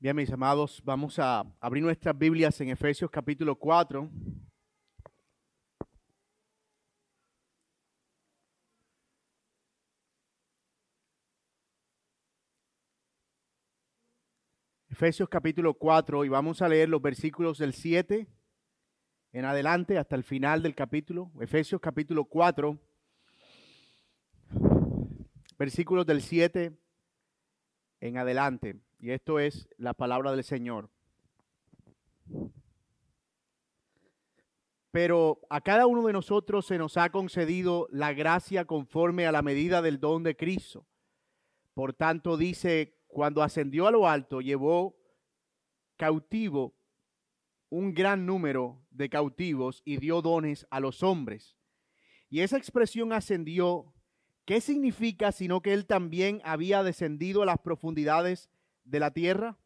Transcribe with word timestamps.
Bien, 0.00 0.14
mis 0.14 0.30
amados, 0.30 0.80
vamos 0.84 1.18
a 1.18 1.44
abrir 1.58 1.82
nuestras 1.82 2.16
Biblias 2.16 2.60
en 2.60 2.68
Efesios 2.68 3.10
capítulo 3.10 3.56
4. 3.58 4.08
Efesios 14.88 15.28
capítulo 15.28 15.74
4 15.74 16.24
y 16.24 16.28
vamos 16.28 16.62
a 16.62 16.68
leer 16.68 16.88
los 16.88 17.02
versículos 17.02 17.58
del 17.58 17.72
7 17.72 18.28
en 19.32 19.44
adelante 19.44 19.98
hasta 19.98 20.14
el 20.14 20.22
final 20.22 20.62
del 20.62 20.76
capítulo. 20.76 21.32
Efesios 21.40 21.80
capítulo 21.80 22.24
4, 22.24 22.78
versículos 25.58 26.06
del 26.06 26.22
7 26.22 26.78
en 27.98 28.16
adelante. 28.16 28.87
Y 28.98 29.10
esto 29.10 29.38
es 29.38 29.68
la 29.76 29.94
palabra 29.94 30.32
del 30.32 30.42
Señor. 30.42 30.90
Pero 34.90 35.40
a 35.50 35.60
cada 35.60 35.86
uno 35.86 36.06
de 36.06 36.12
nosotros 36.12 36.66
se 36.66 36.78
nos 36.78 36.96
ha 36.96 37.10
concedido 37.10 37.86
la 37.90 38.12
gracia 38.12 38.64
conforme 38.64 39.26
a 39.26 39.32
la 39.32 39.42
medida 39.42 39.82
del 39.82 40.00
don 40.00 40.22
de 40.22 40.34
Cristo. 40.36 40.86
Por 41.74 41.92
tanto, 41.92 42.36
dice, 42.36 42.98
cuando 43.06 43.42
ascendió 43.42 43.86
a 43.86 43.92
lo 43.92 44.08
alto, 44.08 44.40
llevó 44.40 44.96
cautivo 45.96 46.74
un 47.68 47.94
gran 47.94 48.26
número 48.26 48.82
de 48.90 49.08
cautivos 49.08 49.82
y 49.84 49.98
dio 49.98 50.22
dones 50.22 50.66
a 50.70 50.80
los 50.80 51.02
hombres. 51.02 51.56
Y 52.30 52.40
esa 52.40 52.56
expresión 52.56 53.12
ascendió, 53.12 53.94
¿qué 54.44 54.60
significa 54.60 55.32
sino 55.32 55.60
que 55.60 55.72
él 55.72 55.86
también 55.86 56.40
había 56.44 56.82
descendido 56.82 57.42
a 57.42 57.46
las 57.46 57.58
profundidades 57.58 58.50
de 58.88 59.00
la 59.00 59.12
tierra? 59.12 59.58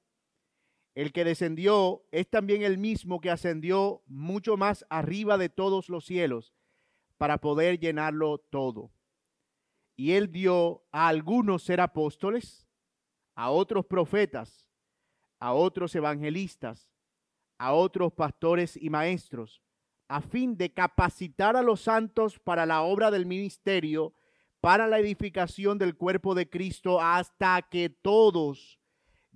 El 0.95 1.13
que 1.13 1.25
descendió 1.25 2.05
es 2.11 2.29
también 2.29 2.63
el 2.63 2.77
mismo 2.77 3.21
que 3.21 3.31
ascendió 3.31 4.03
mucho 4.07 4.57
más 4.57 4.85
arriba 4.91 5.39
de 5.39 5.49
todos 5.49 5.89
los 5.89 6.05
cielos 6.05 6.55
para 7.17 7.39
poder 7.39 7.79
llenarlo 7.79 8.39
todo. 8.39 8.93
Y 9.97 10.13
él 10.13 10.31
dio 10.31 10.85
a 10.91 11.09
algunos 11.09 11.63
ser 11.63 11.81
apóstoles, 11.81 12.67
a 13.35 13.51
otros 13.51 13.87
profetas, 13.87 14.69
a 15.39 15.55
otros 15.55 15.95
evangelistas, 15.95 16.91
a 17.59 17.73
otros 17.73 18.13
pastores 18.13 18.77
y 18.77 18.91
maestros, 18.91 19.63
a 20.09 20.21
fin 20.21 20.57
de 20.57 20.73
capacitar 20.73 21.57
a 21.57 21.63
los 21.63 21.81
santos 21.81 22.39
para 22.39 22.67
la 22.67 22.83
obra 22.83 23.11
del 23.11 23.25
ministerio, 23.25 24.15
para 24.61 24.87
la 24.87 24.99
edificación 24.99 25.79
del 25.79 25.97
cuerpo 25.97 26.35
de 26.35 26.51
Cristo, 26.51 27.01
hasta 27.01 27.63
que 27.63 27.89
todos 27.89 28.82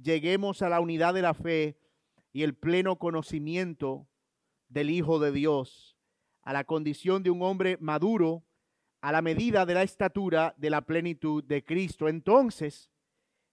lleguemos 0.03 0.63
a 0.63 0.69
la 0.69 0.81
unidad 0.81 1.15
de 1.15 1.23
la 1.23 1.35
fe 1.35 1.79
y 2.33 2.43
el 2.43 2.55
pleno 2.55 2.99
conocimiento 2.99 4.09
del 4.69 4.91
Hijo 4.91 5.19
de 5.19 5.33
Dios, 5.33 5.97
a 6.43 6.53
la 6.53 6.65
condición 6.65 7.23
de 7.23 7.31
un 7.31 7.43
hombre 7.43 7.79
maduro, 7.81 8.45
a 9.01 9.13
la 9.13 9.23
medida 9.23 9.67
de 9.67 9.75
la 9.75 9.83
estatura 9.83 10.55
de 10.57 10.71
la 10.71 10.83
plenitud 10.83 11.43
de 11.45 11.65
Cristo. 11.65 12.09
Entonces, 12.09 12.91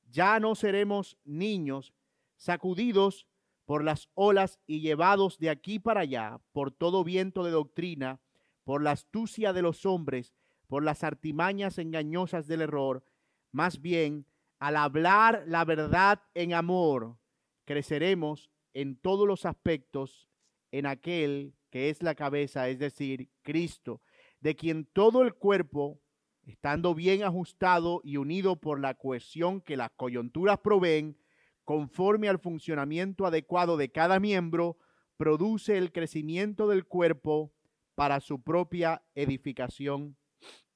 ya 0.09 0.39
no 0.39 0.55
seremos 0.55 1.17
niños 1.23 1.93
sacudidos 2.35 3.27
por 3.65 3.83
las 3.83 4.09
olas 4.13 4.59
y 4.67 4.81
llevados 4.81 5.37
de 5.39 5.49
aquí 5.49 5.79
para 5.79 6.01
allá 6.01 6.39
por 6.51 6.71
todo 6.71 7.03
viento 7.03 7.43
de 7.43 7.51
doctrina, 7.51 8.19
por 8.63 8.81
la 8.81 8.91
astucia 8.91 9.53
de 9.53 9.61
los 9.61 9.85
hombres, 9.85 10.33
por 10.67 10.83
las 10.83 11.03
artimañas 11.03 11.77
engañosas 11.77 12.47
del 12.47 12.61
error, 12.61 13.03
más 13.51 13.81
bien 13.81 14.25
al 14.63 14.77
hablar 14.77 15.43
la 15.45 15.65
verdad 15.65 16.23
en 16.35 16.53
amor, 16.53 17.17
creceremos 17.65 18.49
en 18.73 18.95
todos 18.95 19.27
los 19.27 19.45
aspectos 19.45 20.29
en 20.71 20.85
aquel 20.85 21.53
que 21.69 21.89
es 21.89 22.01
la 22.01 22.15
cabeza, 22.15 22.69
es 22.69 22.79
decir, 22.79 23.29
Cristo, 23.41 24.01
de 24.39 24.55
quien 24.55 24.85
todo 24.85 25.23
el 25.23 25.33
cuerpo, 25.33 25.99
estando 26.45 26.95
bien 26.95 27.23
ajustado 27.23 27.99
y 28.05 28.15
unido 28.15 28.55
por 28.55 28.79
la 28.79 28.93
cohesión 28.93 29.59
que 29.59 29.75
las 29.75 29.91
coyunturas 29.97 30.59
proveen, 30.59 31.17
conforme 31.65 32.29
al 32.29 32.39
funcionamiento 32.39 33.25
adecuado 33.25 33.75
de 33.75 33.91
cada 33.91 34.21
miembro, 34.21 34.77
produce 35.17 35.77
el 35.77 35.91
crecimiento 35.91 36.69
del 36.69 36.85
cuerpo 36.85 37.51
para 37.95 38.21
su 38.21 38.41
propia 38.41 39.03
edificación 39.13 40.15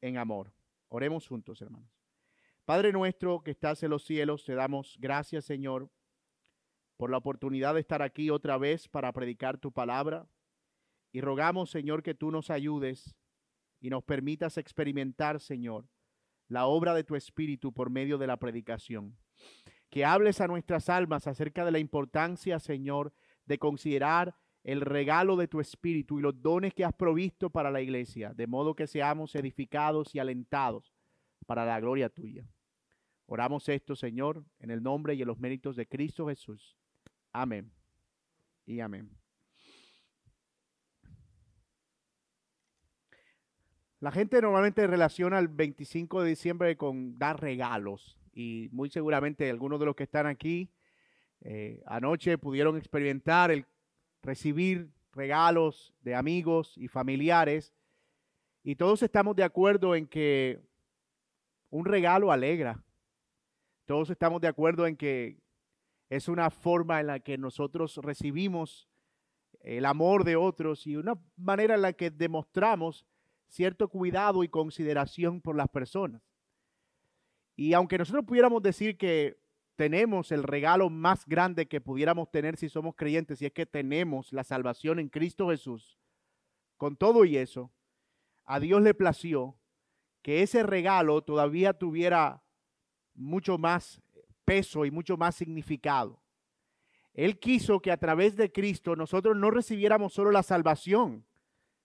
en 0.02 0.18
amor. 0.18 0.52
Oremos 0.90 1.26
juntos, 1.26 1.62
hermanos. 1.62 1.97
Padre 2.68 2.92
nuestro 2.92 3.44
que 3.46 3.52
estás 3.52 3.82
en 3.84 3.92
los 3.92 4.04
cielos, 4.04 4.44
te 4.44 4.54
damos 4.54 4.98
gracias, 5.00 5.46
Señor, 5.46 5.90
por 6.98 7.10
la 7.10 7.16
oportunidad 7.16 7.76
de 7.76 7.80
estar 7.80 8.02
aquí 8.02 8.30
otra 8.30 8.58
vez 8.58 8.90
para 8.90 9.14
predicar 9.14 9.58
tu 9.58 9.72
palabra. 9.72 10.28
Y 11.14 11.22
rogamos, 11.22 11.70
Señor, 11.70 12.04
que 12.04 12.14
tú 12.14 12.30
nos 12.30 12.50
ayudes 12.50 13.16
y 13.80 13.90
nos 13.90 14.04
permitas 14.04 14.58
experimentar, 14.58 15.40
Señor, 15.40 15.88
la 16.50 16.66
obra 16.66 16.94
de 16.94 17.06
tu 17.06 17.16
Espíritu 17.16 17.72
por 17.72 17.90
medio 17.90 18.18
de 18.18 18.28
la 18.28 18.36
predicación. 18.36 19.18
Que 19.90 20.04
hables 20.04 20.42
a 20.42 20.48
nuestras 20.48 20.90
almas 20.90 21.26
acerca 21.26 21.64
de 21.64 21.72
la 21.72 21.80
importancia, 21.80 22.60
Señor, 22.60 23.14
de 23.46 23.60
considerar 23.60 24.36
el 24.66 24.82
regalo 24.82 25.38
de 25.38 25.48
tu 25.48 25.62
Espíritu 25.62 26.20
y 26.20 26.22
los 26.22 26.42
dones 26.42 26.74
que 26.74 26.84
has 26.84 26.94
provisto 26.94 27.50
para 27.50 27.72
la 27.72 27.80
iglesia, 27.80 28.34
de 28.34 28.46
modo 28.46 28.76
que 28.76 28.88
seamos 28.88 29.36
edificados 29.36 30.14
y 30.14 30.20
alentados 30.20 30.94
para 31.46 31.64
la 31.64 31.80
gloria 31.80 32.10
tuya. 32.10 32.46
Oramos 33.28 33.68
esto, 33.70 33.96
Señor, 33.96 34.44
en 34.60 34.72
el 34.72 34.82
nombre 34.82 35.14
y 35.14 35.22
en 35.22 35.28
los 35.28 35.38
méritos 35.38 35.76
de 35.76 35.86
Cristo 35.86 36.28
Jesús. 36.28 36.78
Amén. 37.32 37.72
Y 38.66 38.80
amén. 38.80 39.10
La 44.00 44.12
gente 44.12 44.42
normalmente 44.42 44.88
relaciona 44.88 45.40
el 45.40 45.48
25 45.48 46.24
de 46.24 46.30
diciembre 46.30 46.78
con 46.78 47.18
dar 47.18 47.42
regalos 47.42 48.18
y 48.32 48.70
muy 48.72 48.90
seguramente 48.90 49.50
algunos 49.50 49.80
de 49.80 49.88
los 49.88 49.96
que 49.96 50.04
están 50.04 50.28
aquí 50.28 50.72
eh, 51.42 51.82
anoche 51.86 52.38
pudieron 52.38 52.78
experimentar 52.78 53.52
el 53.52 53.66
recibir 54.22 54.90
regalos 55.12 55.94
de 56.02 56.16
amigos 56.16 56.74
y 56.78 56.88
familiares 56.88 57.74
y 58.64 58.76
todos 58.76 59.02
estamos 59.04 59.36
de 59.36 59.44
acuerdo 59.44 59.96
en 59.96 60.08
que 60.08 60.60
un 61.70 61.86
regalo 61.86 62.32
alegra, 62.32 62.84
todos 63.88 64.10
estamos 64.10 64.42
de 64.42 64.50
acuerdo 64.50 64.86
en 64.86 64.98
que 64.98 65.40
es 66.10 66.28
una 66.28 66.50
forma 66.50 67.00
en 67.00 67.08
la 67.08 67.20
que 67.22 67.38
nosotros 67.38 67.98
recibimos 67.98 68.90
el 69.62 69.86
amor 69.86 70.26
de 70.26 70.36
otros 70.36 70.86
y 70.86 70.98
una 70.98 71.18
manera 71.38 71.76
en 71.76 71.82
la 71.82 71.94
que 71.94 72.12
demostramos 72.12 73.06
cierto 73.48 73.88
cuidado 73.88 74.44
y 74.44 74.50
consideración 74.50 75.40
por 75.40 75.56
las 75.56 75.70
personas. 75.70 76.22
Y 77.56 77.74
aunque 77.74 77.98
nosotros 77.98 78.26
pudiéramos 78.26 78.62
decir 78.62 78.98
que 78.98 79.40
tenemos 79.78 80.34
el 80.34 80.44
regalo 80.44 80.90
más 80.90 81.26
grande 81.26 81.68
que 81.68 81.80
pudiéramos 81.80 82.30
tener 82.30 82.58
si 82.58 82.68
somos 82.68 82.94
creyentes, 82.94 83.42
y 83.42 83.46
es 83.46 83.54
que 83.54 83.66
tenemos 83.66 84.34
la 84.34 84.44
salvación 84.44 85.00
en 85.00 85.08
Cristo 85.08 85.50
Jesús, 85.50 85.98
con 86.76 86.98
todo 86.98 87.24
y 87.24 87.38
eso, 87.38 87.72
a 88.44 88.60
Dios 88.60 88.82
le 88.82 88.94
plació 88.94 89.58
que 90.22 90.42
ese 90.42 90.64
regalo 90.64 91.22
todavía 91.22 91.74
tuviera 91.74 92.44
mucho 93.18 93.58
más 93.58 94.02
peso 94.46 94.86
y 94.86 94.92
mucho 94.92 95.18
más 95.18 95.36
significado. 95.36 96.22
Él 97.14 97.40
quiso 97.40 97.82
que 97.82 97.92
a 97.92 97.98
través 97.98 98.38
de 98.38 98.52
Cristo 98.52 98.96
nosotros 98.96 99.36
no 99.36 99.52
recibiéramos 99.52 100.14
solo 100.14 100.32
la 100.32 100.44
salvación, 100.44 101.26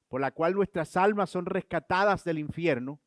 por 0.08 0.20
la 0.20 0.30
cual 0.30 0.54
nuestras 0.54 0.96
almas 0.96 1.30
son 1.30 1.46
rescatadas 1.46 2.22
del 2.22 2.38
infierno, 2.38 3.00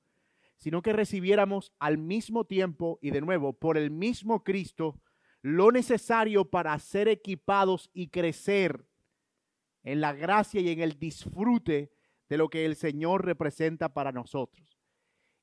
sino 0.57 0.81
que 0.81 0.91
recibiéramos 0.91 1.71
al 1.79 1.97
mismo 1.97 2.45
tiempo 2.45 2.97
y 3.01 3.11
de 3.11 3.21
nuevo 3.21 3.53
por 3.53 3.77
el 3.77 3.91
mismo 3.91 4.43
Cristo 4.43 4.99
lo 5.41 5.71
necesario 5.71 6.49
para 6.49 6.77
ser 6.79 7.07
equipados 7.07 7.91
y 7.93 8.07
crecer 8.07 8.87
en 9.83 10.01
la 10.01 10.13
gracia 10.13 10.59
y 10.61 10.69
en 10.69 10.81
el 10.81 10.97
disfrute 10.97 11.91
de 12.27 12.37
lo 12.37 12.49
que 12.49 12.65
el 12.65 12.75
Señor 12.75 13.23
representa 13.23 13.93
para 13.93 14.11
nosotros. 14.11 14.79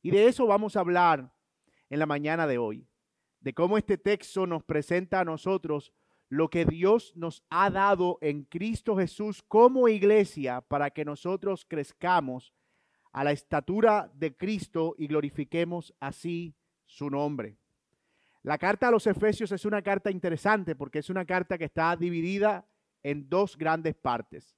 Y 0.03 0.11
de 0.11 0.27
eso 0.27 0.47
vamos 0.47 0.75
a 0.75 0.81
hablar 0.81 1.33
en 1.93 1.99
la 1.99 2.07
mañana 2.07 2.47
de 2.47 2.57
hoy, 2.57 2.89
de 3.41 3.53
cómo 3.53 3.77
este 3.77 3.99
texto 3.99 4.47
nos 4.47 4.63
presenta 4.65 5.21
a 5.21 5.27
nosotros 5.27 5.93
lo 6.31 6.49
que 6.49 6.65
Dios 6.65 7.13
nos 7.17 7.45
ha 7.51 7.69
dado 7.69 8.17
en 8.23 8.45
Cristo 8.45 8.97
Jesús 8.97 9.43
como 9.47 9.89
iglesia 9.89 10.63
para 10.63 10.89
que 10.89 11.05
nosotros 11.05 11.67
crezcamos 11.69 12.55
a 13.13 13.25
la 13.25 13.33
estatura 13.33 14.11
de 14.15 14.35
Cristo 14.35 14.95
y 14.97 15.07
glorifiquemos 15.07 15.93
así 16.01 16.55
su 16.87 17.11
nombre. 17.11 17.59
La 18.43 18.57
carta 18.57 18.89
a 18.89 18.91
los 18.91 19.07
Efesios 19.07 19.53
es 19.53 19.67
una 19.67 19.83
carta 19.83 20.11
interesante 20.11 20.75
porque 20.75 21.01
es 21.01 21.11
una 21.11 21.27
carta 21.27 21.59
que 21.59 21.67
está 21.67 21.95
dividida 21.95 22.67
en 23.03 23.29
dos 23.29 23.55
grandes 23.59 23.95
partes. 23.97 24.57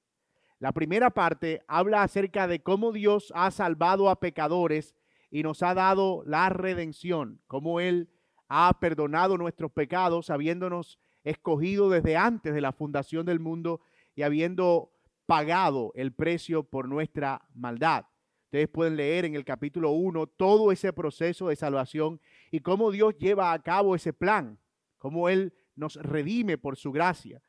La 0.59 0.71
primera 0.71 1.09
parte 1.09 1.63
habla 1.67 2.01
acerca 2.01 2.47
de 2.47 2.63
cómo 2.63 2.93
Dios 2.93 3.33
ha 3.35 3.51
salvado 3.51 4.09
a 4.09 4.21
pecadores 4.21 4.95
y 5.29 5.43
nos 5.43 5.63
ha 5.63 5.73
dado 5.73 6.23
la 6.25 6.49
redención, 6.49 7.41
como 7.47 7.79
Él 7.79 8.09
ha 8.47 8.77
perdonado 8.79 9.37
nuestros 9.37 9.71
pecados, 9.71 10.29
habiéndonos 10.29 10.99
escogido 11.23 11.89
desde 11.89 12.17
antes 12.17 12.53
de 12.53 12.61
la 12.61 12.71
fundación 12.71 13.25
del 13.25 13.39
mundo 13.39 13.81
y 14.15 14.21
habiendo 14.21 14.91
pagado 15.25 15.91
el 15.95 16.13
precio 16.13 16.63
por 16.63 16.87
nuestra 16.87 17.41
maldad. 17.53 18.05
Ustedes 18.45 18.69
pueden 18.69 18.95
leer 18.95 19.25
en 19.25 19.35
el 19.35 19.43
capítulo 19.43 19.91
1 19.91 20.27
todo 20.27 20.71
ese 20.71 20.93
proceso 20.93 21.49
de 21.49 21.55
salvación 21.55 22.21
y 22.51 22.59
cómo 22.59 22.91
Dios 22.91 23.17
lleva 23.17 23.51
a 23.51 23.61
cabo 23.61 23.95
ese 23.95 24.13
plan, 24.13 24.59
cómo 24.97 25.27
Él 25.29 25.53
nos 25.75 25.95
redime 25.95 26.57
por 26.57 26.77
su 26.77 26.91
gracia. 26.91 27.41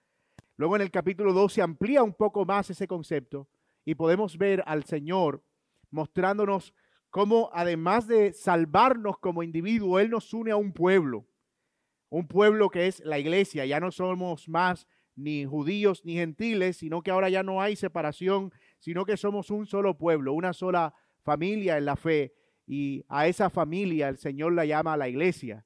Luego 0.57 0.75
en 0.75 0.83
el 0.83 0.91
capítulo 0.91 1.33
2 1.33 1.53
se 1.53 1.63
amplía 1.63 2.03
un 2.03 2.15
poco 2.15 2.45
más 2.45 2.71
ese 2.71 2.89
concepto 2.89 3.47
y 3.85 3.95
podemos 3.95 4.39
ver 4.39 4.65
al 4.67 4.85
Señor 4.85 5.45
mostrándonos 5.91 6.75
cómo 7.17 7.49
además 7.55 8.07
de 8.07 8.35
salvarnos 8.35 9.17
como 9.17 9.43
individuo, 9.43 9.99
Él 9.99 10.11
nos 10.11 10.35
une 10.35 10.51
a 10.51 10.57
un 10.57 10.71
pueblo, 10.71 11.27
un 12.11 12.29
pueblo 12.29 12.69
que 12.69 12.89
es 12.89 13.01
la 13.07 13.19
iglesia. 13.19 13.65
Ya 13.65 13.81
no 13.81 13.91
somos 13.91 14.51
más 14.51 14.87
ni 15.15 15.47
judíos 15.47 16.05
ni 16.05 16.13
gentiles, 16.13 16.77
sino 16.77 17.01
que 17.01 17.11
ahora 17.11 17.31
ya 17.31 17.43
no 17.43 17.63
hay 17.63 17.75
separación, 17.75 18.53
sino 18.81 19.07
que 19.07 19.17
somos 19.17 19.51
un 19.51 19.65
solo 19.65 19.97
pueblo, 19.97 20.35
una 20.35 20.53
sola 20.53 20.93
familia 21.23 21.79
en 21.79 21.87
la 21.87 21.97
fe. 21.97 22.35
Y 22.67 23.03
a 23.09 23.27
esa 23.27 23.49
familia 23.49 24.11
el 24.11 24.19
Señor 24.19 24.53
la 24.53 24.67
llama 24.67 24.99
la 24.99 25.09
iglesia. 25.09 25.65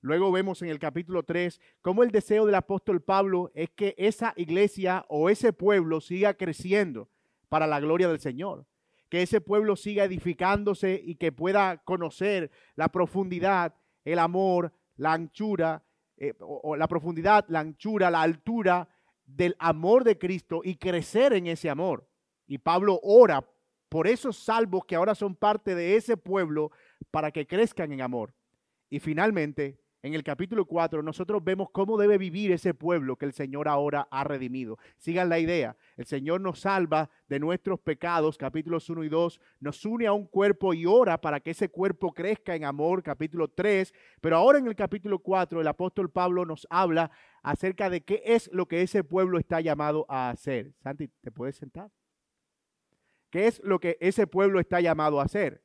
Luego 0.00 0.32
vemos 0.32 0.62
en 0.62 0.68
el 0.68 0.80
capítulo 0.80 1.22
3 1.22 1.60
cómo 1.80 2.02
el 2.02 2.10
deseo 2.10 2.44
del 2.44 2.56
apóstol 2.56 3.02
Pablo 3.02 3.52
es 3.54 3.70
que 3.70 3.94
esa 3.98 4.32
iglesia 4.34 5.06
o 5.08 5.30
ese 5.30 5.52
pueblo 5.52 6.00
siga 6.00 6.34
creciendo 6.34 7.08
para 7.48 7.68
la 7.68 7.78
gloria 7.78 8.08
del 8.08 8.18
Señor. 8.18 8.66
Que 9.08 9.22
ese 9.22 9.40
pueblo 9.40 9.76
siga 9.76 10.04
edificándose 10.04 11.00
y 11.02 11.16
que 11.16 11.32
pueda 11.32 11.78
conocer 11.78 12.50
la 12.76 12.88
profundidad, 12.88 13.74
el 14.04 14.18
amor, 14.18 14.72
la 14.96 15.12
anchura, 15.12 15.82
eh, 16.16 16.34
o, 16.40 16.76
la 16.76 16.88
profundidad, 16.88 17.44
la 17.48 17.60
anchura, 17.60 18.10
la 18.10 18.22
altura 18.22 18.88
del 19.24 19.54
amor 19.58 20.04
de 20.04 20.18
Cristo 20.18 20.60
y 20.64 20.76
crecer 20.76 21.32
en 21.32 21.46
ese 21.46 21.70
amor. 21.70 22.08
Y 22.46 22.58
Pablo 22.58 22.98
ora 23.02 23.48
por 23.88 24.06
esos 24.06 24.36
salvos 24.36 24.84
que 24.84 24.96
ahora 24.96 25.14
son 25.14 25.34
parte 25.36 25.74
de 25.74 25.96
ese 25.96 26.16
pueblo 26.16 26.72
para 27.10 27.30
que 27.30 27.46
crezcan 27.46 27.92
en 27.92 28.02
amor. 28.02 28.34
Y 28.90 29.00
finalmente, 29.00 29.78
en 30.02 30.14
el 30.14 30.22
capítulo 30.22 30.64
4, 30.64 31.02
nosotros 31.02 31.42
vemos 31.42 31.70
cómo 31.72 31.98
debe 31.98 32.18
vivir 32.18 32.52
ese 32.52 32.72
pueblo 32.72 33.16
que 33.16 33.26
el 33.26 33.32
Señor 33.32 33.66
ahora 33.66 34.06
ha 34.10 34.22
redimido. 34.22 34.78
Sigan 34.96 35.28
la 35.28 35.40
idea, 35.40 35.76
el 35.96 36.06
Señor 36.06 36.40
nos 36.40 36.60
salva 36.60 37.10
de 37.28 37.40
nuestros 37.40 37.80
pecados, 37.80 38.38
capítulos 38.38 38.88
1 38.88 39.02
y 39.04 39.08
2, 39.08 39.40
nos 39.60 39.84
une 39.84 40.06
a 40.06 40.12
un 40.12 40.26
cuerpo 40.26 40.72
y 40.72 40.86
ora 40.86 41.20
para 41.20 41.40
que 41.40 41.50
ese 41.50 41.68
cuerpo 41.68 42.12
crezca 42.12 42.54
en 42.54 42.64
amor, 42.64 43.02
capítulo 43.02 43.48
3, 43.48 43.92
pero 44.20 44.36
ahora 44.36 44.58
en 44.58 44.68
el 44.68 44.76
capítulo 44.76 45.18
4 45.18 45.60
el 45.60 45.66
apóstol 45.66 46.10
Pablo 46.10 46.44
nos 46.44 46.66
habla 46.70 47.10
acerca 47.42 47.90
de 47.90 48.02
qué 48.02 48.22
es 48.24 48.48
lo 48.52 48.66
que 48.66 48.82
ese 48.82 49.02
pueblo 49.02 49.38
está 49.38 49.60
llamado 49.60 50.06
a 50.08 50.30
hacer. 50.30 50.74
Santi, 50.80 51.08
¿te 51.08 51.32
puedes 51.32 51.56
sentar? 51.56 51.90
¿Qué 53.30 53.48
es 53.48 53.60
lo 53.64 53.80
que 53.80 53.98
ese 54.00 54.26
pueblo 54.26 54.60
está 54.60 54.80
llamado 54.80 55.20
a 55.20 55.24
hacer? 55.24 55.62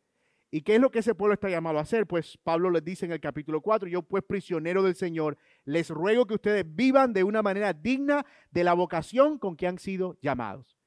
¿Y 0.56 0.62
qué 0.62 0.76
es 0.76 0.82
lo 0.82 0.92
que 0.92 1.00
ese 1.00 1.16
pueblo 1.16 1.34
está 1.34 1.50
llamado 1.50 1.80
a 1.80 1.82
hacer? 1.82 2.06
Pues 2.06 2.38
Pablo 2.44 2.70
les 2.70 2.86
dice 2.86 3.08
en 3.08 3.12
el 3.12 3.20
capítulo 3.20 3.62
4, 3.62 3.90
yo 3.90 4.04
pues 4.04 4.24
prisionero 4.24 4.84
del 4.84 4.94
Señor, 4.94 5.36
les 5.66 5.90
ruego 5.90 6.28
que 6.28 6.36
ustedes 6.36 6.64
vivan 6.76 7.12
de 7.12 7.24
una 7.24 7.42
manera 7.42 7.74
digna 7.74 8.24
de 8.52 8.64
la 8.64 8.76
vocación 8.76 9.40
con 9.40 9.56
que 9.56 9.66
han 9.66 9.80
sido 9.80 10.16
llamados. 10.22 10.78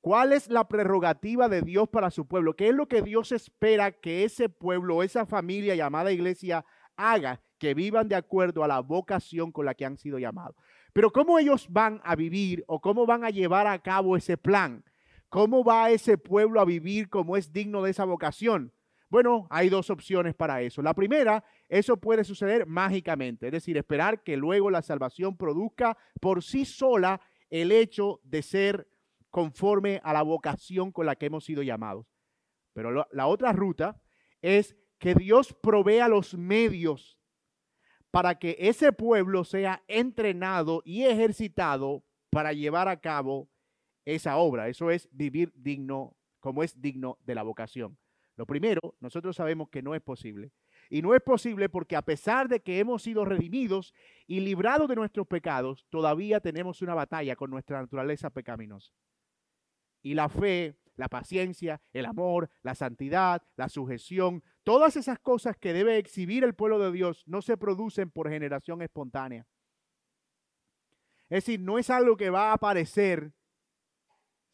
¿Cuál 0.00 0.32
es 0.32 0.48
la 0.48 0.68
prerrogativa 0.68 1.48
de 1.48 1.62
Dios 1.62 1.88
para 1.88 2.12
su 2.12 2.28
pueblo? 2.28 2.54
¿Qué 2.54 2.68
es 2.68 2.72
lo 2.72 2.86
que 2.86 3.02
Dios 3.02 3.32
espera 3.32 3.90
que 3.90 4.22
ese 4.22 4.48
pueblo, 4.48 5.02
esa 5.02 5.26
familia 5.26 5.74
llamada 5.74 6.12
iglesia 6.12 6.64
haga? 6.94 7.42
Que 7.58 7.74
vivan 7.74 8.06
de 8.06 8.14
acuerdo 8.14 8.62
a 8.62 8.68
la 8.68 8.78
vocación 8.78 9.50
con 9.50 9.66
la 9.66 9.74
que 9.74 9.86
han 9.86 9.98
sido 9.98 10.20
llamados. 10.20 10.54
Pero 10.92 11.10
¿cómo 11.10 11.40
ellos 11.40 11.66
van 11.68 12.00
a 12.04 12.14
vivir 12.14 12.62
o 12.68 12.80
cómo 12.80 13.06
van 13.06 13.24
a 13.24 13.30
llevar 13.30 13.66
a 13.66 13.82
cabo 13.82 14.16
ese 14.16 14.36
plan? 14.36 14.84
¿Cómo 15.28 15.64
va 15.64 15.90
ese 15.90 16.16
pueblo 16.16 16.60
a 16.60 16.64
vivir 16.64 17.08
como 17.08 17.36
es 17.36 17.52
digno 17.52 17.82
de 17.82 17.90
esa 17.90 18.04
vocación? 18.04 18.72
Bueno, 19.10 19.48
hay 19.50 19.68
dos 19.68 19.90
opciones 19.90 20.36
para 20.36 20.62
eso. 20.62 20.82
La 20.82 20.94
primera, 20.94 21.44
eso 21.68 21.96
puede 21.96 22.22
suceder 22.22 22.64
mágicamente, 22.64 23.46
es 23.46 23.52
decir, 23.52 23.76
esperar 23.76 24.22
que 24.22 24.36
luego 24.36 24.70
la 24.70 24.82
salvación 24.82 25.36
produzca 25.36 25.98
por 26.20 26.44
sí 26.44 26.64
sola 26.64 27.20
el 27.50 27.72
hecho 27.72 28.20
de 28.22 28.42
ser 28.42 28.88
conforme 29.28 30.00
a 30.04 30.12
la 30.12 30.22
vocación 30.22 30.92
con 30.92 31.06
la 31.06 31.16
que 31.16 31.26
hemos 31.26 31.44
sido 31.44 31.62
llamados. 31.62 32.06
Pero 32.72 33.04
la 33.10 33.26
otra 33.26 33.52
ruta 33.52 34.00
es 34.42 34.76
que 34.98 35.14
Dios 35.14 35.54
provea 35.60 36.06
los 36.06 36.34
medios 36.34 37.18
para 38.12 38.38
que 38.38 38.56
ese 38.60 38.92
pueblo 38.92 39.42
sea 39.42 39.82
entrenado 39.88 40.82
y 40.84 41.02
ejercitado 41.04 42.04
para 42.30 42.52
llevar 42.52 42.86
a 42.86 43.00
cabo 43.00 43.50
esa 44.04 44.36
obra. 44.36 44.68
Eso 44.68 44.90
es 44.90 45.08
vivir 45.10 45.52
digno, 45.56 46.16
como 46.38 46.62
es 46.62 46.80
digno 46.80 47.18
de 47.24 47.34
la 47.34 47.42
vocación. 47.42 47.98
Lo 48.40 48.46
primero, 48.46 48.96
nosotros 49.00 49.36
sabemos 49.36 49.68
que 49.68 49.82
no 49.82 49.94
es 49.94 50.00
posible. 50.00 50.50
Y 50.88 51.02
no 51.02 51.14
es 51.14 51.20
posible 51.20 51.68
porque 51.68 51.94
a 51.94 52.00
pesar 52.00 52.48
de 52.48 52.60
que 52.60 52.78
hemos 52.78 53.02
sido 53.02 53.26
redimidos 53.26 53.92
y 54.26 54.40
librados 54.40 54.88
de 54.88 54.96
nuestros 54.96 55.26
pecados, 55.26 55.84
todavía 55.90 56.40
tenemos 56.40 56.80
una 56.80 56.94
batalla 56.94 57.36
con 57.36 57.50
nuestra 57.50 57.82
naturaleza 57.82 58.30
pecaminosa. 58.30 58.94
Y 60.00 60.14
la 60.14 60.30
fe, 60.30 60.78
la 60.96 61.10
paciencia, 61.10 61.82
el 61.92 62.06
amor, 62.06 62.48
la 62.62 62.74
santidad, 62.74 63.42
la 63.56 63.68
sujeción, 63.68 64.42
todas 64.64 64.96
esas 64.96 65.18
cosas 65.18 65.58
que 65.58 65.74
debe 65.74 65.98
exhibir 65.98 66.42
el 66.42 66.54
pueblo 66.54 66.78
de 66.78 66.92
Dios 66.92 67.22
no 67.26 67.42
se 67.42 67.58
producen 67.58 68.10
por 68.10 68.30
generación 68.30 68.80
espontánea. 68.80 69.46
Es 71.28 71.44
decir, 71.44 71.60
no 71.60 71.78
es 71.78 71.90
algo 71.90 72.16
que 72.16 72.30
va 72.30 72.52
a 72.52 72.54
aparecer 72.54 73.34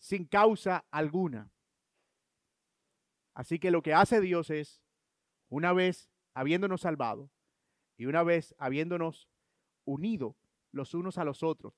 sin 0.00 0.24
causa 0.24 0.84
alguna. 0.90 1.52
Así 3.36 3.58
que 3.58 3.70
lo 3.70 3.82
que 3.82 3.92
hace 3.92 4.22
Dios 4.22 4.48
es, 4.48 4.82
una 5.50 5.74
vez 5.74 6.10
habiéndonos 6.32 6.80
salvado 6.80 7.30
y 7.98 8.06
una 8.06 8.22
vez 8.22 8.54
habiéndonos 8.58 9.28
unido 9.84 10.38
los 10.72 10.94
unos 10.94 11.18
a 11.18 11.24
los 11.24 11.42
otros 11.42 11.74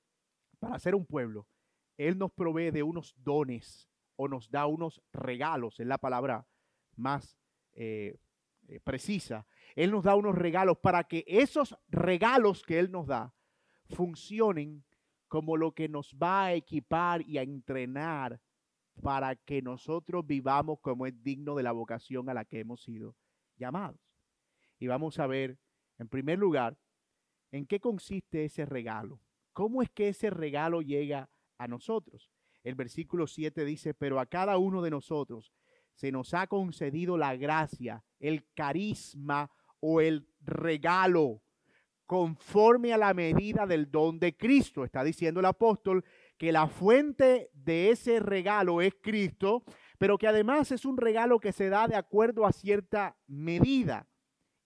para 0.60 0.78
ser 0.78 0.94
un 0.94 1.04
pueblo, 1.04 1.48
Él 1.96 2.16
nos 2.16 2.30
provee 2.30 2.70
de 2.70 2.84
unos 2.84 3.12
dones 3.16 3.90
o 4.14 4.28
nos 4.28 4.48
da 4.52 4.66
unos 4.66 5.02
regalos, 5.12 5.80
es 5.80 5.86
la 5.88 5.98
palabra 5.98 6.46
más 6.94 7.36
eh, 7.72 8.16
eh, 8.68 8.78
precisa. 8.78 9.44
Él 9.74 9.90
nos 9.90 10.04
da 10.04 10.14
unos 10.14 10.36
regalos 10.36 10.78
para 10.78 11.02
que 11.04 11.24
esos 11.26 11.76
regalos 11.88 12.62
que 12.62 12.78
Él 12.78 12.92
nos 12.92 13.08
da 13.08 13.34
funcionen 13.88 14.84
como 15.26 15.56
lo 15.56 15.74
que 15.74 15.88
nos 15.88 16.14
va 16.14 16.44
a 16.44 16.54
equipar 16.54 17.22
y 17.22 17.38
a 17.38 17.42
entrenar 17.42 18.40
para 19.02 19.36
que 19.36 19.62
nosotros 19.62 20.26
vivamos 20.26 20.80
como 20.80 21.06
es 21.06 21.22
digno 21.22 21.54
de 21.54 21.62
la 21.62 21.72
vocación 21.72 22.28
a 22.28 22.34
la 22.34 22.44
que 22.44 22.60
hemos 22.60 22.82
sido 22.82 23.16
llamados. 23.56 24.00
Y 24.78 24.86
vamos 24.86 25.18
a 25.18 25.26
ver, 25.26 25.58
en 25.98 26.08
primer 26.08 26.38
lugar, 26.38 26.78
en 27.50 27.66
qué 27.66 27.80
consiste 27.80 28.44
ese 28.44 28.66
regalo. 28.66 29.20
¿Cómo 29.52 29.82
es 29.82 29.90
que 29.90 30.08
ese 30.08 30.30
regalo 30.30 30.82
llega 30.82 31.28
a 31.58 31.66
nosotros? 31.66 32.30
El 32.62 32.74
versículo 32.74 33.26
7 33.26 33.64
dice, 33.64 33.94
pero 33.94 34.20
a 34.20 34.26
cada 34.26 34.58
uno 34.58 34.82
de 34.82 34.90
nosotros 34.90 35.52
se 35.94 36.12
nos 36.12 36.34
ha 36.34 36.46
concedido 36.46 37.16
la 37.16 37.34
gracia, 37.36 38.04
el 38.20 38.46
carisma 38.54 39.50
o 39.80 40.00
el 40.00 40.28
regalo 40.40 41.42
conforme 42.06 42.92
a 42.92 42.96
la 42.96 43.12
medida 43.12 43.66
del 43.66 43.90
don 43.90 44.18
de 44.18 44.36
Cristo. 44.36 44.84
Está 44.84 45.04
diciendo 45.04 45.40
el 45.40 45.46
apóstol 45.46 46.04
que 46.38 46.52
la 46.52 46.68
fuente 46.68 47.50
de 47.52 47.90
ese 47.90 48.20
regalo 48.20 48.80
es 48.80 48.94
Cristo, 49.02 49.64
pero 49.98 50.16
que 50.16 50.28
además 50.28 50.70
es 50.70 50.84
un 50.84 50.96
regalo 50.96 51.40
que 51.40 51.52
se 51.52 51.68
da 51.68 51.88
de 51.88 51.96
acuerdo 51.96 52.46
a 52.46 52.52
cierta 52.52 53.16
medida. 53.26 54.08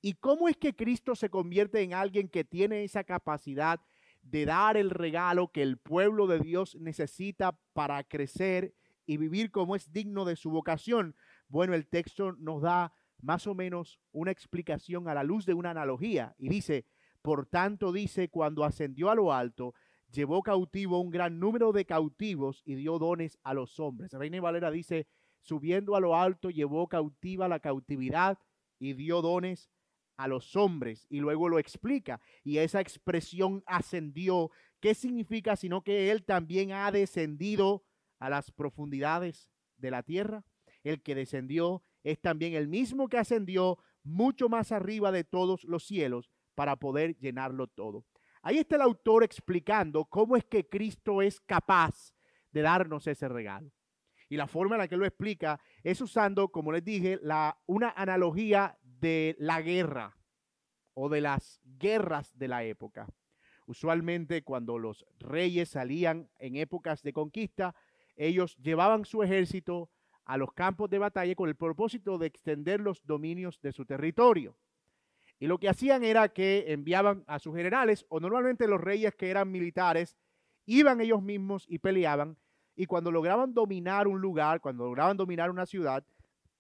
¿Y 0.03 0.15
cómo 0.15 0.49
es 0.49 0.57
que 0.57 0.77
Cristo 0.77 1.15
se 1.15 1.31
convierte 1.31 1.81
en 1.81 1.95
alguien 1.95 2.29
que 2.29 2.45
tiene 2.45 2.85
esa 2.85 3.05
capacidad 3.05 3.81
de 4.21 4.45
dar 4.45 4.77
el 4.77 4.91
regalo 4.91 5.51
que 5.51 5.63
el 5.63 5.79
pueblo 5.79 6.27
de 6.27 6.41
Dios 6.41 6.77
necesita 6.79 7.59
para 7.73 8.05
crecer 8.05 8.75
y 9.07 9.17
vivir 9.17 9.51
como 9.51 9.75
es 9.75 9.93
digno 9.93 10.25
de 10.25 10.37
su 10.37 10.51
vocación? 10.51 11.17
Bueno, 11.49 11.75
el 11.75 11.87
texto 11.89 12.33
nos 12.33 12.63
da 12.63 12.93
más 13.23 13.47
o 13.47 13.55
menos 13.55 13.99
una 14.11 14.31
explicación 14.31 15.09
a 15.09 15.15
la 15.15 15.23
luz 15.23 15.47
de 15.47 15.55
una 15.55 15.71
analogía 15.71 16.35
y 16.37 16.49
dice, 16.49 16.85
por 17.23 17.47
tanto 17.47 17.93
dice, 17.93 18.29
cuando 18.29 18.65
ascendió 18.65 19.09
a 19.09 19.15
lo 19.15 19.33
alto, 19.33 19.75
llevó 20.13 20.43
cautivo 20.43 21.01
un 21.01 21.11
gran 21.11 21.39
número 21.39 21.73
de 21.73 21.85
cautivos 21.85 22.63
y 22.65 22.75
dio 22.75 22.99
dones 22.99 23.39
a 23.43 23.55
los 23.55 23.81
hombres. 23.81 24.13
Reina 24.13 24.41
Valera 24.41 24.71
dice, 24.71 25.07
subiendo 25.41 25.97
a 25.97 26.01
lo 26.01 26.17
alto, 26.17 26.51
llevó 26.51 26.89
cautiva 26.89 27.49
la 27.49 27.61
cautividad 27.61 28.39
y 28.79 28.93
dio 28.95 29.23
dones 29.23 29.71
a 30.17 30.29
los 30.29 30.55
hombres. 30.57 31.07
Y 31.09 31.21
luego 31.21 31.49
lo 31.49 31.59
explica. 31.59 32.21
Y 32.45 32.59
esa 32.59 32.81
expresión 32.81 33.63
ascendió, 33.67 34.51
¿qué 34.81 34.95
significa? 34.95 35.57
Sino 35.57 35.83
que 35.83 36.11
él 36.11 36.25
también 36.25 36.73
ha 36.73 36.91
descendido 36.93 37.85
a 38.19 38.31
las 38.31 38.51
profundidades 38.51 39.49
de 39.77 39.91
la 39.91 40.03
tierra. 40.03 40.45
El 40.85 41.03
que 41.03 41.15
descendió 41.15 41.83
es 42.03 42.21
también 42.21 42.55
el 42.55 42.69
mismo 42.69 43.09
que 43.09 43.19
ascendió 43.19 43.79
mucho 44.05 44.49
más 44.49 44.73
arriba 44.73 45.13
de 45.13 45.25
todos 45.25 45.65
los 45.65 45.85
cielos 45.85 46.31
para 46.55 46.77
poder 46.77 47.17
llenarlo 47.19 47.69
todo. 47.69 48.05
Ahí 48.43 48.59
está 48.59 48.77
el 48.77 48.83
autor 48.83 49.23
explicando 49.23 50.05
cómo 50.05 50.37
es 50.37 50.45
que 50.45 50.69
Cristo 50.69 51.23
es 51.23 51.41
capaz 51.41 52.13
de 52.51 52.63
darnos 52.63 53.07
ese 53.07 53.29
regalo. 53.29 53.73
Y 54.29 54.37
la 54.37 54.49
forma 54.49 54.75
en 54.75 54.81
la 54.81 54.89
que 54.89 54.97
lo 54.97 55.07
explica 55.07 55.61
es 55.85 56.01
usando, 56.01 56.49
como 56.49 56.73
les 56.73 56.85
dije, 56.85 57.19
la, 57.23 57.59
una 57.67 57.91
analogía 57.91 58.79
de 58.83 59.37
la 59.39 59.61
guerra 59.61 60.17
o 60.95 61.09
de 61.09 61.21
las 61.21 61.61
guerras 61.79 62.37
de 62.37 62.49
la 62.49 62.65
época. 62.65 63.07
Usualmente 63.67 64.43
cuando 64.43 64.79
los 64.79 65.07
reyes 65.19 65.71
salían 65.71 66.29
en 66.39 66.57
épocas 66.57 67.03
de 67.03 67.13
conquista, 67.13 67.75
ellos 68.17 68.57
llevaban 68.57 69.05
su 69.05 69.23
ejército 69.23 69.91
a 70.25 70.37
los 70.37 70.53
campos 70.53 70.91
de 70.91 70.99
batalla 70.99 71.35
con 71.35 71.49
el 71.49 71.57
propósito 71.57 72.19
de 72.19 72.27
extender 72.27 72.81
los 72.81 73.05
dominios 73.07 73.61
de 73.61 73.73
su 73.73 73.85
territorio. 73.85 74.57
Y 75.43 75.49
lo 75.49 75.59
que 75.59 75.69
hacían 75.69 76.05
era 76.05 76.29
que 76.29 76.67
enviaban 76.69 77.25
a 77.27 77.41
sus 77.41 77.57
generales, 77.57 78.07
o 78.09 78.21
normalmente 78.21 78.69
los 78.69 78.81
reyes 78.81 79.13
que 79.17 79.29
eran 79.29 79.51
militares, 79.51 80.17
iban 80.67 81.01
ellos 81.01 81.21
mismos 81.21 81.67
y 81.69 81.81
peleaban. 81.81 82.39
Y 82.77 82.87
cuando 82.87 83.11
lograban 83.11 83.53
dominar 83.53 84.07
un 84.07 84.21
lugar, 84.21 84.61
cuando 84.61 84.85
lograban 84.85 85.17
dominar 85.17 85.51
una 85.51 85.67
ciudad, 85.67 86.07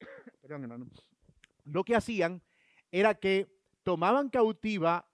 lo 1.64 1.84
que 1.84 1.94
hacían 1.94 2.42
era 2.90 3.14
que 3.14 3.46
tomaban 3.84 4.28
cautiva 4.30 5.08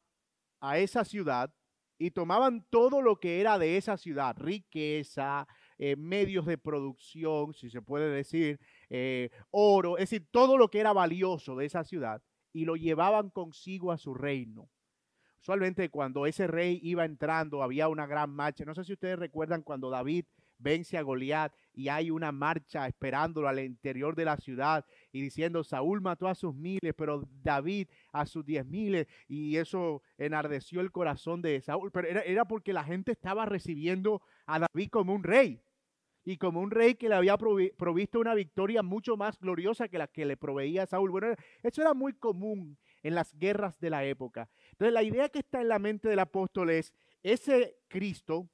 a 0.60 0.78
esa 0.78 1.04
ciudad 1.04 1.54
y 1.98 2.12
tomaban 2.12 2.64
todo 2.70 3.02
lo 3.02 3.20
que 3.20 3.38
era 3.38 3.58
de 3.58 3.76
esa 3.76 3.98
ciudad, 3.98 4.34
riqueza, 4.38 5.46
eh, 5.76 5.94
medios 5.94 6.46
de 6.46 6.56
producción, 6.56 7.52
si 7.52 7.68
se 7.68 7.82
puede 7.82 8.08
decir, 8.08 8.60
eh, 8.88 9.28
oro, 9.50 9.98
es 9.98 10.08
decir, 10.08 10.26
todo 10.30 10.56
lo 10.56 10.70
que 10.70 10.80
era 10.80 10.94
valioso 10.94 11.54
de 11.54 11.66
esa 11.66 11.84
ciudad 11.84 12.22
y 12.52 12.64
lo 12.64 12.76
llevaban 12.76 13.30
consigo 13.30 13.92
a 13.92 13.98
su 13.98 14.14
reino. 14.14 14.68
Usualmente 15.40 15.88
cuando 15.88 16.26
ese 16.26 16.46
rey 16.46 16.80
iba 16.82 17.04
entrando 17.04 17.62
había 17.62 17.88
una 17.88 18.06
gran 18.06 18.30
marcha. 18.30 18.64
No 18.64 18.74
sé 18.74 18.84
si 18.84 18.92
ustedes 18.92 19.18
recuerdan 19.18 19.62
cuando 19.62 19.88
David 19.90 20.24
vence 20.58 20.98
a 20.98 21.02
Goliat 21.02 21.52
y 21.72 21.88
hay 21.88 22.10
una 22.10 22.32
marcha 22.32 22.88
esperándolo 22.88 23.48
al 23.48 23.60
interior 23.60 24.16
de 24.16 24.24
la 24.24 24.36
ciudad 24.36 24.84
y 25.12 25.22
diciendo, 25.22 25.62
Saúl 25.62 26.00
mató 26.00 26.26
a 26.26 26.34
sus 26.34 26.54
miles, 26.54 26.92
pero 26.96 27.22
David 27.42 27.88
a 28.12 28.26
sus 28.26 28.44
diez 28.44 28.66
miles. 28.66 29.06
Y 29.28 29.56
eso 29.56 30.02
enardeció 30.18 30.80
el 30.80 30.90
corazón 30.90 31.40
de 31.40 31.60
Saúl. 31.60 31.92
Pero 31.92 32.08
era, 32.08 32.22
era 32.22 32.44
porque 32.44 32.72
la 32.72 32.84
gente 32.84 33.12
estaba 33.12 33.46
recibiendo 33.46 34.20
a 34.46 34.58
David 34.58 34.90
como 34.90 35.14
un 35.14 35.22
rey 35.22 35.62
y 36.28 36.36
como 36.36 36.60
un 36.60 36.70
rey 36.70 36.94
que 36.94 37.08
le 37.08 37.14
había 37.14 37.38
provisto 37.38 38.20
una 38.20 38.34
victoria 38.34 38.82
mucho 38.82 39.16
más 39.16 39.38
gloriosa 39.38 39.88
que 39.88 39.96
la 39.96 40.08
que 40.08 40.26
le 40.26 40.36
proveía 40.36 40.84
Saúl. 40.84 41.10
Bueno, 41.10 41.28
eso 41.62 41.80
era 41.80 41.94
muy 41.94 42.12
común 42.12 42.76
en 43.02 43.14
las 43.14 43.34
guerras 43.38 43.80
de 43.80 43.88
la 43.88 44.04
época. 44.04 44.50
Entonces, 44.72 44.92
la 44.92 45.02
idea 45.02 45.30
que 45.30 45.38
está 45.38 45.62
en 45.62 45.68
la 45.68 45.78
mente 45.78 46.06
del 46.06 46.18
apóstol 46.18 46.68
es, 46.68 46.92
ese 47.22 47.78
Cristo 47.88 48.46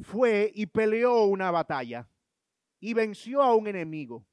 fue 0.00 0.50
y 0.54 0.64
peleó 0.64 1.24
una 1.24 1.50
batalla 1.50 2.08
y 2.80 2.94
venció 2.94 3.42
a 3.42 3.54
un 3.54 3.66
enemigo. 3.66 4.26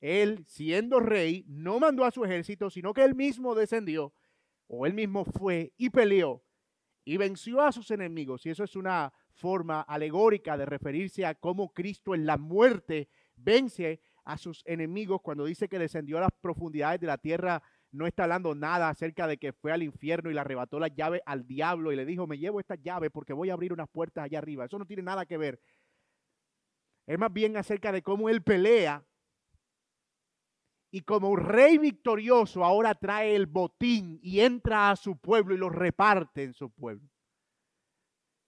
Él, 0.00 0.44
siendo 0.46 1.00
rey, 1.00 1.44
no 1.48 1.80
mandó 1.80 2.04
a 2.04 2.12
su 2.12 2.24
ejército, 2.24 2.70
sino 2.70 2.94
que 2.94 3.02
él 3.02 3.16
mismo 3.16 3.56
descendió, 3.56 4.12
o 4.68 4.86
él 4.86 4.94
mismo 4.94 5.24
fue 5.24 5.72
y 5.76 5.90
peleó 5.90 6.44
y 7.04 7.16
venció 7.16 7.60
a 7.60 7.72
sus 7.72 7.90
enemigos. 7.90 8.46
Y 8.46 8.50
eso 8.50 8.62
es 8.62 8.76
una 8.76 9.12
forma 9.34 9.82
alegórica 9.82 10.56
de 10.56 10.66
referirse 10.66 11.26
a 11.26 11.34
cómo 11.34 11.72
Cristo 11.72 12.14
en 12.14 12.26
la 12.26 12.36
muerte 12.36 13.08
vence 13.36 14.00
a 14.24 14.38
sus 14.38 14.62
enemigos 14.66 15.20
cuando 15.20 15.44
dice 15.44 15.68
que 15.68 15.78
descendió 15.78 16.18
a 16.18 16.22
las 16.22 16.32
profundidades 16.40 17.00
de 17.00 17.06
la 17.06 17.18
tierra. 17.18 17.62
No 17.92 18.06
está 18.06 18.24
hablando 18.24 18.54
nada 18.54 18.88
acerca 18.88 19.26
de 19.26 19.36
que 19.38 19.52
fue 19.52 19.72
al 19.72 19.82
infierno 19.82 20.30
y 20.30 20.34
le 20.34 20.40
arrebató 20.40 20.80
la 20.80 20.88
llave 20.88 21.22
al 21.26 21.46
diablo 21.46 21.92
y 21.92 21.96
le 21.96 22.06
dijo, 22.06 22.26
me 22.26 22.38
llevo 22.38 22.58
esta 22.58 22.74
llave 22.76 23.10
porque 23.10 23.32
voy 23.32 23.50
a 23.50 23.52
abrir 23.52 23.72
unas 23.72 23.88
puertas 23.88 24.24
allá 24.24 24.38
arriba. 24.38 24.64
Eso 24.64 24.78
no 24.78 24.86
tiene 24.86 25.02
nada 25.02 25.26
que 25.26 25.36
ver. 25.36 25.60
Es 27.06 27.18
más 27.18 27.32
bien 27.32 27.56
acerca 27.56 27.92
de 27.92 28.02
cómo 28.02 28.28
él 28.28 28.42
pelea 28.42 29.04
y 30.90 31.02
como 31.02 31.28
un 31.28 31.40
rey 31.40 31.76
victorioso 31.76 32.64
ahora 32.64 32.94
trae 32.94 33.34
el 33.34 33.46
botín 33.46 34.18
y 34.22 34.40
entra 34.40 34.90
a 34.90 34.96
su 34.96 35.18
pueblo 35.18 35.54
y 35.54 35.58
lo 35.58 35.68
reparte 35.68 36.44
en 36.44 36.54
su 36.54 36.70
pueblo. 36.70 37.08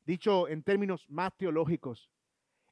Dicho 0.06 0.46
en 0.48 0.62
términos 0.62 1.10
más 1.10 1.36
teológicos, 1.36 2.12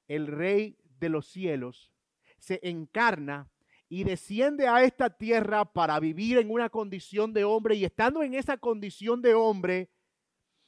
el 0.07 0.29
rey 0.29 0.79
de 1.01 1.09
los 1.09 1.27
cielos 1.27 1.93
se 2.39 2.61
encarna 2.63 3.51
y 3.89 4.05
desciende 4.05 4.69
a 4.69 4.85
esta 4.85 5.11
tierra 5.11 5.65
para 5.65 5.99
vivir 5.99 6.39
en 6.39 6.51
una 6.51 6.71
condición 6.71 7.33
de 7.33 7.43
hombre 7.43 7.75
y 7.75 7.85
estando 7.85 8.23
en 8.23 8.35
esa 8.35 8.57
condición 8.57 9.21
de 9.21 9.35
hombre, 9.35 9.91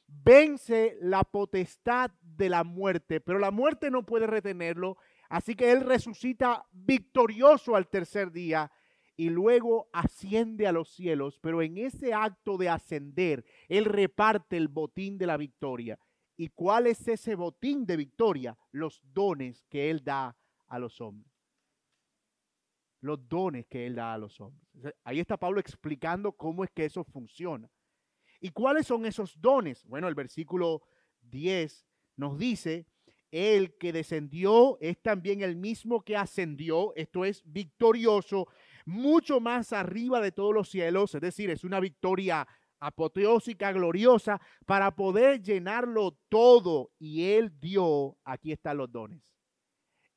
vence 0.07 0.97
la 0.99 1.23
potestad 1.23 2.11
de 2.21 2.49
la 2.49 2.65
muerte, 2.65 3.21
pero 3.21 3.39
la 3.39 3.51
muerte 3.51 3.89
no 3.89 4.05
puede 4.05 4.27
retenerlo, 4.27 4.97
así 5.29 5.55
que 5.55 5.71
él 5.71 5.81
resucita 5.81 6.65
victorioso 6.71 7.77
al 7.77 7.87
tercer 7.87 8.31
día 8.31 8.71
y 9.15 9.29
luego 9.29 9.89
asciende 9.93 10.67
a 10.67 10.73
los 10.73 10.89
cielos, 10.89 11.39
pero 11.41 11.61
en 11.61 11.77
ese 11.77 12.13
acto 12.13 12.57
de 12.57 12.69
ascender, 12.69 13.45
él 13.69 13.85
reparte 13.85 14.57
el 14.57 14.67
botín 14.67 15.17
de 15.17 15.27
la 15.27 15.37
victoria. 15.37 15.97
¿Y 16.37 16.49
cuál 16.49 16.85
es 16.85 17.07
ese 17.07 17.33
botín 17.33 17.85
de 17.85 17.97
victoria? 17.97 18.55
Los 18.71 19.01
dones 19.11 19.65
que 19.69 19.89
Él 19.89 20.03
da 20.03 20.37
a 20.67 20.79
los 20.79 21.01
hombres. 21.01 21.33
Los 23.01 23.27
dones 23.27 23.65
que 23.65 23.87
Él 23.87 23.95
da 23.95 24.13
a 24.13 24.17
los 24.19 24.39
hombres. 24.39 24.93
Ahí 25.03 25.19
está 25.19 25.37
Pablo 25.37 25.59
explicando 25.59 26.31
cómo 26.31 26.63
es 26.63 26.69
que 26.69 26.85
eso 26.85 27.03
funciona. 27.03 27.69
¿Y 28.39 28.51
cuáles 28.51 28.85
son 28.85 29.07
esos 29.07 29.41
dones? 29.41 29.83
Bueno, 29.85 30.07
el 30.07 30.13
versículo 30.13 30.83
10 31.21 31.87
nos 32.17 32.37
dice, 32.37 32.85
el 33.31 33.75
que 33.77 33.91
descendió 33.91 34.77
es 34.79 35.01
también 35.01 35.41
el 35.41 35.55
mismo 35.55 36.03
que 36.03 36.15
ascendió, 36.15 36.93
esto 36.95 37.25
es 37.25 37.41
victorioso, 37.45 38.47
mucho 38.85 39.39
más 39.39 39.73
arriba 39.73 40.21
de 40.21 40.31
todos 40.31 40.53
los 40.53 40.69
cielos, 40.69 41.13
es 41.15 41.21
decir, 41.21 41.49
es 41.49 41.63
una 41.63 41.79
victoria 41.79 42.47
apoteósica, 42.79 43.71
gloriosa, 43.71 44.39
para 44.65 44.95
poder 44.95 45.41
llenarlo 45.41 46.17
todo. 46.29 46.91
Y 46.99 47.31
Él 47.31 47.57
dio, 47.59 48.17
aquí 48.23 48.51
están 48.51 48.77
los 48.77 48.91
dones. 48.91 49.21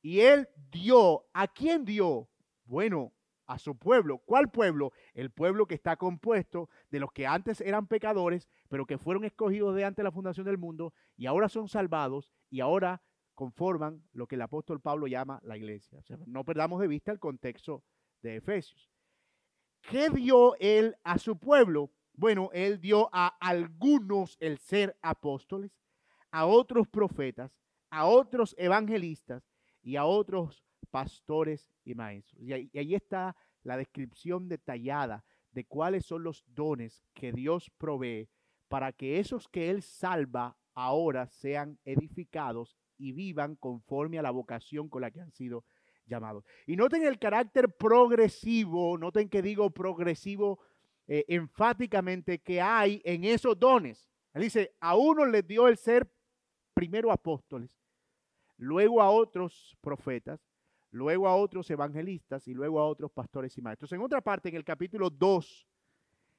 Y 0.01 0.21
Él 0.21 0.47
dio, 0.71 1.25
¿a 1.33 1.47
quién 1.47 1.85
dio? 1.85 2.29
Bueno, 2.65 3.13
a 3.51 3.59
su 3.59 3.77
pueblo. 3.77 4.19
¿Cuál 4.19 4.49
pueblo? 4.49 4.93
El 5.13 5.29
pueblo 5.29 5.65
que 5.65 5.75
está 5.75 5.97
compuesto 5.97 6.69
de 6.89 6.99
los 6.99 7.11
que 7.11 7.27
antes 7.27 7.59
eran 7.61 7.87
pecadores, 7.87 8.49
pero 8.69 8.85
que 8.85 8.97
fueron 8.97 9.25
escogidos 9.25 9.75
de 9.75 9.83
antes 9.83 9.97
de 9.97 10.03
la 10.03 10.11
fundación 10.11 10.45
del 10.45 10.57
mundo 10.57 10.93
y 11.17 11.25
ahora 11.25 11.49
son 11.49 11.67
salvados 11.67 12.31
y 12.49 12.61
ahora 12.61 13.01
conforman 13.35 14.03
lo 14.13 14.27
que 14.27 14.35
el 14.35 14.41
apóstol 14.41 14.79
Pablo 14.81 15.07
llama 15.07 15.39
la 15.43 15.57
iglesia. 15.57 15.99
no 16.27 16.45
perdamos 16.45 16.79
de 16.79 16.87
vista 16.87 17.11
el 17.11 17.19
contexto 17.19 17.83
de 18.21 18.37
Efesios. 18.37 18.89
¿Qué 19.81 20.09
dio 20.09 20.55
él 20.59 20.95
a 21.03 21.17
su 21.17 21.37
pueblo? 21.37 21.91
Bueno, 22.13 22.49
él 22.53 22.79
dio 22.79 23.09
a 23.11 23.27
algunos 23.39 24.37
el 24.39 24.57
ser 24.57 24.97
apóstoles, 25.01 25.71
a 26.31 26.45
otros 26.45 26.87
profetas, 26.87 27.51
a 27.89 28.05
otros 28.05 28.55
evangelistas 28.57 29.43
y 29.81 29.95
a 29.95 30.05
otros 30.05 30.63
pastores 30.89 31.69
y 31.83 31.95
maestros. 31.95 32.41
Y 32.41 32.53
ahí, 32.53 32.95
está 32.95 33.35
la 33.63 33.77
descripción 33.77 34.47
detallada 34.47 35.23
de 35.51 35.65
cuáles 35.65 36.05
son 36.05 36.23
los 36.23 36.43
dones 36.47 37.03
que 37.13 37.31
Dios 37.31 37.69
provee 37.77 38.29
para 38.67 38.91
que 38.93 39.19
esos 39.19 39.47
que 39.47 39.69
Él 39.69 39.81
salva 39.81 40.57
ahora 40.73 41.27
sean 41.27 41.77
edificados 41.83 42.77
y 42.97 43.11
vivan 43.11 43.55
conforme 43.55 44.19
a 44.19 44.21
la 44.21 44.31
vocación 44.31 44.87
con 44.87 45.01
la 45.01 45.11
que 45.11 45.21
han 45.21 45.31
sido 45.31 45.65
llamados. 46.05 46.45
Y 46.65 46.75
noten 46.75 47.03
el 47.03 47.19
carácter 47.19 47.69
progresivo, 47.75 48.97
noten 48.97 49.29
que 49.29 49.41
digo 49.41 49.69
progresivo 49.71 50.59
eh, 51.13 51.25
enfáticamente 51.27 52.39
que 52.39 52.61
hay 52.61 53.01
en 53.03 53.25
esos 53.25 53.59
dones. 53.59 54.09
Él 54.33 54.43
dice, 54.43 54.77
a 54.79 54.95
uno 54.95 55.25
les 55.25 55.45
dio 55.45 55.67
el 55.67 55.75
ser 55.75 56.09
primero 56.73 57.11
apóstoles, 57.11 57.77
luego 58.55 59.01
a 59.01 59.09
otros 59.09 59.77
profetas, 59.81 60.39
luego 60.89 61.27
a 61.27 61.35
otros 61.35 61.69
evangelistas 61.69 62.47
y 62.47 62.53
luego 62.53 62.79
a 62.79 62.87
otros 62.87 63.11
pastores 63.11 63.57
y 63.57 63.61
maestros. 63.61 63.91
En 63.91 63.99
otra 63.99 64.21
parte, 64.21 64.47
en 64.47 64.55
el 64.55 64.63
capítulo 64.63 65.09
2, 65.09 65.67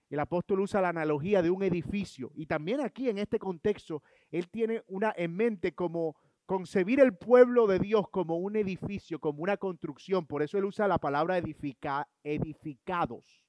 el 0.09 0.19
apóstol 0.19 0.61
usa 0.61 0.81
la 0.81 0.89
analogía 0.89 1.43
de 1.43 1.51
un 1.51 1.63
edificio 1.63 2.33
y 2.35 2.47
también 2.47 2.81
aquí 2.81 3.11
en 3.11 3.19
este 3.19 3.39
contexto, 3.39 4.03
él 4.31 4.49
tiene 4.49 4.83
una 4.87 5.13
en 5.15 5.37
mente 5.37 5.75
como 5.75 6.17
concebir 6.47 6.99
el 7.01 7.15
pueblo 7.15 7.67
de 7.67 7.79
Dios 7.79 8.09
como 8.09 8.39
un 8.39 8.57
edificio, 8.57 9.19
como 9.19 9.43
una 9.43 9.59
construcción. 9.59 10.25
Por 10.25 10.43
eso 10.43 10.57
él 10.57 10.65
usa 10.65 10.89
la 10.89 10.97
palabra 10.97 11.37
edifica, 11.37 12.09
edificados. 12.25 13.43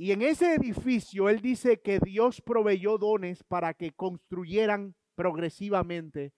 Y 0.00 0.12
en 0.12 0.22
ese 0.22 0.54
edificio 0.54 1.28
él 1.28 1.42
dice 1.42 1.82
que 1.82 1.98
Dios 1.98 2.40
proveyó 2.40 2.96
dones 2.96 3.44
para 3.44 3.74
que 3.74 3.92
construyeran 3.92 4.94
progresivamente 5.14 6.32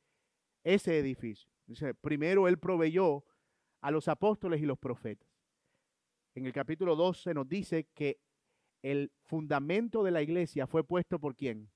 ese 0.65 0.99
edificio. 0.99 1.49
Primero 2.01 2.49
él 2.49 2.59
proveyó 2.59 3.25
a 3.81 3.93
los 3.93 4.09
apóstoles 4.09 4.61
y 4.61 4.67
los 4.67 4.81
profetas. 4.81 5.29
En 6.35 6.45
el 6.47 6.53
capítulo 6.53 6.97
12 6.97 7.35
nos 7.35 7.49
dice 7.49 7.87
que 7.95 8.19
el 8.83 9.13
fundamento 9.27 10.03
de 10.03 10.11
la 10.11 10.23
iglesia 10.23 10.67
fue 10.67 10.83
puesto 10.83 11.21
por 11.21 11.37
quién? 11.37 11.71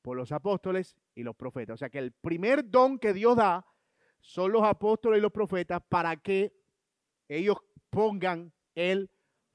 Por 0.00 0.16
los 0.16 0.32
apóstoles 0.32 0.96
y 1.14 1.22
los 1.22 1.36
profetas. 1.36 1.74
O 1.74 1.76
sea 1.76 1.90
que 1.90 1.98
el 1.98 2.12
primer 2.12 2.70
don 2.70 2.98
que 2.98 3.12
Dios 3.12 3.36
da 3.36 3.66
son 4.20 4.52
los 4.52 4.62
apóstoles 4.62 5.18
y 5.18 5.20
los 5.20 5.32
profetas 5.32 5.82
para 5.86 6.16
que 6.16 6.54
ellos 7.28 7.58
pongan 7.90 8.54
el 8.74 9.10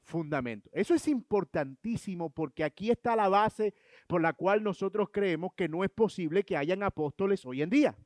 fundamento. 0.05 0.69
Eso 0.71 0.93
es 0.93 1.07
importantísimo 1.07 2.29
porque 2.29 2.63
aquí 2.63 2.91
está 2.91 3.15
la 3.15 3.27
base 3.27 3.73
por 4.07 4.21
la 4.21 4.33
cual 4.33 4.63
nosotros 4.63 5.09
creemos 5.11 5.53
que 5.55 5.67
no 5.67 5.83
es 5.83 5.89
posible 5.89 6.43
que 6.43 6.55
hayan 6.55 6.83
apóstoles 6.83 7.45
hoy 7.45 7.61
en 7.61 7.69
día. 7.69 7.97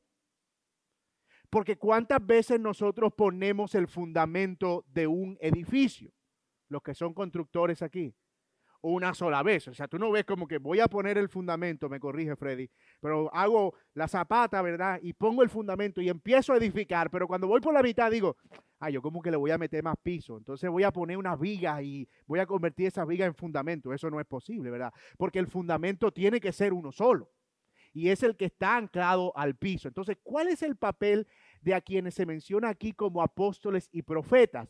Porque 1.50 1.76
cuántas 1.76 2.24
veces 2.24 2.58
nosotros 2.58 3.12
ponemos 3.12 3.74
el 3.74 3.86
fundamento 3.86 4.84
de 4.88 5.06
un 5.06 5.36
edificio, 5.40 6.12
los 6.68 6.82
que 6.82 6.94
son 6.94 7.12
constructores 7.12 7.82
aquí, 7.82 8.14
una 8.82 9.14
sola 9.14 9.42
vez. 9.42 9.68
O 9.68 9.74
sea, 9.74 9.88
tú 9.88 9.98
no 9.98 10.10
ves 10.10 10.24
como 10.24 10.46
que 10.46 10.58
voy 10.58 10.80
a 10.80 10.88
poner 10.88 11.18
el 11.18 11.28
fundamento, 11.28 11.88
me 11.88 12.00
corrige 12.00 12.36
Freddy, 12.36 12.70
pero 13.00 13.32
hago 13.34 13.74
la 13.94 14.08
zapata, 14.08 14.62
¿verdad? 14.62 14.98
Y 15.02 15.12
pongo 15.12 15.42
el 15.42 15.50
fundamento 15.50 16.00
y 16.00 16.08
empiezo 16.08 16.52
a 16.52 16.56
edificar, 16.56 17.10
pero 17.10 17.26
cuando 17.26 17.46
voy 17.46 17.60
por 17.60 17.74
la 17.74 17.82
mitad 17.82 18.10
digo, 18.10 18.36
ah, 18.78 18.90
yo 18.90 19.02
como 19.02 19.20
que 19.22 19.30
le 19.30 19.36
voy 19.36 19.50
a 19.50 19.58
meter 19.58 19.82
más 19.82 19.96
piso, 20.02 20.38
entonces 20.38 20.70
voy 20.70 20.84
a 20.84 20.90
poner 20.90 21.16
unas 21.16 21.38
vigas 21.38 21.82
y 21.82 22.08
voy 22.26 22.40
a 22.40 22.46
convertir 22.46 22.86
esas 22.86 23.06
vigas 23.06 23.28
en 23.28 23.34
fundamento. 23.34 23.92
Eso 23.92 24.10
no 24.10 24.20
es 24.20 24.26
posible, 24.26 24.70
¿verdad? 24.70 24.92
Porque 25.16 25.38
el 25.38 25.46
fundamento 25.46 26.12
tiene 26.12 26.40
que 26.40 26.52
ser 26.52 26.72
uno 26.72 26.92
solo 26.92 27.30
y 27.92 28.08
es 28.08 28.22
el 28.22 28.36
que 28.36 28.46
está 28.46 28.76
anclado 28.76 29.36
al 29.36 29.56
piso. 29.56 29.88
Entonces, 29.88 30.16
¿cuál 30.22 30.48
es 30.48 30.62
el 30.62 30.76
papel 30.76 31.26
de 31.60 31.74
a 31.74 31.80
quienes 31.80 32.14
se 32.14 32.26
menciona 32.26 32.68
aquí 32.68 32.92
como 32.92 33.22
apóstoles 33.22 33.88
y 33.92 34.02
profetas? 34.02 34.68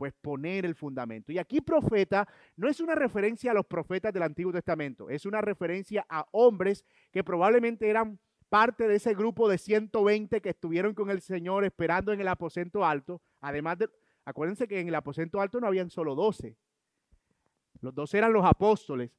Pues 0.00 0.14
poner 0.14 0.64
el 0.64 0.74
fundamento. 0.74 1.30
Y 1.30 1.36
aquí 1.36 1.60
profeta 1.60 2.26
no 2.56 2.70
es 2.70 2.80
una 2.80 2.94
referencia 2.94 3.50
a 3.50 3.54
los 3.54 3.66
profetas 3.66 4.14
del 4.14 4.22
Antiguo 4.22 4.50
Testamento, 4.50 5.10
es 5.10 5.26
una 5.26 5.42
referencia 5.42 6.06
a 6.08 6.26
hombres 6.32 6.86
que 7.12 7.22
probablemente 7.22 7.86
eran 7.86 8.18
parte 8.48 8.88
de 8.88 8.94
ese 8.94 9.12
grupo 9.12 9.46
de 9.46 9.58
120 9.58 10.40
que 10.40 10.48
estuvieron 10.48 10.94
con 10.94 11.10
el 11.10 11.20
Señor 11.20 11.66
esperando 11.66 12.14
en 12.14 12.20
el 12.22 12.28
aposento 12.28 12.82
alto. 12.82 13.20
Además 13.42 13.76
de, 13.76 13.90
acuérdense 14.24 14.66
que 14.66 14.80
en 14.80 14.88
el 14.88 14.94
aposento 14.94 15.38
alto 15.38 15.60
no 15.60 15.66
habían 15.66 15.90
solo 15.90 16.14
12. 16.14 16.56
Los 17.82 17.94
12 17.94 18.16
eran 18.16 18.32
los 18.32 18.46
apóstoles, 18.46 19.10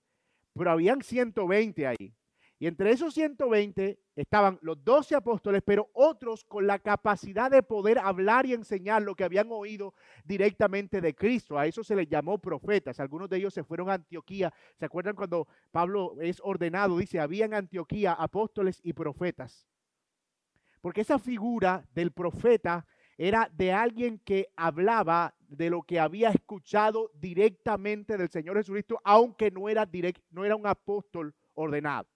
pero 0.56 0.72
habían 0.72 1.04
120 1.04 1.86
ahí. 1.86 2.16
Y 2.62 2.68
entre 2.68 2.92
esos 2.92 3.16
120 3.16 4.00
estaban 4.16 4.60
los 4.62 4.84
12 4.84 5.16
apóstoles, 5.16 5.64
pero 5.66 5.90
otros 5.94 6.44
con 6.44 6.68
la 6.68 6.78
capacidad 6.78 7.50
de 7.50 7.64
poder 7.64 7.98
hablar 7.98 8.46
y 8.46 8.54
enseñar 8.54 9.02
lo 9.02 9.16
que 9.16 9.24
habían 9.24 9.48
oído 9.50 9.96
directamente 10.26 11.02
de 11.02 11.16
Cristo. 11.16 11.58
A 11.58 11.66
eso 11.66 11.84
se 11.84 11.96
les 11.96 12.08
llamó 12.08 12.38
profetas. 12.38 13.00
Algunos 13.00 13.30
de 13.30 13.38
ellos 13.38 13.56
se 13.56 13.64
fueron 13.64 13.90
a 13.90 13.96
Antioquía. 13.96 14.54
¿Se 14.78 14.86
acuerdan 14.86 15.16
cuando 15.16 15.48
Pablo 15.72 16.14
es 16.22 16.40
ordenado? 16.44 17.00
Dice, 17.00 17.20
había 17.20 17.46
en 17.46 17.56
Antioquía 17.56 18.14
apóstoles 18.14 18.80
y 18.84 18.94
profetas. 18.94 19.68
Porque 20.82 21.02
esa 21.02 21.18
figura 21.18 21.84
del 21.96 22.12
profeta 22.12 22.86
era 23.18 23.50
de 23.54 23.74
alguien 23.74 24.20
que 24.20 24.52
hablaba 24.56 25.34
de 25.48 25.72
lo 25.72 25.82
que 25.82 26.00
había 26.00 26.30
escuchado 26.30 27.10
directamente 27.16 28.18
del 28.18 28.30
Señor 28.30 28.58
Jesucristo, 28.58 29.02
aunque 29.04 29.50
no 29.50 29.68
era, 29.68 29.90
no 30.30 30.46
era 30.46 30.56
un 30.56 30.68
apóstol 30.68 31.34
ordenado. 31.56 32.11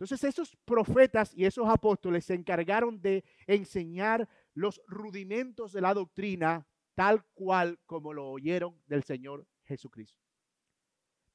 Entonces 0.00 0.24
esos 0.24 0.56
profetas 0.64 1.34
y 1.34 1.44
esos 1.44 1.68
apóstoles 1.68 2.24
se 2.24 2.32
encargaron 2.32 3.02
de 3.02 3.22
enseñar 3.46 4.26
los 4.54 4.80
rudimentos 4.86 5.72
de 5.72 5.82
la 5.82 5.92
doctrina 5.92 6.66
tal 6.94 7.22
cual 7.34 7.78
como 7.84 8.14
lo 8.14 8.30
oyeron 8.30 8.80
del 8.86 9.04
Señor 9.04 9.46
Jesucristo. 9.64 10.24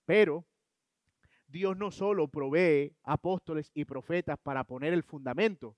Pero 0.04 0.48
Dios 1.46 1.78
no 1.78 1.92
solo 1.92 2.28
provee 2.28 2.98
apóstoles 3.04 3.70
y 3.76 3.86
profetas 3.86 4.40
para 4.40 4.64
poner 4.64 4.94
el 4.94 5.04
fundamento, 5.04 5.78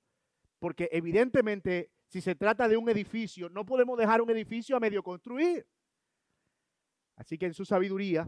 porque 0.58 0.88
evidentemente 0.94 1.92
si 2.06 2.22
se 2.22 2.36
trata 2.36 2.70
de 2.70 2.78
un 2.78 2.88
edificio, 2.88 3.50
no 3.50 3.66
podemos 3.66 3.98
dejar 3.98 4.22
un 4.22 4.30
edificio 4.30 4.78
a 4.78 4.80
medio 4.80 5.04
construir. 5.04 5.68
Así 7.18 7.38
que 7.38 7.48
en 7.48 7.54
su 7.54 7.66
sabiduría, 7.66 8.26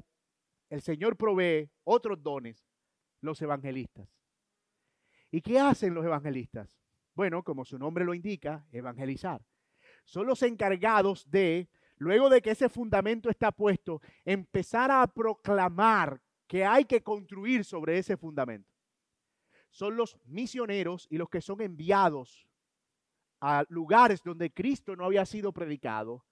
el 0.70 0.82
Señor 0.82 1.16
provee 1.16 1.70
otros 1.86 2.22
dones, 2.22 2.68
los 3.22 3.42
evangelistas. 3.42 4.19
¿Y 5.32 5.42
qué 5.42 5.60
hacen 5.60 5.94
los 5.94 6.06
evangelistas? 6.06 6.80
Bueno, 7.14 7.44
como 7.44 7.66
su 7.66 7.78
nombre 7.78 8.06
lo 8.06 8.14
indica, 8.14 8.66
evangelizar. 8.72 9.42
Son 10.06 10.26
los 10.26 10.42
encargados 10.42 11.30
de, 11.30 11.70
luego 11.98 12.30
de 12.30 12.42
que 12.42 12.52
ese 12.52 12.70
fundamento 12.70 13.30
está 13.30 13.52
puesto, 13.52 14.02
empezar 14.26 14.90
a 14.92 15.06
proclamar 15.06 16.22
que 16.48 16.66
hay 16.66 16.86
que 16.86 17.04
construir 17.04 17.64
sobre 17.64 17.98
ese 17.98 18.18
fundamento. 18.18 18.74
Son 19.70 19.96
los 19.96 20.18
misioneros 20.26 21.08
y 21.12 21.18
los 21.18 21.30
que 21.30 21.42
son 21.42 21.62
enviados 21.62 22.48
a 23.40 23.64
lugares 23.70 24.24
donde 24.24 24.52
Cristo 24.52 24.96
no 24.96 25.06
había 25.06 25.26
sido 25.26 25.54
predicado 25.54 26.26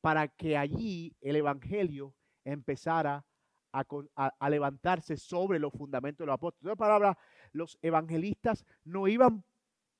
para 0.00 0.28
que 0.28 0.56
allí 0.56 1.14
el 1.20 1.36
Evangelio 1.36 2.14
empezara 2.44 3.24
a, 3.72 4.48
levantarse 4.48 5.16
sobre 5.16 5.58
los 5.58 5.72
fundamentos 5.72 6.24
de 6.24 6.26
los 6.26 6.34
apóstoles. 6.34 6.72
En 6.72 6.78
palabras, 6.78 7.16
los 7.52 7.78
evangelistas 7.82 8.64
no 8.84 9.08
iban 9.08 9.44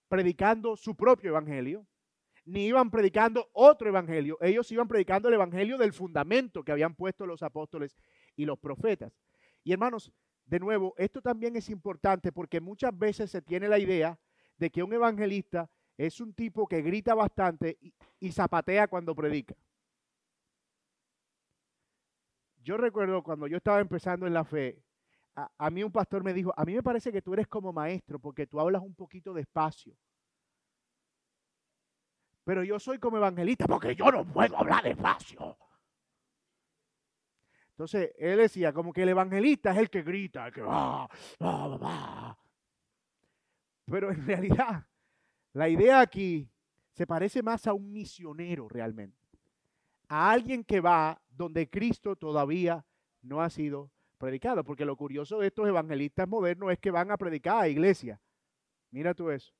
predicando 0.08 0.76
su 0.76 0.94
propio 0.96 1.30
evangelio, 1.30 1.86
ni 2.44 2.66
iban 2.66 2.90
predicando 2.90 3.48
otro 3.52 3.88
evangelio. 3.88 4.38
Ellos 4.40 4.70
iban 4.72 4.88
predicando 4.88 5.28
el 5.28 5.34
evangelio 5.34 5.76
del 5.76 5.92
fundamento 5.92 6.64
que 6.64 6.72
habían 6.72 6.94
puesto 6.94 7.26
los 7.26 7.42
apóstoles 7.42 7.96
y 8.36 8.46
los 8.46 8.58
profetas. 8.58 9.12
Y 9.62 9.72
hermanos, 9.72 10.10
de 10.46 10.58
nuevo, 10.58 10.94
esto 10.96 11.20
también 11.20 11.56
es 11.56 11.68
importante 11.68 12.32
porque 12.32 12.60
muchas 12.60 12.96
veces 12.96 13.30
se 13.30 13.42
tiene 13.42 13.68
la 13.68 13.78
idea 13.78 14.18
de 14.56 14.70
que 14.70 14.82
un 14.82 14.92
evangelista 14.92 15.70
es 15.98 16.20
un 16.20 16.32
tipo 16.32 16.66
que 16.66 16.80
grita 16.80 17.14
bastante 17.14 17.76
y, 17.80 17.92
y 18.18 18.32
zapatea 18.32 18.88
cuando 18.88 19.14
predica. 19.14 19.54
Yo 22.62 22.76
recuerdo 22.76 23.22
cuando 23.22 23.46
yo 23.46 23.58
estaba 23.58 23.80
empezando 23.80 24.26
en 24.26 24.34
la 24.34 24.44
fe, 24.44 24.82
a, 25.56 25.70
mí 25.70 25.84
un 25.84 25.92
pastor 25.92 26.24
me 26.24 26.32
dijo, 26.32 26.52
a 26.56 26.64
mí 26.64 26.74
me 26.74 26.82
parece 26.82 27.12
que 27.12 27.22
tú 27.22 27.34
eres 27.34 27.46
como 27.46 27.72
maestro 27.72 28.18
porque 28.18 28.46
tú 28.46 28.58
hablas 28.60 28.82
un 28.82 28.94
poquito 28.94 29.32
despacio. 29.32 29.94
Pero 32.44 32.64
yo 32.64 32.78
soy 32.78 32.98
como 32.98 33.18
evangelista 33.18 33.66
porque 33.66 33.94
yo 33.94 34.10
no 34.10 34.24
puedo 34.24 34.56
hablar 34.56 34.82
despacio. 34.82 35.56
Entonces, 37.70 38.12
él 38.18 38.38
decía 38.38 38.72
como 38.72 38.92
que 38.92 39.02
el 39.02 39.10
evangelista 39.10 39.70
es 39.70 39.78
el 39.78 39.90
que 39.90 40.02
grita, 40.02 40.46
el 40.46 40.52
que 40.52 40.62
va, 40.62 41.08
va, 41.40 41.76
va. 41.76 42.38
Pero 43.84 44.10
en 44.10 44.26
realidad, 44.26 44.86
la 45.52 45.68
idea 45.68 46.00
aquí 46.00 46.50
se 46.92 47.06
parece 47.06 47.42
más 47.42 47.66
a 47.66 47.74
un 47.74 47.92
misionero 47.92 48.68
realmente. 48.68 49.16
A 50.08 50.30
alguien 50.30 50.64
que 50.64 50.80
va 50.80 51.20
donde 51.28 51.68
Cristo 51.68 52.16
todavía 52.16 52.84
no 53.22 53.42
ha 53.42 53.50
sido 53.50 53.92
predicado. 54.18 54.64
Porque 54.64 54.84
lo 54.84 54.96
curioso 54.96 55.38
de 55.38 55.46
estos 55.48 55.66
evangelistas 55.66 56.28
modernos 56.28 56.72
es 56.72 56.78
que 56.78 56.90
van 56.90 57.10
a 57.10 57.16
predicar 57.16 57.62
a 57.62 57.68
iglesia. 57.68 58.20
Mira 58.90 59.14
tú 59.14 59.30
eso. 59.30 59.52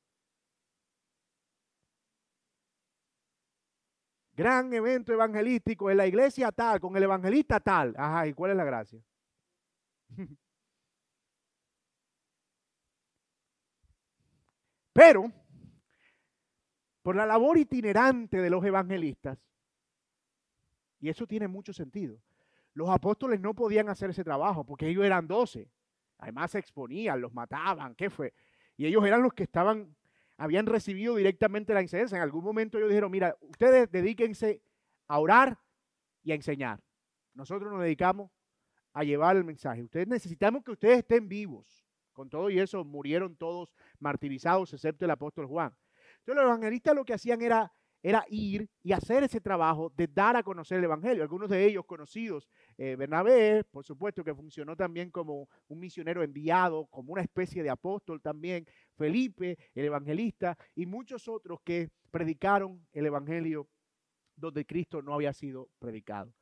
Gran 4.38 4.72
evento 4.72 5.12
evangelístico 5.12 5.90
en 5.90 5.96
la 5.96 6.06
iglesia 6.06 6.52
tal, 6.52 6.78
con 6.78 6.96
el 6.96 7.02
evangelista 7.02 7.58
tal. 7.58 7.92
Ajá, 7.96 8.26
¿y 8.28 8.34
cuál 8.34 8.52
es 8.52 8.56
la 8.56 8.64
gracia? 8.64 9.02
Pero, 14.92 15.32
por 17.02 17.16
la 17.16 17.26
labor 17.26 17.58
itinerante 17.58 18.38
de 18.40 18.50
los 18.50 18.64
evangelistas, 18.64 19.38
y 21.00 21.08
eso 21.08 21.26
tiene 21.26 21.48
mucho 21.48 21.72
sentido, 21.72 22.20
los 22.74 22.88
apóstoles 22.88 23.40
no 23.40 23.54
podían 23.54 23.88
hacer 23.88 24.10
ese 24.10 24.24
trabajo 24.24 24.64
porque 24.64 24.88
ellos 24.88 25.04
eran 25.04 25.26
doce. 25.26 25.70
Además 26.18 26.50
se 26.50 26.58
exponían, 26.58 27.20
los 27.20 27.32
mataban, 27.32 27.94
¿qué 27.94 28.10
fue? 28.10 28.34
Y 28.76 28.86
ellos 28.86 29.04
eran 29.04 29.22
los 29.22 29.32
que 29.32 29.44
estaban, 29.44 29.96
habían 30.36 30.66
recibido 30.66 31.16
directamente 31.16 31.74
la 31.74 31.80
enseñanza. 31.80 32.16
En 32.16 32.22
algún 32.22 32.44
momento 32.44 32.78
ellos 32.78 32.90
dijeron, 32.90 33.10
mira, 33.10 33.36
ustedes 33.40 33.90
dedíquense 33.90 34.62
a 35.06 35.18
orar 35.18 35.58
y 36.22 36.32
a 36.32 36.34
enseñar. 36.34 36.80
Nosotros 37.34 37.70
nos 37.72 37.82
dedicamos 37.82 38.30
a 38.92 39.04
llevar 39.04 39.36
el 39.36 39.44
mensaje. 39.44 39.82
Ustedes 39.82 40.08
necesitamos 40.08 40.64
que 40.64 40.72
ustedes 40.72 40.98
estén 40.98 41.28
vivos. 41.28 41.84
Con 42.12 42.28
todo 42.28 42.50
y 42.50 42.58
eso 42.58 42.84
murieron 42.84 43.36
todos 43.36 43.72
martirizados, 44.00 44.72
excepto 44.72 45.04
el 45.04 45.10
apóstol 45.12 45.46
Juan. 45.46 45.72
Entonces 46.18 46.42
los 46.42 46.44
evangelistas 46.44 46.94
lo 46.96 47.04
que 47.04 47.14
hacían 47.14 47.40
era 47.42 47.72
era 48.02 48.24
ir 48.28 48.68
y 48.82 48.92
hacer 48.92 49.24
ese 49.24 49.40
trabajo 49.40 49.92
de 49.96 50.06
dar 50.06 50.36
a 50.36 50.42
conocer 50.42 50.78
el 50.78 50.84
Evangelio. 50.84 51.22
Algunos 51.22 51.48
de 51.48 51.64
ellos 51.64 51.84
conocidos, 51.84 52.48
eh, 52.76 52.96
Bernabé, 52.96 53.64
por 53.64 53.84
supuesto, 53.84 54.24
que 54.24 54.34
funcionó 54.34 54.76
también 54.76 55.10
como 55.10 55.48
un 55.68 55.78
misionero 55.78 56.22
enviado, 56.22 56.86
como 56.86 57.12
una 57.12 57.22
especie 57.22 57.62
de 57.62 57.70
apóstol 57.70 58.20
también, 58.20 58.66
Felipe, 58.96 59.58
el 59.74 59.86
evangelista, 59.86 60.56
y 60.74 60.86
muchos 60.86 61.28
otros 61.28 61.60
que 61.64 61.90
predicaron 62.10 62.86
el 62.92 63.06
Evangelio 63.06 63.68
donde 64.36 64.64
Cristo 64.64 65.02
no 65.02 65.14
había 65.14 65.32
sido 65.32 65.68
predicado. 65.78 66.32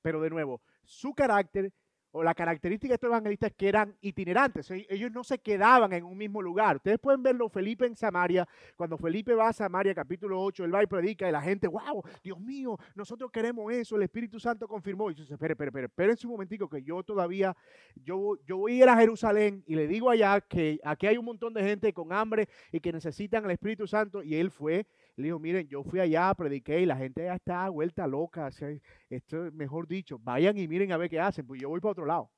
Pero 0.00 0.20
de 0.20 0.30
nuevo, 0.30 0.62
su 0.82 1.14
carácter 1.14 1.72
o 2.12 2.22
la 2.22 2.34
característica 2.34 2.92
de 2.92 2.94
estos 2.94 3.08
evangelistas 3.08 3.50
es 3.50 3.56
que 3.56 3.68
eran 3.68 3.96
itinerantes, 4.00 4.70
e-, 4.70 4.86
ellos 4.88 5.10
no 5.10 5.24
se 5.24 5.38
quedaban 5.38 5.92
en 5.92 6.04
un 6.04 6.16
mismo 6.16 6.40
lugar. 6.40 6.76
Ustedes 6.76 6.98
pueden 6.98 7.22
verlo 7.22 7.48
Felipe 7.48 7.86
en 7.86 7.96
Samaria, 7.96 8.46
cuando 8.76 8.96
Felipe 8.96 9.34
va 9.34 9.48
a 9.48 9.52
Samaria, 9.52 9.94
capítulo 9.94 10.40
8, 10.42 10.64
él 10.64 10.74
va 10.74 10.82
y 10.82 10.86
predica 10.86 11.28
y 11.28 11.32
la 11.32 11.42
gente, 11.42 11.66
wow, 11.66 12.02
Dios 12.22 12.38
mío, 12.38 12.78
nosotros 12.94 13.30
queremos 13.30 13.72
eso, 13.72 13.96
el 13.96 14.02
Espíritu 14.02 14.38
Santo 14.38 14.68
confirmó. 14.68 15.10
Y 15.10 15.14
dice, 15.14 15.34
espere, 15.34 15.52
espere, 15.52 15.68
espere, 15.68 15.86
espérense 15.86 16.26
un 16.26 16.32
momentico 16.32 16.68
que 16.68 16.82
yo 16.82 17.02
todavía, 17.02 17.56
yo, 17.96 18.36
yo 18.46 18.58
voy 18.58 18.72
a 18.72 18.84
ir 18.84 18.88
a 18.88 18.96
Jerusalén 18.96 19.64
y 19.66 19.74
le 19.74 19.86
digo 19.86 20.10
allá 20.10 20.40
que 20.40 20.78
aquí 20.84 21.06
hay 21.06 21.16
un 21.16 21.24
montón 21.24 21.54
de 21.54 21.62
gente 21.62 21.92
con 21.92 22.12
hambre 22.12 22.48
y 22.70 22.80
que 22.80 22.92
necesitan 22.92 23.44
el 23.44 23.52
Espíritu 23.52 23.86
Santo 23.86 24.22
y 24.22 24.36
él 24.36 24.50
fue 24.50 24.86
le 25.16 25.24
dijo, 25.24 25.38
miren, 25.38 25.68
yo 25.68 25.82
fui 25.82 26.00
allá, 26.00 26.34
prediqué 26.34 26.80
y 26.80 26.86
la 26.86 26.96
gente 26.96 27.24
ya 27.24 27.34
está 27.34 27.68
vuelta 27.68 28.06
loca. 28.06 28.50
esto, 29.10 29.50
mejor 29.52 29.86
dicho, 29.86 30.18
vayan 30.18 30.56
y 30.56 30.66
miren 30.66 30.92
a 30.92 30.96
ver 30.96 31.10
qué 31.10 31.20
hacen, 31.20 31.46
pues 31.46 31.60
yo 31.60 31.68
voy 31.68 31.80
para 31.80 31.92
otro 31.92 32.06
lado. 32.06 32.30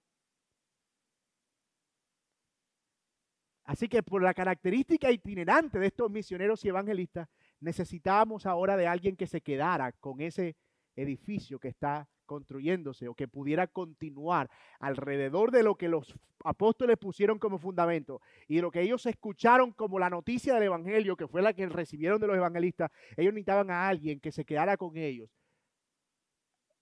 Así 3.65 3.89
que 3.89 4.03
por 4.03 4.23
la 4.23 4.35
característica 4.35 5.11
itinerante 5.11 5.79
de 5.79 5.87
estos 5.87 6.11
misioneros 6.11 6.65
y 6.65 6.69
evangelistas, 6.69 7.29
necesitábamos 7.61 8.45
ahora 8.45 8.77
de 8.77 8.87
alguien 8.87 9.17
que 9.17 9.27
se 9.27 9.41
quedara 9.41 9.93
con 9.93 10.21
ese 10.21 10.57
edificio 10.97 11.59
que 11.59 11.69
está 11.69 12.07
construyéndose 12.25 13.09
o 13.09 13.15
que 13.15 13.29
pudiera 13.29 13.67
continuar 13.67 14.51
alrededor 14.79 15.51
de 15.51 15.63
lo 15.63 15.77
que 15.77 15.89
los 15.89 16.15
apóstoles 16.45 16.99
pusieron 16.99 17.39
como 17.39 17.59
fundamento 17.59 18.21
y 18.49 18.57
de 18.57 18.63
lo 18.63 18.71
que 18.71 18.83
ellos 18.83 19.07
escucharon 19.07 19.73
como 19.73 19.99
la 19.99 20.11
noticia 20.11 20.55
del 20.55 20.65
Evangelio, 20.65 21.17
que 21.17 21.27
fue 21.29 21.43
la 21.43 21.53
que 21.53 21.67
recibieron 21.69 22.21
de 22.21 22.27
los 22.27 22.37
evangelistas, 22.37 22.91
ellos 23.17 23.33
necesitaban 23.33 23.71
a 23.71 23.89
alguien 23.89 24.21
que 24.21 24.33
se 24.33 24.45
quedara 24.45 24.77
con 24.77 24.97
ellos, 24.97 25.31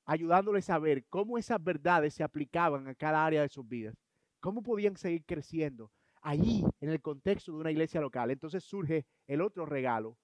ayudándoles 0.05 0.69
a 0.71 0.79
ver 0.79 1.05
cómo 1.09 1.39
esas 1.39 1.63
verdades 1.63 2.15
se 2.15 2.25
aplicaban 2.25 2.89
a 2.89 2.95
cada 2.95 3.25
área 3.25 3.43
de 3.43 3.49
sus 3.49 3.69
vidas, 3.69 3.95
cómo 4.41 4.63
podían 4.63 4.97
seguir 4.97 5.25
creciendo 5.25 5.93
allí 6.23 6.65
en 6.81 6.91
el 6.91 7.01
contexto 7.01 7.53
de 7.53 7.59
una 7.59 7.71
iglesia 7.71 8.01
local. 8.01 8.31
Entonces 8.31 8.65
surge 8.65 9.07
el 9.27 9.41
otro 9.41 9.67
regalo, 9.67 10.19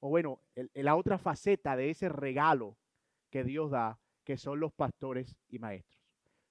o 0.00 0.08
bueno, 0.10 0.40
la 0.74 0.94
otra 0.94 1.18
faceta 1.18 1.76
de 1.76 1.90
ese 1.90 2.08
regalo 2.08 2.76
que 3.30 3.44
Dios 3.44 3.70
da 3.70 3.98
que 4.28 4.36
son 4.36 4.60
los 4.60 4.74
pastores 4.74 5.34
y 5.48 5.58
maestros. 5.58 6.04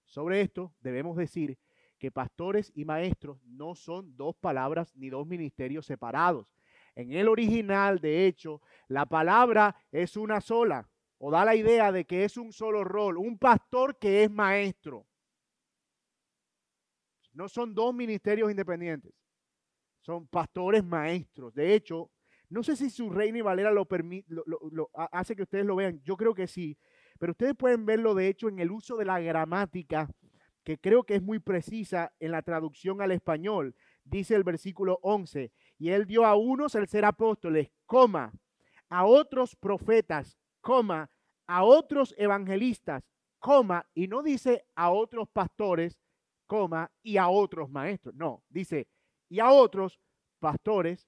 Sobre 0.03 0.41
esto 0.41 0.73
debemos 0.79 1.15
decir 1.15 1.59
que 1.99 2.09
pastores 2.09 2.71
y 2.73 2.85
maestros 2.85 3.39
no 3.43 3.75
son 3.75 4.17
dos 4.17 4.35
palabras 4.35 4.95
ni 4.95 5.11
dos 5.11 5.27
ministerios 5.27 5.85
separados. 5.85 6.47
En 6.95 7.13
el 7.13 7.27
original, 7.27 7.99
de 7.99 8.25
hecho, 8.25 8.63
la 8.87 9.05
palabra 9.05 9.75
es 9.91 10.17
una 10.17 10.41
sola, 10.41 10.89
o 11.19 11.29
da 11.29 11.45
la 11.45 11.55
idea 11.55 11.91
de 11.91 12.05
que 12.05 12.23
es 12.23 12.35
un 12.37 12.51
solo 12.51 12.83
rol, 12.83 13.15
un 13.15 13.37
pastor 13.37 13.99
que 13.99 14.23
es 14.23 14.31
maestro. 14.31 15.05
No 17.31 17.47
son 17.47 17.75
dos 17.75 17.93
ministerios 17.93 18.49
independientes, 18.49 19.13
son 20.01 20.25
pastores 20.25 20.83
maestros. 20.83 21.53
De 21.53 21.75
hecho, 21.75 22.09
no 22.49 22.63
sé 22.63 22.75
si 22.75 22.89
su 22.89 23.11
reina 23.11 23.37
y 23.37 23.41
Valera 23.41 23.69
lo, 23.69 23.87
lo, 24.71 24.89
hace 25.11 25.35
que 25.35 25.43
ustedes 25.43 25.65
lo 25.65 25.75
vean, 25.75 26.01
yo 26.03 26.17
creo 26.17 26.33
que 26.33 26.47
sí, 26.47 26.75
pero 27.17 27.31
ustedes 27.31 27.55
pueden 27.55 27.85
verlo, 27.85 28.13
de 28.13 28.27
hecho, 28.27 28.49
en 28.49 28.59
el 28.59 28.71
uso 28.71 28.95
de 28.97 29.05
la 29.05 29.19
gramática, 29.19 30.09
que 30.63 30.77
creo 30.77 31.03
que 31.03 31.15
es 31.15 31.21
muy 31.21 31.39
precisa 31.39 32.13
en 32.19 32.31
la 32.31 32.41
traducción 32.41 33.01
al 33.01 33.11
español. 33.11 33.75
Dice 34.03 34.35
el 34.35 34.43
versículo 34.43 34.99
11, 35.01 35.51
y 35.77 35.89
él 35.89 36.05
dio 36.05 36.25
a 36.25 36.35
unos 36.35 36.75
el 36.75 36.87
ser 36.87 37.05
apóstoles, 37.05 37.71
coma, 37.85 38.33
a 38.89 39.05
otros 39.05 39.55
profetas, 39.55 40.37
coma, 40.61 41.09
a 41.45 41.63
otros 41.63 42.13
evangelistas, 42.17 43.03
coma, 43.39 43.87
y 43.93 44.07
no 44.07 44.23
dice 44.23 44.65
a 44.75 44.91
otros 44.91 45.29
pastores, 45.29 45.99
coma, 46.45 46.91
y 47.01 47.17
a 47.17 47.27
otros 47.29 47.69
maestros. 47.69 48.15
No, 48.15 48.43
dice, 48.49 48.87
y 49.29 49.39
a 49.39 49.51
otros 49.51 49.99
pastores 50.39 51.07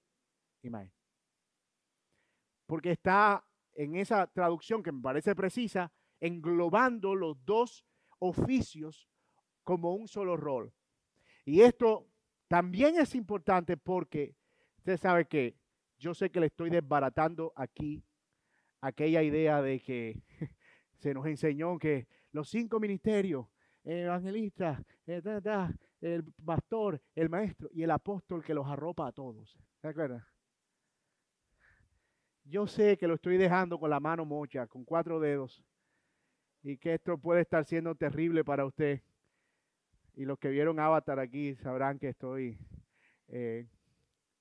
y 0.61 0.69
maestros. 0.69 0.99
Porque 2.65 2.91
está 2.91 3.45
en 3.73 3.95
esa 3.95 4.27
traducción 4.27 4.83
que 4.83 4.91
me 4.91 5.01
parece 5.01 5.35
precisa, 5.35 5.91
englobando 6.19 7.15
los 7.15 7.43
dos 7.45 7.85
oficios 8.19 9.09
como 9.63 9.93
un 9.93 10.07
solo 10.07 10.37
rol. 10.37 10.73
Y 11.45 11.61
esto 11.61 12.07
también 12.47 12.97
es 12.97 13.15
importante 13.15 13.77
porque 13.77 14.35
usted 14.77 14.97
sabe 14.97 15.25
que 15.25 15.55
yo 15.97 16.13
sé 16.13 16.29
que 16.29 16.39
le 16.39 16.47
estoy 16.47 16.69
desbaratando 16.69 17.53
aquí 17.55 18.03
aquella 18.81 19.21
idea 19.21 19.61
de 19.61 19.79
que 19.79 20.21
se 20.99 21.13
nos 21.13 21.25
enseñó 21.25 21.77
que 21.77 22.07
los 22.31 22.49
cinco 22.49 22.79
ministerios, 22.79 23.47
evangelistas, 23.83 24.81
eh, 25.07 25.21
el 26.01 26.23
pastor, 26.45 27.01
el 27.15 27.29
maestro 27.29 27.69
y 27.73 27.83
el 27.83 27.91
apóstol 27.91 28.43
que 28.43 28.53
los 28.53 28.67
arropa 28.67 29.07
a 29.07 29.11
todos. 29.11 29.57
¿Se 29.81 29.87
acuerdan? 29.87 30.23
Yo 32.43 32.65
sé 32.67 32.97
que 32.97 33.07
lo 33.07 33.15
estoy 33.15 33.37
dejando 33.37 33.79
con 33.79 33.89
la 33.89 33.99
mano 33.99 34.25
mocha, 34.25 34.65
con 34.67 34.83
cuatro 34.83 35.19
dedos, 35.19 35.63
y 36.61 36.77
que 36.77 36.95
esto 36.95 37.17
puede 37.17 37.41
estar 37.41 37.65
siendo 37.65 37.95
terrible 37.95 38.43
para 38.43 38.65
usted. 38.65 39.01
Y 40.15 40.25
los 40.25 40.37
que 40.37 40.49
vieron 40.49 40.79
Avatar 40.79 41.19
aquí 41.19 41.55
sabrán 41.55 41.99
que 41.99 42.09
estoy 42.09 42.59
eh, 43.27 43.67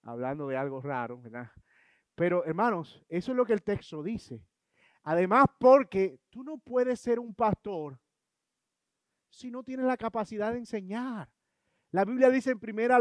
hablando 0.02 0.48
de 0.48 0.56
algo 0.56 0.80
raro, 0.80 1.20
¿verdad? 1.20 1.50
Pero 2.14 2.44
hermanos, 2.44 3.04
eso 3.08 3.32
es 3.32 3.36
lo 3.36 3.44
que 3.44 3.52
el 3.52 3.62
texto 3.62 4.02
dice. 4.02 4.42
Además, 5.04 5.46
porque 5.58 6.18
tú 6.30 6.42
no 6.42 6.58
puedes 6.58 7.00
ser 7.00 7.20
un 7.20 7.34
pastor 7.34 7.98
si 9.30 9.50
no 9.50 9.62
tienes 9.62 9.86
la 9.86 9.96
capacidad 9.96 10.52
de 10.52 10.58
enseñar. 10.58 11.28
La 11.90 12.04
Biblia 12.04 12.28
dice 12.28 12.50
en 12.50 12.58
primera, 12.60 13.00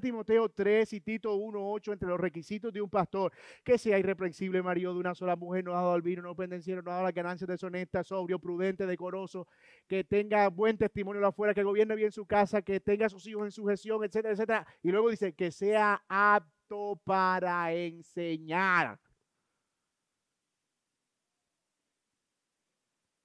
Timoteo 0.00 0.48
3 0.48 0.92
y 0.92 1.00
Tito 1.00 1.36
1, 1.36 1.58
8, 1.70 1.92
entre 1.92 2.08
los 2.08 2.18
requisitos 2.18 2.72
de 2.72 2.82
un 2.82 2.90
pastor, 2.90 3.32
que 3.62 3.78
sea 3.78 3.96
irreprensible, 3.96 4.60
marido 4.60 4.92
de 4.92 4.98
una 4.98 5.14
sola 5.14 5.36
mujer, 5.36 5.64
no 5.64 5.72
dado 5.72 5.92
al 5.92 6.02
vino, 6.02 6.20
no 6.20 6.34
pendenciero, 6.34 6.82
no 6.82 6.90
dado 6.90 7.02
a 7.02 7.04
las 7.04 7.14
ganancias 7.14 7.46
deshonestas, 7.48 8.08
sobrio, 8.08 8.40
prudente, 8.40 8.86
decoroso, 8.86 9.46
que 9.86 10.02
tenga 10.02 10.48
buen 10.48 10.76
testimonio 10.76 11.24
afuera, 11.24 11.54
que 11.54 11.62
gobierne 11.62 11.94
bien 11.94 12.10
su 12.10 12.26
casa, 12.26 12.60
que 12.62 12.80
tenga 12.80 13.06
a 13.06 13.08
sus 13.08 13.24
hijos 13.28 13.44
en 13.44 13.52
sujeción, 13.52 14.02
etcétera, 14.02 14.32
etcétera. 14.34 14.66
Y 14.82 14.90
luego 14.90 15.08
dice 15.10 15.32
que 15.34 15.52
sea 15.52 16.02
apto 16.08 17.00
para 17.04 17.72
enseñar. 17.72 18.98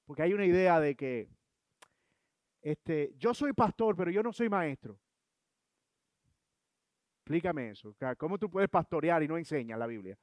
Porque 0.06 0.22
hay 0.22 0.34
una 0.34 0.46
idea 0.46 0.80
de 0.80 0.96
que 0.96 1.28
este, 2.62 3.14
yo 3.18 3.34
soy 3.34 3.54
pastor, 3.54 3.96
pero 3.96 4.12
yo 4.12 4.24
no 4.24 4.34
soy 4.34 4.50
maestro. 4.50 5.00
Explícame 7.20 7.72
eso. 7.72 7.96
¿Cómo 8.18 8.38
tú 8.38 8.50
puedes 8.50 8.70
pastorear 8.70 9.22
y 9.22 9.28
no 9.28 9.38
enseñas 9.38 9.78
la 9.78 9.88
Biblia? 9.88 10.18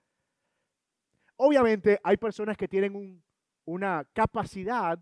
Obviamente 1.36 1.98
hay 2.02 2.16
personas 2.16 2.56
que 2.56 2.68
tienen 2.68 3.22
una 3.66 4.08
capacidad 4.12 4.98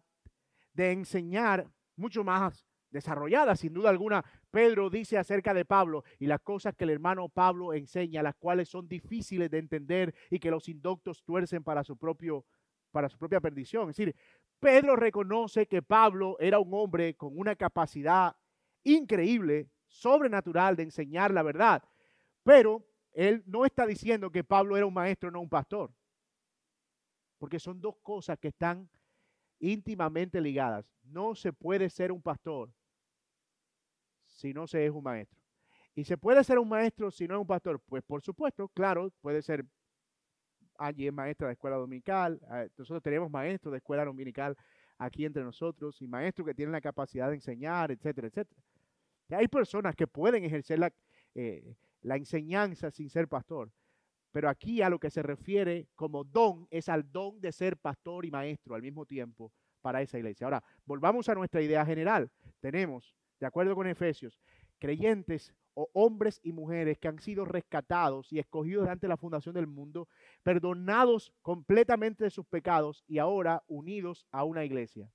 de 0.73 0.93
enseñar 0.93 1.71
mucho 1.97 2.25
más 2.25 2.67
desarrollada, 2.91 3.57
sin 3.57 3.73
duda 3.73 3.91
alguna. 3.91 4.25
Pedro 4.51 4.91
dice 4.91 5.19
acerca 5.19 5.55
de 5.55 5.65
Pablo 5.65 6.05
y 6.19 6.27
las 6.27 6.41
cosas 6.41 6.75
que 6.75 6.85
el 6.85 6.91
hermano 6.91 7.29
Pablo 7.29 7.73
enseña, 7.73 8.23
las 8.23 8.35
cuales 8.35 8.69
son 8.69 8.89
difíciles 8.89 9.51
de 9.51 9.59
entender 9.59 10.15
y 10.31 10.39
que 10.39 10.51
los 10.51 10.69
indoctos 10.69 11.23
tuercen 11.25 11.63
para 11.63 11.85
su 11.85 11.97
propio 11.97 12.45
para 12.91 13.09
su 13.09 13.17
propia 13.17 13.41
perdición. 13.41 13.89
Es 13.89 13.97
decir, 13.97 14.15
Pedro 14.63 14.95
reconoce 14.95 15.67
que 15.67 15.83
Pablo 15.83 16.37
era 16.39 16.61
un 16.61 16.73
hombre 16.73 17.17
con 17.17 17.37
una 17.37 17.57
capacidad 17.57 18.37
increíble, 18.85 19.69
sobrenatural 19.89 20.77
de 20.77 20.85
enseñar 20.85 21.33
la 21.33 21.43
verdad, 21.43 21.83
pero 22.45 22.87
él 23.11 23.43
no 23.45 23.67
está 23.67 23.85
diciendo 23.87 24.31
que 24.31 24.45
Pablo 24.45 24.77
era 24.77 24.87
un 24.87 24.95
maestro, 24.95 25.33
no 25.33 25.41
un 25.41 25.49
pastor, 25.49 25.93
porque 27.39 27.59
son 27.59 27.81
dos 27.81 27.97
cosas 28.03 28.39
que 28.39 28.49
están 28.49 28.89
íntimamente 29.59 30.41
ligadas. 30.41 30.87
No 31.03 31.35
se 31.35 31.53
puede 31.53 31.91
ser 31.91 32.13
un 32.13 32.23
pastor 32.23 32.73
si 34.27 34.55
no 34.55 34.69
se 34.69 34.87
es 34.87 34.93
un 34.93 35.03
maestro. 35.03 35.41
¿Y 35.93 36.05
se 36.05 36.17
puede 36.17 36.45
ser 36.45 36.61
un 36.61 36.69
maestro 36.69 37.11
si 37.11 37.27
no 37.27 37.35
es 37.35 37.41
un 37.41 37.49
pastor? 37.49 37.81
Pues 37.81 38.05
por 38.05 38.23
supuesto, 38.23 38.69
claro, 38.69 39.11
puede 39.23 39.43
ser 39.43 39.67
allí 40.87 41.07
es 41.07 41.13
maestra 41.13 41.47
de 41.47 41.55
escuela 41.55 41.77
dominical. 41.77 42.41
Ah, 42.49 42.67
nosotros 42.77 43.03
tenemos 43.03 43.31
maestros 43.31 43.73
de 43.73 43.79
escuela 43.79 44.05
dominical 44.05 44.57
aquí 44.99 45.25
entre 45.25 45.43
nosotros 45.43 46.01
y 46.03 46.07
maestros 46.07 46.47
que 46.47 46.55
tienen 46.55 46.73
la 46.73 46.81
capacidad 46.81 47.29
de 47.29 47.35
enseñar, 47.35 47.91
etcétera, 47.91 48.29
etcétera. 48.29 48.61
hay 49.31 49.49
personas 49.49 49.97
que 49.97 50.07
pueden 50.07 50.45
ejercer 50.45 50.79
la, 50.79 50.93
eh, 51.35 51.77
la 52.03 52.17
enseñanza 52.17 52.91
sin 52.91 53.09
ser 53.09 53.29
pastor. 53.29 53.71
Pero 54.33 54.49
aquí 54.49 54.81
a 54.81 54.89
lo 54.89 54.99
que 54.99 55.11
se 55.11 55.23
refiere 55.23 55.89
como 55.95 56.25
don 56.25 56.67
es 56.71 56.89
al 56.89 57.11
don 57.11 57.41
de 57.41 57.53
ser 57.53 57.77
pastor 57.77 58.25
y 58.25 58.31
maestro 58.31 58.75
al 58.75 58.83
mismo 58.83 59.05
tiempo 59.05 59.53
para 59.83 60.01
esa 60.01 60.19
iglesia. 60.19 60.47
Ahora, 60.47 60.63
volvamos 60.87 61.29
a 61.29 61.35
nuestra 61.35 61.61
idea 61.61 61.85
general. 61.85 62.31
Tenemos, 62.61 63.15
de 63.39 63.47
acuerdo 63.47 63.75
con 63.75 63.87
Efesios, 63.87 64.41
creyentes 64.79 65.55
o 65.75 65.89
hombres 65.93 66.41
y 66.43 66.53
mujeres 66.53 66.99
que 66.99 67.09
han 67.09 67.21
sido 67.21 67.45
rescatados 67.45 68.33
y 68.33 68.39
escogidos 68.39 68.85
durante 68.85 69.09
la 69.09 69.17
fundación 69.17 69.55
del 69.55 69.67
mundo, 69.67 70.09
perdonados 70.43 71.33
completamente 71.43 72.25
de 72.25 72.31
sus 72.31 72.47
pecados 72.47 73.05
y 73.07 73.19
ahora 73.19 73.63
unidos 73.67 74.27
a 74.31 74.45
una 74.45 74.65
iglesia. 74.65 75.11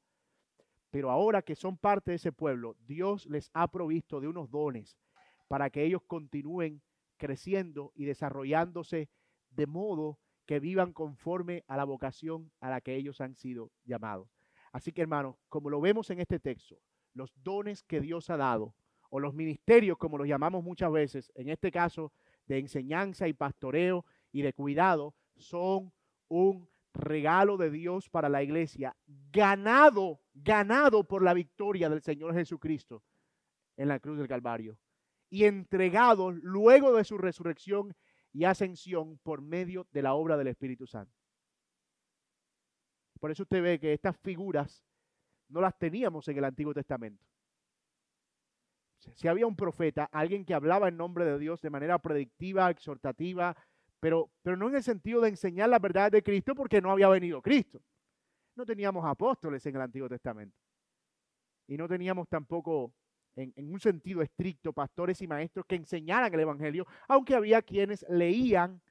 Pero 0.89 1.12
ahora 1.12 1.41
que 1.41 1.56
son 1.56 1.78
parte 1.78 2.12
de 2.12 2.15
ese 2.15 2.32
pueblo, 2.32 2.76
Dios 2.86 3.26
les 3.28 3.52
ha 3.54 3.67
provisto 3.67 4.20
de 4.20 4.28
unos 4.28 4.50
dones 4.50 4.98
para 5.48 5.70
que 5.70 5.84
ellos 5.84 6.02
continúen 6.08 6.82
creciendo 7.17 7.91
y 7.96 8.06
desarrollándose 8.06 9.10
de 9.52 9.67
modo 9.67 10.20
que 10.46 10.60
vivan 10.60 10.93
conforme 10.93 11.63
a 11.67 11.76
la 11.76 11.84
vocación 11.84 12.52
a 12.62 12.70
la 12.70 12.82
que 12.82 12.96
ellos 12.96 13.22
han 13.22 13.36
sido 13.36 13.72
llamados. 13.84 14.30
Así 14.72 14.91
que 14.91 15.02
hermanos, 15.02 15.36
como 15.50 15.70
lo 15.70 15.82
vemos 15.82 16.10
en 16.10 16.20
este 16.20 16.39
texto, 16.39 16.80
los 17.13 17.34
dones 17.43 17.84
que 17.84 18.00
Dios 18.00 18.30
ha 18.30 18.38
dado, 18.38 18.76
o 19.10 19.20
los 19.20 19.34
ministerios 19.34 19.98
como 19.98 20.17
los 20.17 20.28
llamamos 20.28 20.63
muchas 20.63 20.91
veces, 20.91 21.32
en 21.36 21.50
este 21.50 21.72
caso 21.72 22.12
de 22.46 22.60
enseñanza 22.60 23.28
y 23.28 23.34
pastoreo 23.34 24.06
y 24.32 24.41
de 24.41 24.54
cuidado, 24.54 25.15
son 25.36 25.93
un 26.28 26.70
regalo 26.93 27.58
de 27.58 27.70
Dios 27.70 28.10
para 28.10 28.30
la 28.30 28.43
iglesia, 28.43 28.96
ganado, 29.32 30.22
ganado 30.34 31.04
por 31.04 31.24
la 31.24 31.34
victoria 31.34 31.89
del 31.89 32.02
Señor 32.02 32.34
Jesucristo 32.34 33.04
en 33.76 33.88
la 33.88 34.00
cruz 34.00 34.17
del 34.17 34.28
Calvario 34.28 34.78
y 35.30 35.43
entregado 35.43 36.32
luego 36.32 36.96
de 36.96 37.04
su 37.04 37.17
resurrección 37.17 37.96
y 38.34 38.46
ascensión 38.46 39.17
por 39.24 39.41
medio 39.41 39.88
de 39.91 40.02
la 40.02 40.13
obra 40.13 40.38
del 40.38 40.48
Espíritu 40.48 40.88
Santo. 40.88 41.13
Por 43.20 43.32
eso 43.32 43.43
usted 43.43 43.62
ve 43.62 43.80
que 43.80 43.93
estas 43.93 44.17
figuras 44.17 44.84
no 45.50 45.62
las 45.62 45.78
teníamos 45.78 46.28
en 46.28 46.38
el 46.38 46.46
Antiguo 46.46 46.74
Testamento. 46.74 47.26
Si 49.16 49.28
había 49.28 49.48
un 49.48 49.56
profeta, 49.56 50.10
alguien 50.12 50.46
que 50.46 50.54
hablaba 50.54 50.88
en 50.88 50.98
nombre 50.98 51.26
de 51.26 51.40
Dios 51.40 51.62
de 51.62 51.70
manera 51.70 52.00
predictiva, 52.00 52.70
exhortativa, 52.70 53.56
pero, 54.00 54.32
pero 54.42 54.58
no 54.58 54.68
en 54.68 54.76
el 54.76 54.84
sentido 54.84 55.22
de 55.22 55.30
enseñar 55.30 55.70
la 55.70 55.80
verdad 55.80 56.12
de 56.12 56.24
Cristo 56.24 56.54
porque 56.56 56.82
no 56.82 56.92
había 56.92 57.08
venido 57.08 57.42
Cristo. 57.42 57.82
No 58.56 58.66
teníamos 58.66 59.06
apóstoles 59.06 59.66
en 59.66 59.76
el 59.76 59.82
Antiguo 59.82 60.10
Testamento. 60.10 60.56
Y 61.68 61.78
no 61.78 61.88
teníamos 61.88 62.28
tampoco, 62.28 62.94
en, 63.36 63.54
en 63.56 63.72
un 63.72 63.80
sentido 63.80 64.22
estricto, 64.22 64.74
pastores 64.74 65.22
y 65.22 65.28
maestros 65.28 65.66
que 65.66 65.76
enseñaran 65.76 66.34
el 66.34 66.40
Evangelio, 66.40 66.86
aunque 67.08 67.36
había 67.36 67.62
quienes 67.62 68.06
leían 68.10 68.82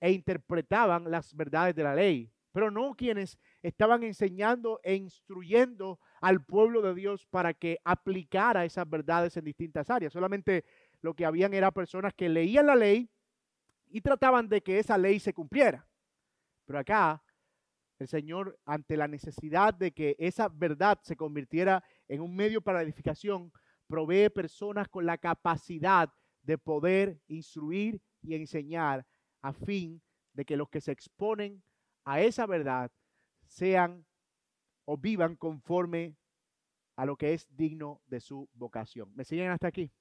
e 0.00 0.12
interpretaban 0.12 1.10
las 1.10 1.34
verdades 1.34 1.74
de 1.74 1.82
la 1.82 1.94
ley, 1.94 2.30
pero 2.52 2.70
no 2.70 2.94
quienes 2.94 3.38
estaban 3.66 4.04
enseñando 4.04 4.80
e 4.84 4.94
instruyendo 4.94 5.98
al 6.20 6.44
pueblo 6.44 6.82
de 6.82 6.94
Dios 6.94 7.26
para 7.26 7.52
que 7.52 7.78
aplicara 7.84 8.64
esas 8.64 8.88
verdades 8.88 9.36
en 9.36 9.44
distintas 9.44 9.90
áreas. 9.90 10.12
Solamente 10.12 10.64
lo 11.00 11.14
que 11.14 11.26
habían 11.26 11.52
era 11.52 11.72
personas 11.72 12.14
que 12.14 12.28
leían 12.28 12.66
la 12.66 12.76
ley 12.76 13.10
y 13.88 14.00
trataban 14.00 14.48
de 14.48 14.62
que 14.62 14.78
esa 14.78 14.96
ley 14.96 15.18
se 15.18 15.34
cumpliera. 15.34 15.84
Pero 16.64 16.78
acá 16.78 17.22
el 17.98 18.06
Señor, 18.06 18.56
ante 18.64 18.96
la 18.96 19.08
necesidad 19.08 19.74
de 19.74 19.92
que 19.92 20.14
esa 20.18 20.48
verdad 20.48 21.00
se 21.02 21.16
convirtiera 21.16 21.82
en 22.06 22.20
un 22.20 22.36
medio 22.36 22.60
para 22.60 22.82
edificación, 22.82 23.52
provee 23.88 24.28
personas 24.28 24.88
con 24.88 25.06
la 25.06 25.18
capacidad 25.18 26.12
de 26.42 26.56
poder 26.56 27.20
instruir 27.26 28.00
y 28.22 28.34
enseñar 28.34 29.04
a 29.42 29.52
fin 29.52 30.00
de 30.34 30.44
que 30.44 30.56
los 30.56 30.68
que 30.68 30.80
se 30.80 30.92
exponen 30.92 31.62
a 32.04 32.20
esa 32.20 32.46
verdad 32.46 32.92
sean 33.46 34.06
o 34.84 34.96
vivan 34.96 35.36
conforme 35.36 36.16
a 36.96 37.04
lo 37.04 37.16
que 37.16 37.34
es 37.34 37.46
digno 37.54 38.00
de 38.06 38.20
su 38.20 38.48
vocación. 38.54 39.12
¿Me 39.14 39.24
siguen 39.24 39.50
hasta 39.50 39.68
aquí? 39.68 39.92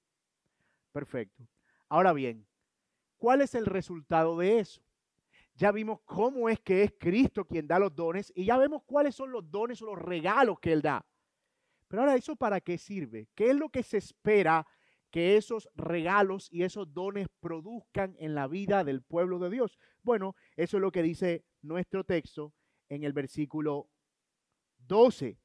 Perfecto. 0.92 1.48
Ahora 1.90 2.14
bien, 2.14 2.48
¿cuál 3.18 3.42
es 3.42 3.54
el 3.54 3.66
resultado 3.66 4.38
de 4.38 4.60
eso? 4.60 4.82
Ya 5.56 5.72
vimos 5.72 6.00
cómo 6.06 6.50
es 6.50 6.60
que 6.60 6.84
es 6.84 6.94
Cristo 6.98 7.46
quien 7.46 7.68
da 7.68 7.80
los 7.80 7.94
dones 7.96 8.32
y 8.36 8.46
ya 8.46 8.58
vemos 8.58 8.84
cuáles 8.86 9.16
son 9.16 9.32
los 9.32 9.50
dones 9.50 9.82
o 9.82 9.86
los 9.86 10.00
regalos 10.00 10.60
que 10.60 10.74
Él 10.74 10.82
da. 10.82 11.06
Pero 11.88 12.02
ahora, 12.02 12.16
¿eso 12.16 12.36
para 12.36 12.62
qué 12.62 12.78
sirve? 12.78 13.30
¿Qué 13.36 13.52
es 13.52 13.56
lo 13.56 13.70
que 13.70 13.84
se 13.84 13.98
espera 13.98 14.66
que 15.12 15.38
esos 15.38 15.70
regalos 15.76 16.50
y 16.52 16.64
esos 16.64 16.94
dones 16.94 17.28
produzcan 17.40 18.16
en 18.20 18.36
la 18.36 18.48
vida 18.48 18.84
del 18.84 19.02
pueblo 19.02 19.40
de 19.40 19.50
Dios? 19.50 19.78
Bueno, 20.02 20.36
eso 20.56 20.78
es 20.78 20.82
lo 20.82 20.92
que 20.92 21.04
dice 21.04 21.46
nuestro 21.62 22.04
texto 22.04 22.54
en 22.90 23.04
el 23.04 23.14
versículo 23.14 23.90
12. 24.88 25.38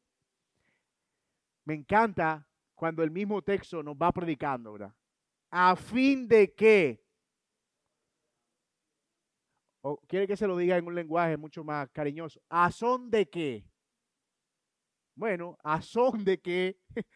Me 1.64 1.74
encanta 1.74 2.46
cuando 2.74 3.02
el 3.02 3.10
mismo 3.10 3.42
texto 3.42 3.82
nos 3.82 3.94
va 3.94 4.12
predicando, 4.12 4.72
¿verdad? 4.72 4.94
A 5.50 5.76
fin 5.76 6.26
de 6.26 6.54
que, 6.54 7.04
o 9.82 9.98
quiere 10.06 10.26
que 10.26 10.36
se 10.36 10.46
lo 10.46 10.56
diga 10.56 10.76
en 10.76 10.86
un 10.86 10.94
lenguaje 10.94 11.36
mucho 11.36 11.64
más 11.64 11.88
cariñoso, 11.90 12.40
a 12.48 12.70
son 12.70 13.10
de 13.10 13.28
que, 13.28 13.64
bueno, 15.14 15.58
a 15.62 15.82
son 15.82 16.24
de 16.24 16.40
que, 16.40 16.80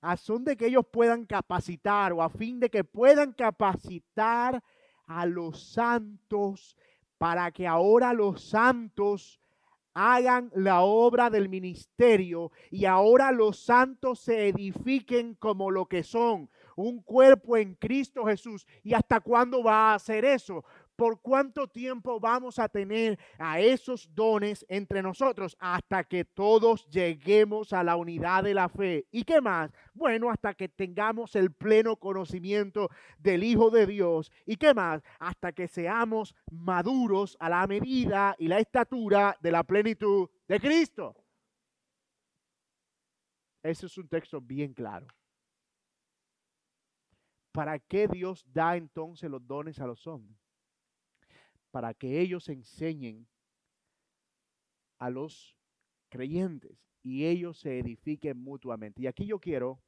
a 0.00 0.16
son 0.16 0.44
de 0.44 0.56
que 0.56 0.66
ellos 0.66 0.86
puedan 0.92 1.26
capacitar 1.26 2.12
o 2.12 2.22
a 2.22 2.28
fin 2.28 2.60
de 2.60 2.70
que 2.70 2.84
puedan 2.84 3.32
capacitar 3.32 4.62
a 5.06 5.26
los 5.26 5.72
santos 5.72 6.76
para 7.18 7.50
que 7.50 7.66
ahora 7.66 8.12
los 8.12 8.42
santos 8.42 9.40
hagan 9.92 10.50
la 10.54 10.82
obra 10.82 11.28
del 11.28 11.48
ministerio 11.48 12.52
y 12.70 12.84
ahora 12.84 13.32
los 13.32 13.58
santos 13.58 14.20
se 14.20 14.48
edifiquen 14.48 15.34
como 15.34 15.72
lo 15.72 15.86
que 15.86 16.04
son, 16.04 16.48
un 16.76 17.02
cuerpo 17.02 17.56
en 17.56 17.74
Cristo 17.74 18.24
Jesús. 18.24 18.64
¿Y 18.84 18.94
hasta 18.94 19.18
cuándo 19.18 19.64
va 19.64 19.90
a 19.90 19.94
hacer 19.94 20.24
eso? 20.24 20.64
¿Por 20.98 21.20
cuánto 21.20 21.68
tiempo 21.68 22.18
vamos 22.18 22.58
a 22.58 22.68
tener 22.68 23.20
a 23.38 23.60
esos 23.60 24.12
dones 24.16 24.66
entre 24.68 25.00
nosotros? 25.00 25.56
Hasta 25.60 26.02
que 26.02 26.24
todos 26.24 26.88
lleguemos 26.88 27.72
a 27.72 27.84
la 27.84 27.94
unidad 27.94 28.42
de 28.42 28.52
la 28.52 28.68
fe. 28.68 29.06
¿Y 29.12 29.22
qué 29.22 29.40
más? 29.40 29.70
Bueno, 29.94 30.28
hasta 30.28 30.54
que 30.54 30.68
tengamos 30.68 31.36
el 31.36 31.52
pleno 31.52 31.94
conocimiento 31.94 32.90
del 33.16 33.44
Hijo 33.44 33.70
de 33.70 33.86
Dios. 33.86 34.32
¿Y 34.44 34.56
qué 34.56 34.74
más? 34.74 35.00
Hasta 35.20 35.52
que 35.52 35.68
seamos 35.68 36.34
maduros 36.50 37.36
a 37.38 37.48
la 37.48 37.64
medida 37.68 38.34
y 38.36 38.48
la 38.48 38.58
estatura 38.58 39.38
de 39.40 39.52
la 39.52 39.62
plenitud 39.62 40.28
de 40.48 40.58
Cristo. 40.58 41.14
Ese 43.62 43.86
es 43.86 43.96
un 43.96 44.08
texto 44.08 44.40
bien 44.40 44.74
claro. 44.74 45.06
¿Para 47.52 47.78
qué 47.78 48.08
Dios 48.08 48.44
da 48.52 48.76
entonces 48.76 49.30
los 49.30 49.46
dones 49.46 49.78
a 49.78 49.86
los 49.86 50.04
hombres? 50.08 50.47
Para 51.78 51.94
que 51.94 52.20
ellos 52.20 52.48
enseñen 52.48 53.28
a 54.98 55.10
los 55.10 55.56
creyentes 56.08 56.76
y 57.04 57.24
ellos 57.24 57.60
se 57.60 57.78
edifiquen 57.78 58.36
mutuamente. 58.36 59.02
Y 59.02 59.06
aquí 59.06 59.26
yo 59.26 59.38
quiero 59.38 59.80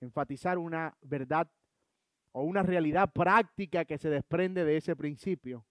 enfatizar 0.00 0.56
una 0.56 0.96
verdad 1.02 1.52
o 2.32 2.42
una 2.42 2.62
realidad 2.62 3.12
práctica 3.12 3.84
que 3.84 3.98
se 3.98 4.08
desprende 4.08 4.64
de 4.64 4.78
ese 4.78 4.96
principio. 4.96 5.66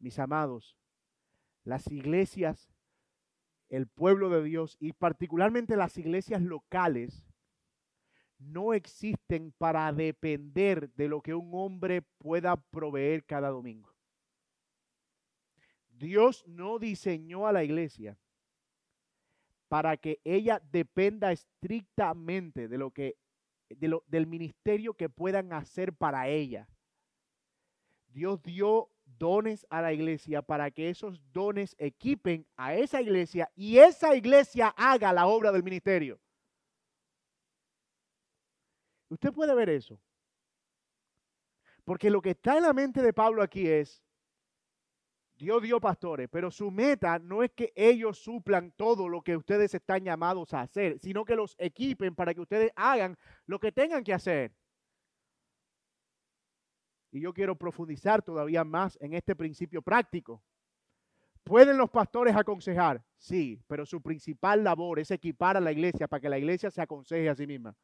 Mis 0.00 0.18
amados, 0.18 0.76
las 1.62 1.86
iglesias, 1.92 2.68
el 3.68 3.86
pueblo 3.86 4.28
de 4.28 4.42
Dios 4.42 4.76
y 4.80 4.92
particularmente 4.92 5.76
las 5.76 5.96
iglesias 5.98 6.42
locales 6.42 7.24
no 8.40 8.74
existen 8.74 9.52
para 9.56 9.92
depender 9.92 10.92
de 10.94 11.06
lo 11.06 11.20
que 11.20 11.34
un 11.34 11.50
hombre 11.52 12.02
pueda 12.02 12.56
proveer 12.56 13.24
cada 13.24 13.50
domingo. 13.50 13.96
Dios 15.98 16.44
no 16.46 16.78
diseñó 16.78 17.46
a 17.46 17.52
la 17.52 17.64
iglesia 17.64 18.16
para 19.68 19.96
que 19.96 20.20
ella 20.24 20.62
dependa 20.70 21.32
estrictamente 21.32 22.68
de 22.68 22.78
lo 22.78 22.90
que 22.90 23.16
del 23.68 24.26
ministerio 24.26 24.94
que 24.94 25.10
puedan 25.10 25.52
hacer 25.52 25.92
para 25.92 26.28
ella. 26.28 26.66
Dios 28.08 28.42
dio 28.42 28.90
dones 29.04 29.66
a 29.68 29.82
la 29.82 29.92
iglesia 29.92 30.40
para 30.40 30.70
que 30.70 30.88
esos 30.88 31.20
dones 31.32 31.76
equipen 31.78 32.46
a 32.56 32.74
esa 32.74 33.02
iglesia 33.02 33.50
y 33.54 33.78
esa 33.78 34.16
iglesia 34.16 34.68
haga 34.68 35.12
la 35.12 35.26
obra 35.26 35.52
del 35.52 35.62
ministerio. 35.62 36.18
Usted 39.10 39.32
puede 39.32 39.54
ver 39.54 39.68
eso. 39.68 40.00
Porque 41.84 42.10
lo 42.10 42.22
que 42.22 42.30
está 42.30 42.56
en 42.56 42.62
la 42.62 42.72
mente 42.72 43.02
de 43.02 43.12
Pablo 43.12 43.42
aquí 43.42 43.66
es, 43.66 44.02
Dios 45.38 45.62
dio 45.62 45.80
pastores, 45.80 46.28
pero 46.28 46.50
su 46.50 46.68
meta 46.72 47.20
no 47.20 47.44
es 47.44 47.52
que 47.52 47.72
ellos 47.76 48.18
suplan 48.18 48.72
todo 48.72 49.08
lo 49.08 49.22
que 49.22 49.36
ustedes 49.36 49.72
están 49.72 50.02
llamados 50.02 50.52
a 50.52 50.62
hacer, 50.62 50.98
sino 50.98 51.24
que 51.24 51.36
los 51.36 51.54
equipen 51.58 52.16
para 52.16 52.34
que 52.34 52.40
ustedes 52.40 52.72
hagan 52.74 53.16
lo 53.46 53.60
que 53.60 53.70
tengan 53.70 54.02
que 54.02 54.12
hacer. 54.12 54.52
Y 57.12 57.20
yo 57.20 57.32
quiero 57.32 57.54
profundizar 57.54 58.20
todavía 58.20 58.64
más 58.64 58.98
en 59.00 59.14
este 59.14 59.36
principio 59.36 59.80
práctico. 59.80 60.42
¿Pueden 61.44 61.78
los 61.78 61.88
pastores 61.88 62.34
aconsejar? 62.34 63.02
Sí, 63.16 63.62
pero 63.68 63.86
su 63.86 64.02
principal 64.02 64.64
labor 64.64 64.98
es 64.98 65.12
equipar 65.12 65.56
a 65.56 65.60
la 65.60 65.70
iglesia 65.70 66.08
para 66.08 66.20
que 66.20 66.28
la 66.28 66.38
iglesia 66.38 66.70
se 66.70 66.82
aconseje 66.82 67.28
a 67.28 67.36
sí 67.36 67.46
misma. 67.46 67.76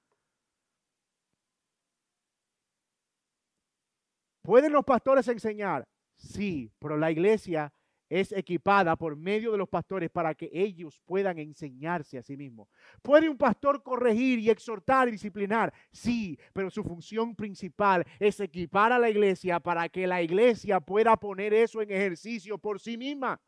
¿Pueden 4.43 4.73
los 4.73 4.85
pastores 4.85 5.27
enseñar? 5.29 5.89
Sí, 6.17 6.71
pero 6.79 6.97
la 6.97 7.11
iglesia 7.11 7.73
es 8.09 8.33
equipada 8.33 8.97
por 8.97 9.17
medio 9.17 9.53
de 9.53 9.59
los 9.59 9.69
pastores 9.69 10.11
para 10.11 10.35
que 10.35 10.51
ellos 10.53 11.01
puedan 11.05 11.39
enseñarse 11.39 12.19
a 12.19 12.23
sí 12.23 12.37
mismos. 12.37 12.69
¿Puede 13.03 13.29
un 13.29 13.37
pastor 13.37 13.83
corregir 13.83 14.39
y 14.39 14.51
exhortar 14.51 15.09
y 15.09 15.13
disciplinar? 15.13 15.73
Sí, 15.91 16.39
pero 16.53 16.71
su 16.71 16.85
función 16.85 17.35
principal 17.35 18.05
es 18.19 18.39
equipar 18.41 18.93
a 18.93 18.99
la 18.99 19.11
iglesia 19.11 19.59
para 19.59 19.89
que 19.89 20.07
la 20.07 20.23
iglesia 20.23 20.81
pueda 20.81 21.17
poner 21.17 21.55
eso 21.55 21.83
en 21.83 21.91
ejercicio 21.91 22.59
por 22.59 22.81
sí 22.81 22.97
misma. 22.97 23.41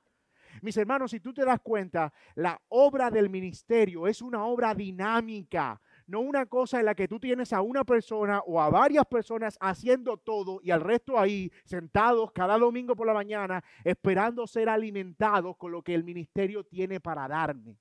Mis 0.62 0.76
hermanos, 0.76 1.11
si 1.11 1.20
tú 1.20 1.35
te 1.35 1.44
das 1.44 1.61
cuenta, 1.61 2.12
la 2.35 2.61
obra 2.68 3.11
del 3.11 3.29
ministerio 3.29 4.07
es 4.07 4.22
una 4.22 4.44
obra 4.46 4.74
dinámica 4.74 5.81
no 6.06 6.20
una 6.20 6.46
cosa 6.46 6.78
en 6.78 6.86
la 6.86 6.94
que 6.94 7.08
tú 7.08 7.18
tienes 7.18 7.52
a 7.52 7.62
una 7.62 7.84
persona 7.84 8.40
o 8.46 8.60
a 8.60 8.70
varias 8.70 9.04
personas 9.06 9.58
haciendo 9.60 10.16
todo 10.16 10.60
y 10.62 10.70
al 10.70 10.80
resto 10.80 11.18
ahí 11.18 11.50
sentados 11.64 12.30
cada 12.32 12.58
domingo 12.58 12.94
por 12.94 13.06
la 13.06 13.14
mañana 13.14 13.62
esperando 13.82 14.46
ser 14.46 14.68
alimentados 14.68 15.56
con 15.56 15.72
lo 15.72 15.82
que 15.82 15.94
el 15.94 16.04
ministerio 16.04 16.64
tiene 16.64 17.00
para 17.00 17.26
darme. 17.26 17.76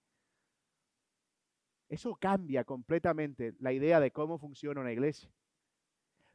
Eso 1.88 2.15
cambia 2.15 2.63
completamente 2.63 3.53
la 3.59 3.71
idea 3.71 3.99
de 3.99 4.11
cómo 4.11 4.39
funciona 4.39 4.81
una 4.81 4.91
iglesia. 4.91 5.31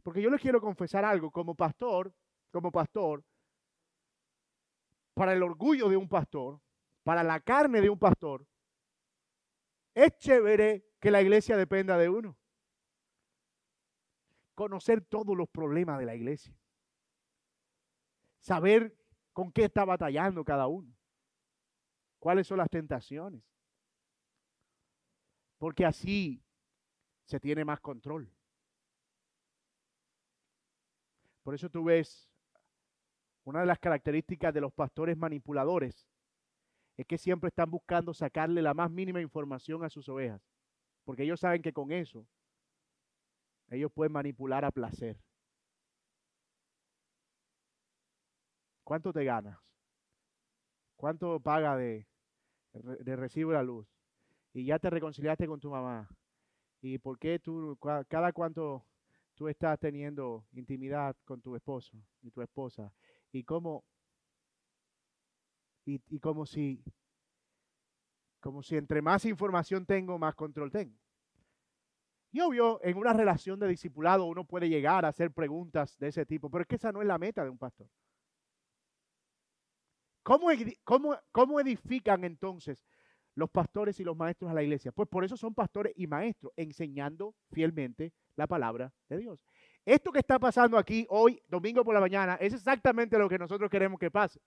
Porque 0.03 0.23
yo 0.23 0.31
les 0.31 0.41
quiero 0.41 0.61
confesar 0.61 1.05
algo, 1.05 1.31
como 1.31 1.55
pastor, 1.55 2.15
como 2.53 2.71
pastor, 2.71 3.25
para 5.13 5.33
el 5.33 5.43
orgullo 5.43 5.89
de 5.89 5.97
un 5.97 6.09
pastor, 6.09 6.61
para 7.03 7.23
la 7.25 7.41
carne 7.41 7.81
de 7.81 7.91
un 7.91 7.99
pastor, 7.99 8.47
es 9.93 10.17
chévere 10.19 10.90
que 11.01 11.11
la 11.11 11.23
iglesia 11.23 11.57
dependa 11.57 11.97
de 11.99 12.09
uno. 12.09 12.37
Conocer 14.55 15.01
todos 15.01 15.37
los 15.37 15.49
problemas 15.49 15.99
de 15.99 16.05
la 16.07 16.15
iglesia. 16.15 16.55
Saber 18.41 18.97
con 19.33 19.51
qué 19.51 19.65
está 19.65 19.85
batallando 19.85 20.45
cada 20.45 20.67
uno. 20.67 20.95
Cuáles 22.19 22.47
son 22.47 22.59
las 22.59 22.69
tentaciones. 22.69 23.43
Porque 25.57 25.87
así 25.87 26.45
se 27.25 27.41
tiene 27.41 27.65
más 27.65 27.81
control. 27.81 28.31
Por 31.43 31.55
eso 31.55 31.71
tú 31.71 31.85
ves 31.85 32.31
una 33.45 33.61
de 33.61 33.67
las 33.67 33.79
características 33.79 34.53
de 34.53 34.61
los 34.61 34.73
pastores 34.73 35.17
manipuladores 35.17 36.07
es 36.97 37.07
que 37.07 37.17
siempre 37.17 37.49
están 37.49 37.71
buscando 37.71 38.13
sacarle 38.13 38.61
la 38.61 38.75
más 38.75 38.91
mínima 38.91 39.23
información 39.23 39.83
a 39.83 39.89
sus 39.89 40.09
ovejas. 40.11 40.43
Porque 41.11 41.25
ellos 41.25 41.41
saben 41.41 41.61
que 41.61 41.73
con 41.73 41.91
eso 41.91 42.25
ellos 43.69 43.91
pueden 43.91 44.13
manipular 44.13 44.65
a 44.65 44.71
placer. 44.71 45.19
¿Cuánto 48.85 49.13
te 49.13 49.25
ganas? 49.25 49.59
¿Cuánto 50.95 51.41
paga 51.41 51.77
de, 51.77 52.07
de 52.73 53.17
recibo 53.17 53.51
la 53.51 53.65
luz? 53.65 53.89
Y 54.53 54.67
ya 54.67 54.79
te 54.79 54.89
reconciliaste 54.89 55.49
con 55.49 55.59
tu 55.59 55.69
mamá. 55.69 56.09
¿Y 56.81 56.99
por 56.99 57.19
qué 57.19 57.41
tú, 57.41 57.77
cada 58.07 58.33
cuánto 58.33 58.87
tú 59.35 59.49
estás 59.49 59.81
teniendo 59.81 60.47
intimidad 60.53 61.17
con 61.25 61.41
tu 61.41 61.57
esposo 61.57 62.01
y 62.23 62.31
tu 62.31 62.41
esposa? 62.41 62.93
Y 63.33 63.43
cómo, 63.43 63.83
y, 65.85 66.01
y 66.09 66.21
como 66.21 66.47
si 66.47 66.85
como 68.41 68.63
si 68.63 68.77
entre 68.77 69.03
más 69.03 69.25
información 69.25 69.87
tengo, 69.87 70.19
más 70.19 70.35
control 70.35 70.71
tengo. 70.71 70.97
Y 72.33 72.41
obvio, 72.41 72.81
en 72.83 72.97
una 72.97 73.13
relación 73.13 73.59
de 73.59 73.69
discipulado 73.69 74.25
uno 74.25 74.45
puede 74.45 74.69
llegar 74.69 75.05
a 75.05 75.09
hacer 75.09 75.33
preguntas 75.33 75.99
de 75.99 76.09
ese 76.09 76.25
tipo, 76.25 76.51
pero 76.51 76.63
es 76.63 76.69
que 76.69 76.77
esa 76.77 76.93
no 76.93 77.03
es 77.03 77.09
la 77.09 77.19
meta 77.19 77.43
de 77.43 77.51
un 77.51 77.59
pastor. 77.59 77.89
¿Cómo, 80.23 80.49
cómo, 80.85 81.19
cómo 81.33 81.61
edifican 81.61 82.25
entonces 82.25 82.87
los 83.35 83.51
pastores 83.51 83.99
y 84.01 84.05
los 84.05 84.17
maestros 84.17 84.51
a 84.51 84.55
la 84.55 84.63
iglesia? 84.63 84.93
Pues 84.93 85.09
por 85.09 85.25
eso 85.25 85.37
son 85.37 85.55
pastores 85.55 85.93
y 85.97 86.07
maestros, 86.07 86.53
enseñando 86.57 87.35
fielmente 87.51 88.13
la 88.37 88.47
palabra 88.47 88.93
de 89.09 89.19
Dios. 89.19 89.45
Esto 89.85 90.13
que 90.13 90.21
está 90.21 90.39
pasando 90.39 90.79
aquí 90.79 91.07
hoy, 91.09 91.43
domingo 91.49 91.83
por 91.83 91.95
la 91.95 92.01
mañana, 92.01 92.37
es 92.37 92.53
exactamente 92.53 93.19
lo 93.19 93.29
que 93.29 93.39
nosotros 93.39 93.71
queremos 93.71 93.99
que 93.99 94.11
pase. 94.11 94.41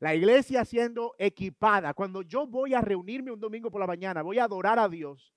La 0.00 0.14
iglesia 0.14 0.64
siendo 0.64 1.14
equipada. 1.18 1.92
Cuando 1.92 2.22
yo 2.22 2.46
voy 2.46 2.72
a 2.72 2.80
reunirme 2.80 3.30
un 3.30 3.38
domingo 3.38 3.70
por 3.70 3.80
la 3.80 3.86
mañana, 3.86 4.22
voy 4.22 4.38
a 4.38 4.44
adorar 4.44 4.78
a 4.78 4.88
Dios, 4.88 5.34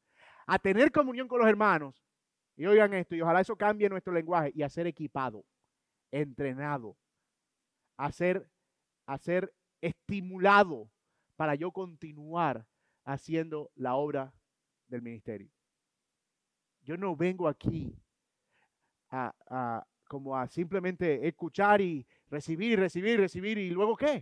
a 0.47 0.58
tener 0.58 0.89
comunión 0.91 1.28
con 1.28 1.39
los 1.39 1.49
hermanos. 1.49 2.02
Y 2.56 2.65
oigan 2.65 2.93
esto, 2.93 3.13
y 3.13 3.21
ojalá 3.21 3.41
eso 3.41 3.58
cambie 3.58 3.89
nuestro 3.89 4.13
lenguaje, 4.13 4.54
y 4.56 4.63
a 4.63 4.69
ser 4.69 4.88
equipado, 4.88 5.43
entrenado, 6.12 6.95
a 7.97 8.12
ser, 8.12 8.47
a 9.06 9.17
ser 9.17 9.54
estimulado 9.82 10.89
para 11.36 11.56
yo 11.56 11.71
continuar 11.71 12.65
haciendo 13.04 13.69
la 13.76 13.95
obra 13.95 14.34
del 14.88 15.02
ministerio. 15.02 15.49
Yo 16.84 16.95
no 16.95 17.17
vengo 17.17 17.49
aquí 17.49 17.97
a, 19.10 19.34
a, 19.49 19.86
como 20.08 20.38
a 20.38 20.47
simplemente 20.47 21.28
escuchar 21.28 21.82
y 21.82 22.08
recibir, 22.28 22.80
recibir, 22.80 23.19
recibir 23.19 23.58
y 23.58 23.69
luego 23.71 23.97
qué. 23.97 24.21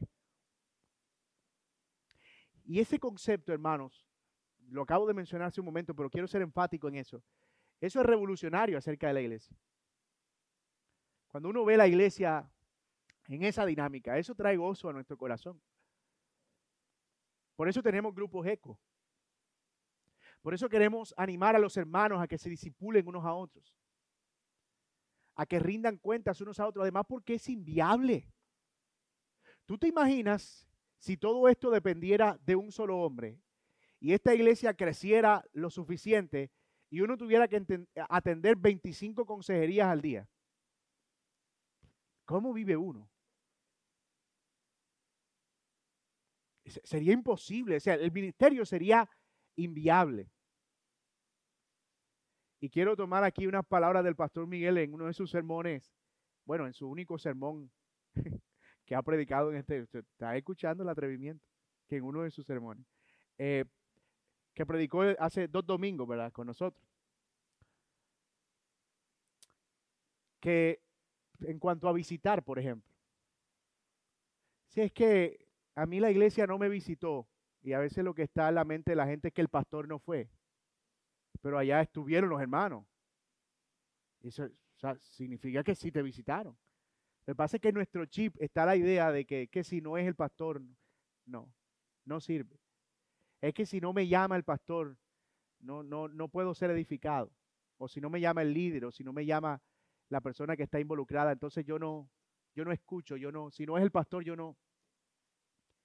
Y 2.63 2.79
ese 2.79 2.99
concepto, 2.99 3.51
hermanos, 3.51 4.07
lo 4.69 4.83
acabo 4.83 5.05
de 5.05 5.13
mencionar 5.13 5.47
hace 5.47 5.61
un 5.61 5.65
momento, 5.65 5.95
pero 5.95 6.09
quiero 6.09 6.27
ser 6.27 6.41
enfático 6.41 6.87
en 6.87 6.95
eso. 6.95 7.23
Eso 7.79 7.99
es 7.99 8.05
revolucionario 8.05 8.77
acerca 8.77 9.07
de 9.07 9.13
la 9.13 9.21
iglesia. 9.21 9.57
Cuando 11.27 11.49
uno 11.49 11.65
ve 11.65 11.77
la 11.77 11.87
iglesia 11.87 12.49
en 13.27 13.43
esa 13.43 13.65
dinámica, 13.65 14.17
eso 14.17 14.35
trae 14.35 14.57
gozo 14.57 14.89
a 14.89 14.93
nuestro 14.93 15.17
corazón. 15.17 15.61
Por 17.55 17.67
eso 17.69 17.81
tenemos 17.81 18.13
grupos 18.13 18.45
eco. 18.47 18.79
Por 20.41 20.53
eso 20.53 20.67
queremos 20.69 21.13
animar 21.17 21.55
a 21.55 21.59
los 21.59 21.77
hermanos 21.77 22.21
a 22.21 22.27
que 22.27 22.37
se 22.37 22.49
disipulen 22.49 23.07
unos 23.07 23.25
a 23.25 23.33
otros. 23.33 23.77
A 25.35 25.45
que 25.45 25.59
rindan 25.59 25.97
cuentas 25.97 26.41
unos 26.41 26.59
a 26.59 26.67
otros. 26.67 26.83
Además, 26.83 27.05
porque 27.07 27.35
es 27.35 27.47
inviable. 27.49 28.27
¿Tú 29.65 29.77
te 29.77 29.87
imaginas 29.87 30.67
si 31.01 31.17
todo 31.17 31.49
esto 31.49 31.71
dependiera 31.71 32.39
de 32.45 32.55
un 32.55 32.71
solo 32.71 32.99
hombre 32.99 33.41
y 33.99 34.13
esta 34.13 34.35
iglesia 34.35 34.75
creciera 34.75 35.43
lo 35.51 35.71
suficiente 35.71 36.51
y 36.91 37.01
uno 37.01 37.17
tuviera 37.17 37.47
que 37.47 37.87
atender 38.07 38.55
25 38.55 39.25
consejerías 39.25 39.87
al 39.87 40.01
día, 40.01 40.29
¿cómo 42.25 42.53
vive 42.53 42.77
uno? 42.77 43.09
Sería 46.65 47.13
imposible, 47.13 47.77
o 47.77 47.79
sea, 47.79 47.95
el 47.95 48.11
ministerio 48.11 48.63
sería 48.63 49.09
inviable. 49.55 50.29
Y 52.59 52.69
quiero 52.69 52.95
tomar 52.95 53.23
aquí 53.23 53.47
unas 53.47 53.65
palabras 53.65 54.03
del 54.03 54.15
pastor 54.15 54.45
Miguel 54.45 54.77
en 54.77 54.93
uno 54.93 55.07
de 55.07 55.13
sus 55.13 55.31
sermones, 55.31 55.91
bueno, 56.45 56.67
en 56.67 56.73
su 56.73 56.87
único 56.87 57.17
sermón 57.17 57.71
que 58.91 58.95
ha 58.97 59.01
predicado 59.01 59.51
en 59.53 59.55
este, 59.55 59.87
está 59.99 60.35
escuchando 60.35 60.83
el 60.83 60.89
atrevimiento, 60.89 61.47
que 61.87 61.95
en 61.95 62.03
uno 62.03 62.23
de 62.23 62.29
sus 62.29 62.45
sermones, 62.45 62.85
eh, 63.37 63.63
que 64.53 64.65
predicó 64.65 65.03
hace 65.17 65.47
dos 65.47 65.65
domingos, 65.65 66.05
¿verdad? 66.05 66.29
Con 66.33 66.47
nosotros. 66.47 66.83
Que 70.41 70.81
en 71.39 71.57
cuanto 71.57 71.87
a 71.87 71.93
visitar, 71.93 72.43
por 72.43 72.59
ejemplo, 72.59 72.93
si 74.67 74.81
es 74.81 74.91
que 74.91 75.47
a 75.75 75.85
mí 75.85 76.01
la 76.01 76.11
iglesia 76.11 76.45
no 76.45 76.57
me 76.57 76.67
visitó, 76.67 77.29
y 77.61 77.71
a 77.71 77.79
veces 77.79 78.03
lo 78.03 78.13
que 78.13 78.23
está 78.23 78.49
en 78.49 78.55
la 78.55 78.65
mente 78.65 78.91
de 78.91 78.97
la 78.97 79.07
gente 79.07 79.29
es 79.29 79.33
que 79.33 79.39
el 79.39 79.47
pastor 79.47 79.87
no 79.87 79.99
fue, 79.99 80.29
pero 81.41 81.57
allá 81.57 81.79
estuvieron 81.79 82.29
los 82.29 82.41
hermanos. 82.41 82.85
Eso 84.19 84.49
significa 84.99 85.63
que 85.63 85.75
sí 85.75 85.93
te 85.93 86.01
visitaron. 86.01 86.57
Lo 87.31 87.35
que 87.35 87.37
pasa 87.37 87.55
es 87.55 87.61
que 87.61 87.69
en 87.69 87.75
nuestro 87.75 88.05
chip 88.07 88.35
está 88.41 88.65
la 88.65 88.75
idea 88.75 89.09
de 89.09 89.23
que, 89.23 89.47
que 89.47 89.63
si 89.63 89.79
no 89.79 89.97
es 89.97 90.05
el 90.05 90.15
pastor, 90.15 90.61
no, 91.25 91.49
no 92.03 92.19
sirve. 92.19 92.59
Es 93.39 93.53
que 93.53 93.65
si 93.65 93.79
no 93.79 93.93
me 93.93 94.05
llama 94.05 94.35
el 94.35 94.43
pastor, 94.43 94.97
no, 95.61 95.81
no, 95.81 96.09
no 96.09 96.27
puedo 96.27 96.53
ser 96.53 96.71
edificado. 96.71 97.31
O 97.77 97.87
si 97.87 98.01
no 98.01 98.09
me 98.09 98.19
llama 98.19 98.41
el 98.41 98.53
líder, 98.53 98.83
o 98.83 98.91
si 98.91 99.05
no 99.05 99.13
me 99.13 99.25
llama 99.25 99.61
la 100.09 100.19
persona 100.19 100.57
que 100.57 100.63
está 100.63 100.81
involucrada, 100.81 101.31
entonces 101.31 101.63
yo 101.63 101.79
no, 101.79 102.09
yo 102.53 102.65
no 102.65 102.73
escucho, 102.73 103.15
yo 103.15 103.31
no, 103.31 103.49
si 103.49 103.65
no 103.65 103.77
es 103.77 103.83
el 103.83 103.91
pastor, 103.91 104.25
yo 104.25 104.35
no. 104.35 104.57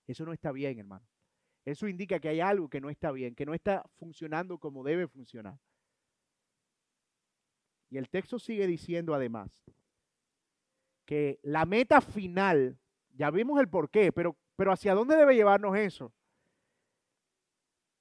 Eso 0.09 0.25
no 0.25 0.33
está 0.33 0.51
bien, 0.51 0.81
hermano. 0.81 1.07
Eso 1.65 1.87
indica 1.87 2.19
que 2.19 2.29
hay 2.29 2.41
algo 2.41 2.69
que 2.69 2.81
no 2.81 2.91
está 2.91 3.13
bien, 3.13 3.37
que 3.37 3.47
no 3.47 3.55
está 3.55 3.85
funcionando 3.99 4.59
como 4.59 4.83
debe 4.83 5.07
funcionar. 5.07 5.61
Y 7.89 7.99
el 7.99 8.09
texto 8.09 8.41
sigue 8.41 8.67
diciendo 8.67 9.15
además, 9.15 9.65
que 11.07 11.39
la 11.43 11.65
meta 11.65 12.01
final, 12.01 12.79
ya 13.15 13.31
vimos 13.31 13.59
el 13.61 13.69
por 13.69 13.89
qué, 13.89 14.13
pero, 14.13 14.37
pero 14.57 14.73
¿hacia 14.73 14.95
dónde 14.95 15.17
debe 15.17 15.37
llevarnos 15.37 15.77
eso? 15.77 16.13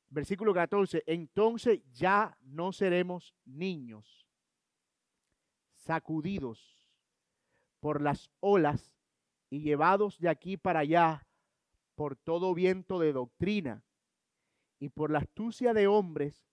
Versículo 0.10 0.54
14, 0.54 1.04
entonces 1.06 1.82
ya 1.94 2.38
no 2.42 2.74
seremos 2.74 3.36
niños, 3.46 4.28
sacudidos 5.76 6.88
por 7.80 8.02
las 8.02 8.32
olas 8.40 8.96
y 9.50 9.62
llevados 9.62 10.20
de 10.20 10.30
aquí 10.30 10.58
para 10.58 10.80
allá 10.80 11.28
por 11.94 12.16
todo 12.16 12.54
viento 12.54 13.00
de 13.00 13.14
doctrina 13.14 13.84
y 14.80 14.90
por 14.90 15.12
la 15.12 15.20
astucia 15.20 15.74
de 15.74 15.88
hombres 15.88 16.50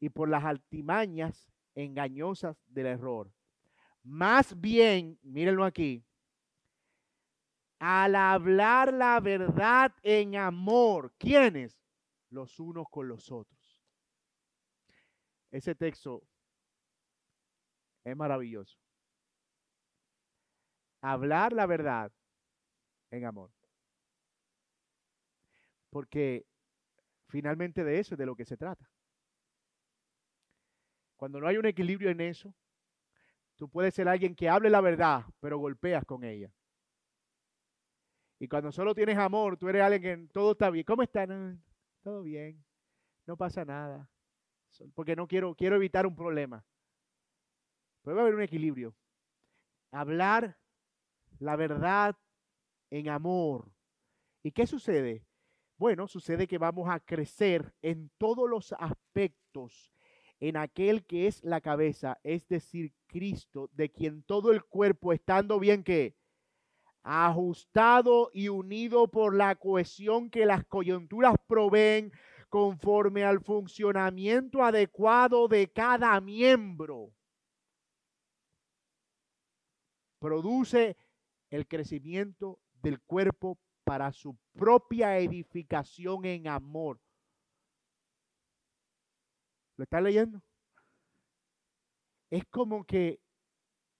y 0.00 0.08
por 0.08 0.28
las 0.28 0.44
altimañas 0.44 1.50
engañosas 1.74 2.56
del 2.66 2.86
error. 2.86 3.35
Más 4.06 4.58
bien, 4.60 5.18
mírenlo 5.24 5.64
aquí, 5.64 6.04
al 7.80 8.14
hablar 8.14 8.92
la 8.92 9.18
verdad 9.18 9.92
en 10.00 10.36
amor, 10.36 11.12
¿quiénes? 11.18 11.76
Los 12.30 12.60
unos 12.60 12.86
con 12.88 13.08
los 13.08 13.32
otros. 13.32 13.82
Ese 15.50 15.74
texto 15.74 16.22
es 18.04 18.16
maravilloso. 18.16 18.78
Hablar 21.00 21.52
la 21.52 21.66
verdad 21.66 22.12
en 23.10 23.24
amor. 23.24 23.50
Porque 25.90 26.46
finalmente 27.26 27.82
de 27.82 27.98
eso 27.98 28.14
es 28.14 28.18
de 28.18 28.26
lo 28.26 28.36
que 28.36 28.44
se 28.44 28.56
trata. 28.56 28.88
Cuando 31.16 31.40
no 31.40 31.48
hay 31.48 31.56
un 31.56 31.66
equilibrio 31.66 32.10
en 32.10 32.20
eso, 32.20 32.54
tú 33.56 33.68
puedes 33.68 33.94
ser 33.94 34.08
alguien 34.08 34.34
que 34.34 34.48
hable 34.48 34.70
la 34.70 34.80
verdad, 34.80 35.24
pero 35.40 35.58
golpeas 35.58 36.04
con 36.04 36.24
ella. 36.24 36.52
Y 38.38 38.48
cuando 38.48 38.70
solo 38.70 38.94
tienes 38.94 39.16
amor, 39.16 39.56
tú 39.56 39.68
eres 39.68 39.82
alguien 39.82 40.26
que 40.26 40.32
todo 40.32 40.52
está 40.52 40.70
bien. 40.70 40.84
¿Cómo 40.84 41.02
está? 41.02 41.26
todo 42.02 42.22
bien. 42.22 42.62
No 43.26 43.36
pasa 43.36 43.64
nada. 43.64 44.08
Porque 44.94 45.16
no 45.16 45.26
quiero, 45.26 45.54
quiero 45.54 45.76
evitar 45.76 46.06
un 46.06 46.14
problema. 46.14 46.64
Puede 48.02 48.20
haber 48.20 48.34
un 48.34 48.42
equilibrio. 48.42 48.94
Hablar 49.90 50.58
la 51.38 51.56
verdad 51.56 52.16
en 52.90 53.08
amor. 53.08 53.72
¿Y 54.42 54.52
qué 54.52 54.66
sucede? 54.66 55.26
Bueno, 55.78 56.06
sucede 56.06 56.46
que 56.46 56.58
vamos 56.58 56.88
a 56.88 57.00
crecer 57.00 57.74
en 57.82 58.10
todos 58.18 58.48
los 58.48 58.72
aspectos 58.78 59.95
en 60.40 60.56
aquel 60.56 61.04
que 61.04 61.26
es 61.26 61.42
la 61.42 61.60
cabeza, 61.60 62.18
es 62.22 62.46
decir, 62.48 62.92
Cristo, 63.06 63.70
de 63.72 63.90
quien 63.90 64.22
todo 64.22 64.52
el 64.52 64.64
cuerpo 64.64 65.12
estando 65.12 65.58
bien 65.58 65.82
que 65.82 66.16
ajustado 67.02 68.30
y 68.34 68.48
unido 68.48 69.08
por 69.08 69.34
la 69.34 69.54
cohesión 69.54 70.28
que 70.28 70.44
las 70.44 70.64
coyunturas 70.66 71.36
proveen 71.46 72.12
conforme 72.48 73.24
al 73.24 73.40
funcionamiento 73.40 74.64
adecuado 74.64 75.46
de 75.46 75.68
cada 75.68 76.20
miembro, 76.20 77.12
produce 80.18 80.96
el 81.50 81.66
crecimiento 81.68 82.58
del 82.82 83.00
cuerpo 83.00 83.58
para 83.84 84.10
su 84.10 84.36
propia 84.54 85.18
edificación 85.18 86.24
en 86.24 86.48
amor. 86.48 87.00
¿Lo 89.76 89.84
está 89.84 90.00
leyendo? 90.00 90.42
Es 92.30 92.44
como 92.46 92.84
que 92.84 93.20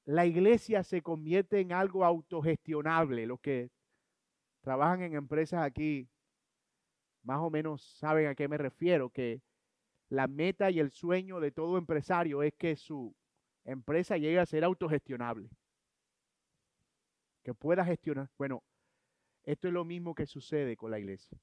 la 0.05 0.27
iglesia 0.27 0.83
se 0.83 1.03
convierte 1.03 1.61
en 1.61 1.73
algo 1.73 2.05
autogestionable. 2.05 3.27
Los 3.27 3.41
que 3.41 3.71
trabajan 4.63 5.03
en 5.03 5.15
empresas 5.15 5.65
aquí 5.65 6.09
más 7.27 7.41
o 7.41 7.51
menos 7.51 7.83
saben 7.99 8.29
a 8.29 8.35
qué 8.37 8.47
me 8.47 8.57
refiero, 8.57 9.11
que 9.11 9.43
la 10.09 10.29
meta 10.29 10.71
y 10.71 10.79
el 10.79 10.93
sueño 10.93 11.41
de 11.41 11.51
todo 11.51 11.77
empresario 11.77 12.43
es 12.43 12.55
que 12.55 12.77
su 12.77 13.15
empresa 13.65 14.17
llegue 14.17 14.39
a 14.39 14.47
ser 14.47 14.63
autogestionable. 14.63 15.51
Que 17.43 17.53
pueda 17.53 17.85
gestionar. 17.85 18.31
Bueno, 18.39 18.63
esto 19.43 19.67
es 19.67 19.75
lo 19.75 19.85
mismo 19.85 20.15
que 20.15 20.27
sucede 20.27 20.77
con 20.77 20.93
la 20.93 21.01
iglesia. 21.01 21.37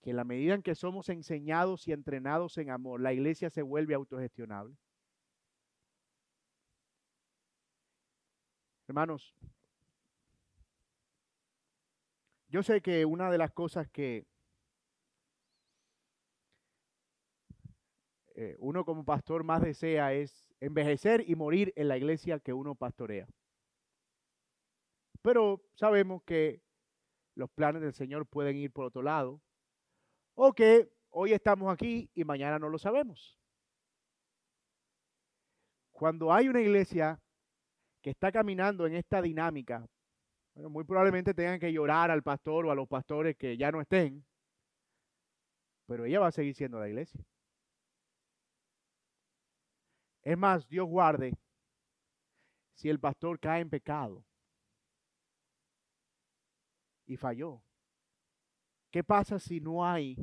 Que 0.00 0.10
en 0.10 0.16
la 0.16 0.24
medida 0.24 0.54
en 0.54 0.62
que 0.62 0.74
somos 0.74 1.08
enseñados 1.08 1.88
y 1.88 1.92
entrenados 1.92 2.56
en 2.58 2.70
amor, 2.70 3.00
la 3.00 3.12
iglesia 3.12 3.50
se 3.50 3.62
vuelve 3.62 3.94
autogestionable. 3.94 4.76
Hermanos, 8.86 9.34
yo 12.48 12.62
sé 12.62 12.80
que 12.80 13.04
una 13.04 13.30
de 13.30 13.36
las 13.36 13.50
cosas 13.52 13.86
que 13.88 14.26
eh, 18.34 18.56
uno 18.60 18.84
como 18.84 19.04
pastor 19.04 19.44
más 19.44 19.60
desea 19.60 20.14
es 20.14 20.46
envejecer 20.60 21.28
y 21.28 21.34
morir 21.34 21.72
en 21.76 21.88
la 21.88 21.98
iglesia 21.98 22.38
que 22.38 22.52
uno 22.52 22.74
pastorea. 22.74 23.26
Pero 25.22 25.60
sabemos 25.74 26.22
que 26.22 26.62
los 27.34 27.50
planes 27.50 27.82
del 27.82 27.92
Señor 27.92 28.26
pueden 28.26 28.56
ir 28.56 28.72
por 28.72 28.86
otro 28.86 29.02
lado, 29.02 29.42
o 30.40 30.52
que 30.52 30.88
hoy 31.10 31.32
estamos 31.32 31.72
aquí 31.72 32.08
y 32.14 32.22
mañana 32.22 32.60
no 32.60 32.68
lo 32.68 32.78
sabemos. 32.78 33.36
Cuando 35.90 36.32
hay 36.32 36.48
una 36.48 36.60
iglesia 36.60 37.20
que 38.00 38.10
está 38.10 38.30
caminando 38.30 38.86
en 38.86 38.94
esta 38.94 39.20
dinámica, 39.20 39.84
bueno, 40.54 40.70
muy 40.70 40.84
probablemente 40.84 41.34
tengan 41.34 41.58
que 41.58 41.72
llorar 41.72 42.12
al 42.12 42.22
pastor 42.22 42.66
o 42.66 42.70
a 42.70 42.76
los 42.76 42.86
pastores 42.86 43.36
que 43.36 43.56
ya 43.56 43.72
no 43.72 43.80
estén, 43.80 44.24
pero 45.86 46.04
ella 46.04 46.20
va 46.20 46.28
a 46.28 46.32
seguir 46.32 46.54
siendo 46.54 46.78
la 46.78 46.88
iglesia. 46.88 47.20
Es 50.22 50.38
más, 50.38 50.68
Dios 50.68 50.86
guarde 50.86 51.32
si 52.74 52.88
el 52.88 53.00
pastor 53.00 53.40
cae 53.40 53.60
en 53.60 53.70
pecado 53.70 54.24
y 57.06 57.16
falló. 57.16 57.60
¿Qué 58.90 59.04
pasa 59.04 59.38
si 59.38 59.60
no 59.60 59.84
hay 59.84 60.16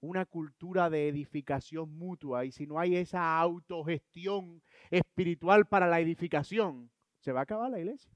una 0.00 0.24
cultura 0.24 0.90
de 0.90 1.08
edificación 1.08 1.96
mutua 1.96 2.44
y 2.44 2.52
si 2.52 2.66
no 2.66 2.78
hay 2.78 2.96
esa 2.96 3.38
autogestión 3.38 4.62
espiritual 4.90 5.66
para 5.66 5.88
la 5.88 6.00
edificación, 6.00 6.90
se 7.18 7.32
va 7.32 7.40
a 7.40 7.42
acabar 7.42 7.70
la 7.70 7.80
iglesia. 7.80 8.12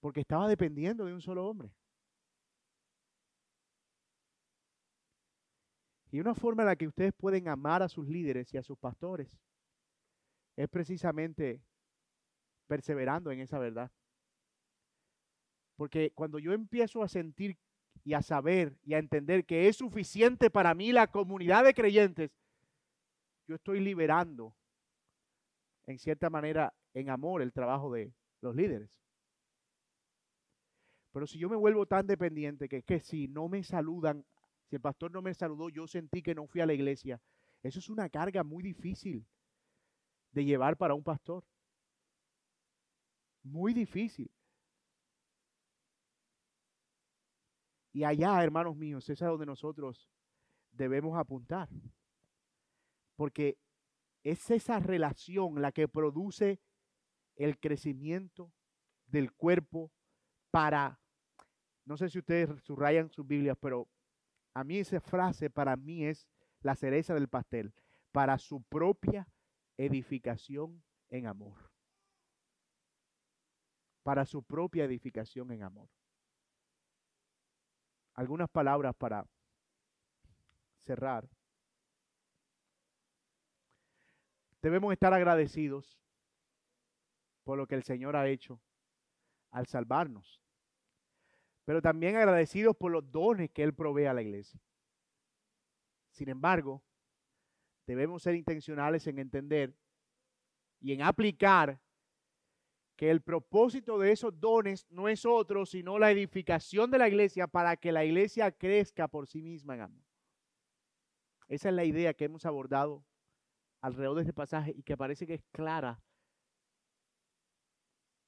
Porque 0.00 0.20
estaba 0.20 0.48
dependiendo 0.48 1.04
de 1.04 1.14
un 1.14 1.20
solo 1.20 1.46
hombre. 1.46 1.70
Y 6.10 6.20
una 6.20 6.34
forma 6.34 6.62
en 6.62 6.66
la 6.66 6.76
que 6.76 6.86
ustedes 6.86 7.14
pueden 7.14 7.48
amar 7.48 7.82
a 7.82 7.88
sus 7.88 8.06
líderes 8.06 8.52
y 8.52 8.58
a 8.58 8.62
sus 8.62 8.76
pastores 8.76 9.28
es 10.56 10.68
precisamente 10.68 11.62
perseverando 12.66 13.30
en 13.30 13.40
esa 13.40 13.58
verdad. 13.58 13.90
Porque 15.76 16.12
cuando 16.12 16.38
yo 16.38 16.52
empiezo 16.52 17.02
a 17.02 17.08
sentir 17.08 17.58
y 18.04 18.14
a 18.14 18.22
saber 18.22 18.76
y 18.84 18.94
a 18.94 18.98
entender 18.98 19.44
que 19.44 19.68
es 19.68 19.76
suficiente 19.76 20.50
para 20.50 20.74
mí 20.74 20.92
la 20.92 21.06
comunidad 21.06 21.64
de 21.64 21.74
creyentes, 21.74 22.30
yo 23.46 23.56
estoy 23.56 23.80
liberando, 23.80 24.54
en 25.86 25.98
cierta 25.98 26.30
manera, 26.30 26.72
en 26.94 27.10
amor 27.10 27.42
el 27.42 27.52
trabajo 27.52 27.92
de 27.92 28.12
los 28.40 28.54
líderes. 28.54 29.02
Pero 31.12 31.26
si 31.26 31.38
yo 31.38 31.48
me 31.48 31.56
vuelvo 31.56 31.86
tan 31.86 32.06
dependiente 32.06 32.68
que 32.68 32.78
es 32.78 32.84
que 32.84 33.00
si 33.00 33.28
no 33.28 33.48
me 33.48 33.62
saludan, 33.62 34.24
si 34.68 34.76
el 34.76 34.82
pastor 34.82 35.10
no 35.10 35.20
me 35.20 35.34
saludó, 35.34 35.68
yo 35.68 35.86
sentí 35.86 36.22
que 36.22 36.34
no 36.34 36.46
fui 36.46 36.60
a 36.60 36.66
la 36.66 36.72
iglesia, 36.72 37.20
eso 37.62 37.78
es 37.78 37.88
una 37.88 38.08
carga 38.08 38.42
muy 38.42 38.62
difícil 38.62 39.26
de 40.32 40.44
llevar 40.44 40.76
para 40.76 40.94
un 40.94 41.02
pastor. 41.02 41.44
Muy 43.42 43.74
difícil. 43.74 44.30
Y 47.92 48.04
allá, 48.04 48.42
hermanos 48.42 48.76
míos, 48.76 49.08
es 49.10 49.20
a 49.20 49.28
donde 49.28 49.46
nosotros 49.46 50.08
debemos 50.70 51.18
apuntar. 51.18 51.68
Porque 53.16 53.58
es 54.22 54.50
esa 54.50 54.78
relación 54.78 55.60
la 55.60 55.72
que 55.72 55.88
produce 55.88 56.60
el 57.36 57.58
crecimiento 57.58 58.50
del 59.06 59.32
cuerpo 59.32 59.92
para, 60.50 61.00
no 61.84 61.96
sé 61.96 62.08
si 62.08 62.18
ustedes 62.18 62.62
subrayan 62.62 63.10
sus 63.10 63.26
Biblias, 63.26 63.58
pero 63.60 63.88
a 64.54 64.64
mí 64.64 64.78
esa 64.78 65.00
frase 65.00 65.50
para 65.50 65.76
mí 65.76 66.04
es 66.04 66.26
la 66.60 66.74
cereza 66.74 67.14
del 67.14 67.28
pastel, 67.28 67.74
para 68.10 68.38
su 68.38 68.62
propia 68.62 69.28
edificación 69.76 70.82
en 71.10 71.26
amor. 71.26 71.70
Para 74.02 74.24
su 74.24 74.42
propia 74.42 74.84
edificación 74.84 75.50
en 75.52 75.62
amor 75.62 75.88
algunas 78.14 78.48
palabras 78.50 78.94
para 78.94 79.26
cerrar. 80.84 81.28
Debemos 84.60 84.92
estar 84.92 85.12
agradecidos 85.12 85.98
por 87.44 87.58
lo 87.58 87.66
que 87.66 87.74
el 87.74 87.82
Señor 87.82 88.16
ha 88.16 88.28
hecho 88.28 88.60
al 89.50 89.66
salvarnos, 89.66 90.40
pero 91.64 91.82
también 91.82 92.16
agradecidos 92.16 92.76
por 92.76 92.92
los 92.92 93.10
dones 93.10 93.50
que 93.50 93.62
Él 93.62 93.74
provee 93.74 94.06
a 94.06 94.14
la 94.14 94.22
iglesia. 94.22 94.60
Sin 96.10 96.28
embargo, 96.28 96.82
debemos 97.86 98.22
ser 98.22 98.34
intencionales 98.34 99.06
en 99.06 99.18
entender 99.18 99.74
y 100.80 100.92
en 100.92 101.02
aplicar 101.02 101.80
que 103.02 103.10
el 103.10 103.20
propósito 103.20 103.98
de 103.98 104.12
esos 104.12 104.38
dones 104.38 104.86
no 104.88 105.08
es 105.08 105.26
otro, 105.26 105.66
sino 105.66 105.98
la 105.98 106.12
edificación 106.12 106.88
de 106.88 106.98
la 106.98 107.08
iglesia 107.08 107.48
para 107.48 107.76
que 107.76 107.90
la 107.90 108.04
iglesia 108.04 108.52
crezca 108.52 109.08
por 109.08 109.26
sí 109.26 109.42
misma 109.42 109.74
en 109.74 109.80
amor. 109.80 110.04
Esa 111.48 111.70
es 111.70 111.74
la 111.74 111.84
idea 111.84 112.14
que 112.14 112.26
hemos 112.26 112.46
abordado 112.46 113.04
alrededor 113.80 114.14
de 114.14 114.22
este 114.22 114.32
pasaje 114.32 114.72
y 114.76 114.84
que 114.84 114.96
parece 114.96 115.26
que 115.26 115.34
es 115.34 115.42
clara 115.50 116.00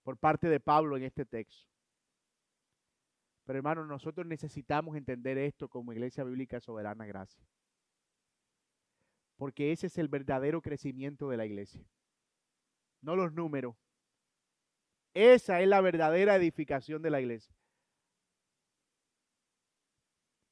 por 0.02 0.18
parte 0.18 0.48
de 0.48 0.58
Pablo 0.58 0.96
en 0.96 1.04
este 1.04 1.24
texto. 1.24 1.70
Pero 3.44 3.56
hermanos, 3.56 3.86
nosotros 3.86 4.26
necesitamos 4.26 4.96
entender 4.96 5.38
esto 5.38 5.68
como 5.68 5.92
Iglesia 5.92 6.24
Bíblica 6.24 6.58
Soberana 6.58 7.06
Gracia. 7.06 7.46
Porque 9.36 9.70
ese 9.70 9.86
es 9.86 9.98
el 9.98 10.08
verdadero 10.08 10.60
crecimiento 10.60 11.28
de 11.28 11.36
la 11.36 11.46
iglesia. 11.46 11.86
No 13.02 13.14
los 13.14 13.32
números. 13.32 13.76
Esa 15.14 15.60
es 15.60 15.68
la 15.68 15.80
verdadera 15.80 16.36
edificación 16.36 17.00
de 17.00 17.10
la 17.10 17.20
iglesia. 17.20 17.54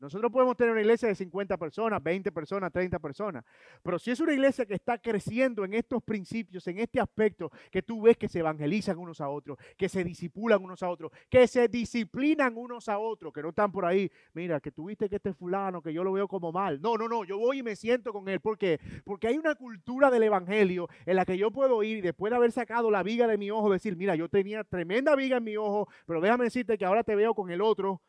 Nosotros 0.02 0.32
podemos 0.32 0.56
tener 0.56 0.72
una 0.72 0.80
iglesia 0.80 1.06
de 1.06 1.14
50 1.14 1.56
personas, 1.56 2.02
20 2.02 2.32
personas, 2.32 2.72
30 2.72 2.98
personas, 2.98 3.44
pero 3.84 4.00
si 4.00 4.10
es 4.10 4.18
una 4.18 4.32
iglesia 4.32 4.66
que 4.66 4.74
está 4.74 4.98
creciendo 4.98 5.64
en 5.64 5.74
estos 5.74 6.02
principios, 6.02 6.66
en 6.66 6.80
este 6.80 6.98
aspecto, 6.98 7.52
que 7.70 7.82
tú 7.82 8.02
ves 8.02 8.16
que 8.16 8.28
se 8.28 8.40
evangelizan 8.40 8.98
unos 8.98 9.20
a 9.20 9.28
otros, 9.28 9.58
que 9.76 9.88
se 9.88 10.02
disipulan 10.02 10.60
unos 10.60 10.82
a 10.82 10.90
otros, 10.90 11.12
que 11.30 11.46
se 11.46 11.68
disciplinan 11.68 12.56
unos 12.56 12.88
a 12.88 12.98
otros, 12.98 13.32
que 13.32 13.42
no 13.42 13.50
están 13.50 13.70
por 13.70 13.84
ahí, 13.84 14.10
mira, 14.34 14.58
que 14.58 14.72
tuviste 14.72 15.08
que 15.08 15.14
este 15.14 15.32
fulano, 15.34 15.80
que 15.80 15.92
yo 15.92 16.02
lo 16.02 16.10
veo 16.10 16.26
como 16.26 16.50
mal. 16.50 16.82
No, 16.82 16.96
no, 16.96 17.06
no, 17.06 17.22
yo 17.22 17.38
voy 17.38 17.60
y 17.60 17.62
me 17.62 17.76
siento 17.76 18.12
con 18.12 18.28
él. 18.28 18.40
¿Por 18.40 18.58
qué? 18.58 18.80
Porque 19.04 19.28
hay 19.28 19.38
una 19.38 19.54
cultura 19.54 20.10
del 20.10 20.24
evangelio 20.24 20.88
en 21.06 21.14
la 21.14 21.24
que 21.24 21.38
yo 21.38 21.52
puedo 21.52 21.80
ir 21.84 21.98
y 21.98 22.00
después 22.00 22.32
de 22.32 22.38
haber 22.38 22.50
sacado 22.50 22.90
la 22.90 23.04
viga 23.04 23.28
de 23.28 23.38
mi 23.38 23.52
ojo, 23.52 23.70
decir, 23.70 23.96
mira, 23.96 24.16
yo 24.16 24.28
tenía 24.28 24.64
tremenda 24.64 25.14
viga 25.14 25.36
en 25.36 25.44
mi 25.44 25.56
ojo, 25.56 25.86
pero 26.06 26.20
déjame 26.20 26.42
decirte 26.42 26.76
que 26.76 26.84
ahora 26.84 27.04
te 27.04 27.14
veo 27.14 27.34
con 27.34 27.52
el 27.52 27.60
otro 27.60 28.02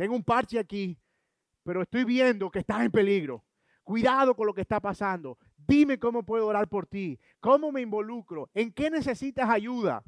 tengo 0.00 0.14
un 0.16 0.24
parche 0.24 0.58
aquí, 0.58 0.98
pero 1.62 1.82
estoy 1.82 2.04
viendo 2.04 2.50
que 2.50 2.60
estás 2.60 2.80
en 2.80 2.90
peligro. 2.90 3.44
Cuidado 3.82 4.34
con 4.34 4.46
lo 4.46 4.54
que 4.54 4.62
está 4.62 4.80
pasando. 4.80 5.36
Dime 5.58 5.98
cómo 5.98 6.22
puedo 6.22 6.46
orar 6.46 6.68
por 6.68 6.86
ti. 6.86 7.20
¿Cómo 7.38 7.70
me 7.70 7.82
involucro? 7.82 8.48
¿En 8.54 8.72
qué 8.72 8.88
necesitas 8.88 9.50
ayuda? 9.50 10.02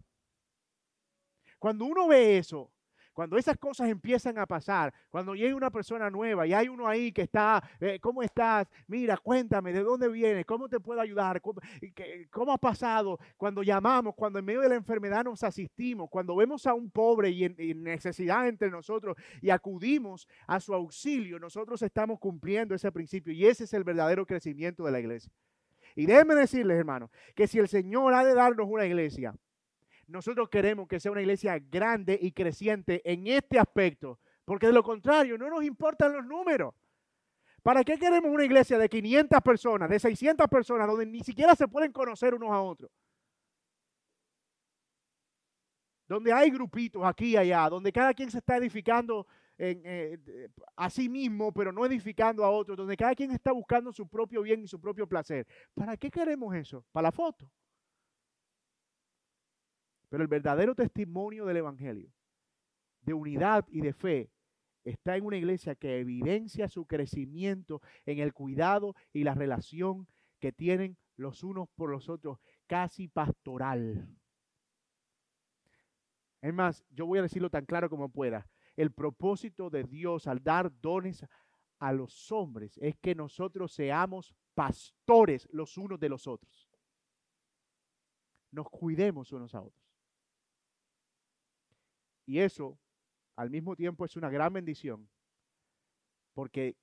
Cuando 1.58 1.84
uno 1.84 2.08
ve 2.08 2.38
eso, 2.38 2.72
cuando 3.12 3.36
esas 3.36 3.58
cosas 3.58 3.88
empiezan 3.88 4.38
a 4.38 4.46
pasar, 4.46 4.92
cuando 5.10 5.34
llega 5.34 5.54
una 5.54 5.70
persona 5.70 6.10
nueva 6.10 6.46
y 6.46 6.52
hay 6.52 6.68
uno 6.68 6.88
ahí 6.88 7.12
que 7.12 7.22
está, 7.22 7.62
eh, 7.80 7.98
¿cómo 8.00 8.22
estás? 8.22 8.68
Mira, 8.86 9.16
cuéntame, 9.16 9.72
¿de 9.72 9.82
dónde 9.82 10.08
vienes? 10.08 10.46
¿Cómo 10.46 10.68
te 10.68 10.80
puedo 10.80 11.00
ayudar? 11.00 11.40
¿Cómo, 11.40 11.60
¿Cómo, 12.30 12.52
ha 12.52 12.58
pasado? 12.58 13.18
Cuando 13.36 13.62
llamamos, 13.62 14.14
cuando 14.14 14.38
en 14.38 14.44
medio 14.44 14.60
de 14.60 14.70
la 14.70 14.74
enfermedad 14.76 15.24
nos 15.24 15.42
asistimos, 15.42 16.08
cuando 16.10 16.34
vemos 16.36 16.66
a 16.66 16.74
un 16.74 16.90
pobre 16.90 17.30
y 17.30 17.44
en, 17.44 17.82
necesidad 17.82 18.48
entre 18.48 18.70
nosotros 18.70 19.16
y 19.40 19.50
acudimos 19.50 20.26
a 20.46 20.60
su 20.60 20.74
auxilio, 20.74 21.38
nosotros 21.38 21.82
estamos 21.82 22.18
cumpliendo 22.18 22.74
ese 22.74 22.90
principio 22.92 23.32
y 23.32 23.46
ese 23.46 23.64
es 23.64 23.74
el 23.74 23.84
verdadero 23.84 24.26
crecimiento 24.26 24.84
de 24.84 24.92
la 24.92 25.00
iglesia. 25.00 25.32
Y 25.94 26.06
déjenme 26.06 26.34
decirles, 26.34 26.78
hermanos, 26.78 27.10
que 27.34 27.46
si 27.46 27.58
el 27.58 27.68
Señor 27.68 28.14
ha 28.14 28.24
de 28.24 28.34
darnos 28.34 28.66
una 28.68 28.86
iglesia, 28.86 29.34
nosotros 30.12 30.48
queremos 30.48 30.86
que 30.86 31.00
sea 31.00 31.10
una 31.10 31.22
iglesia 31.22 31.58
grande 31.58 32.18
y 32.20 32.32
creciente 32.32 33.00
en 33.10 33.26
este 33.26 33.58
aspecto, 33.58 34.18
porque 34.44 34.66
de 34.66 34.72
lo 34.72 34.82
contrario 34.82 35.38
no 35.38 35.48
nos 35.48 35.64
importan 35.64 36.12
los 36.12 36.24
números. 36.24 36.74
¿Para 37.62 37.82
qué 37.82 37.96
queremos 37.96 38.30
una 38.30 38.44
iglesia 38.44 38.76
de 38.76 38.88
500 38.88 39.40
personas, 39.40 39.88
de 39.88 39.98
600 39.98 40.46
personas, 40.48 40.86
donde 40.86 41.06
ni 41.06 41.20
siquiera 41.20 41.54
se 41.54 41.66
pueden 41.66 41.92
conocer 41.92 42.34
unos 42.34 42.50
a 42.50 42.60
otros? 42.60 42.90
Donde 46.06 46.32
hay 46.32 46.50
grupitos 46.50 47.02
aquí 47.04 47.30
y 47.30 47.36
allá, 47.36 47.68
donde 47.70 47.90
cada 47.90 48.12
quien 48.12 48.30
se 48.30 48.38
está 48.38 48.56
edificando 48.56 49.26
eh, 49.56 50.18
a 50.76 50.90
sí 50.90 51.08
mismo, 51.08 51.52
pero 51.52 51.72
no 51.72 51.86
edificando 51.86 52.44
a 52.44 52.50
otros, 52.50 52.76
donde 52.76 52.96
cada 52.96 53.14
quien 53.14 53.30
está 53.30 53.52
buscando 53.52 53.92
su 53.92 54.06
propio 54.08 54.42
bien 54.42 54.62
y 54.62 54.66
su 54.66 54.80
propio 54.80 55.06
placer. 55.06 55.46
¿Para 55.72 55.96
qué 55.96 56.10
queremos 56.10 56.54
eso? 56.54 56.84
¿Para 56.92 57.08
la 57.08 57.12
foto? 57.12 57.48
Pero 60.12 60.24
el 60.24 60.28
verdadero 60.28 60.74
testimonio 60.74 61.46
del 61.46 61.56
Evangelio, 61.56 62.12
de 63.00 63.14
unidad 63.14 63.66
y 63.70 63.80
de 63.80 63.94
fe, 63.94 64.30
está 64.84 65.16
en 65.16 65.24
una 65.24 65.38
iglesia 65.38 65.74
que 65.74 66.00
evidencia 66.00 66.68
su 66.68 66.84
crecimiento 66.84 67.80
en 68.04 68.18
el 68.18 68.34
cuidado 68.34 68.94
y 69.14 69.24
la 69.24 69.32
relación 69.32 70.06
que 70.38 70.52
tienen 70.52 70.98
los 71.16 71.42
unos 71.42 71.70
por 71.70 71.88
los 71.88 72.10
otros, 72.10 72.40
casi 72.66 73.08
pastoral. 73.08 74.06
Es 76.42 76.52
más, 76.52 76.84
yo 76.90 77.06
voy 77.06 77.18
a 77.18 77.22
decirlo 77.22 77.48
tan 77.48 77.64
claro 77.64 77.88
como 77.88 78.10
pueda. 78.10 78.46
El 78.76 78.92
propósito 78.92 79.70
de 79.70 79.84
Dios 79.84 80.26
al 80.26 80.44
dar 80.44 80.78
dones 80.82 81.24
a 81.78 81.90
los 81.90 82.30
hombres 82.30 82.76
es 82.82 82.98
que 82.98 83.14
nosotros 83.14 83.72
seamos 83.72 84.34
pastores 84.52 85.48
los 85.52 85.78
unos 85.78 85.98
de 85.98 86.10
los 86.10 86.26
otros. 86.26 86.68
Nos 88.50 88.68
cuidemos 88.68 89.32
unos 89.32 89.54
a 89.54 89.62
otros. 89.62 89.81
Y 92.26 92.38
eso 92.38 92.78
al 93.36 93.50
mismo 93.50 93.74
tiempo 93.76 94.04
es 94.04 94.16
una 94.16 94.30
gran 94.30 94.52
bendición 94.52 95.08
porque 96.34 96.76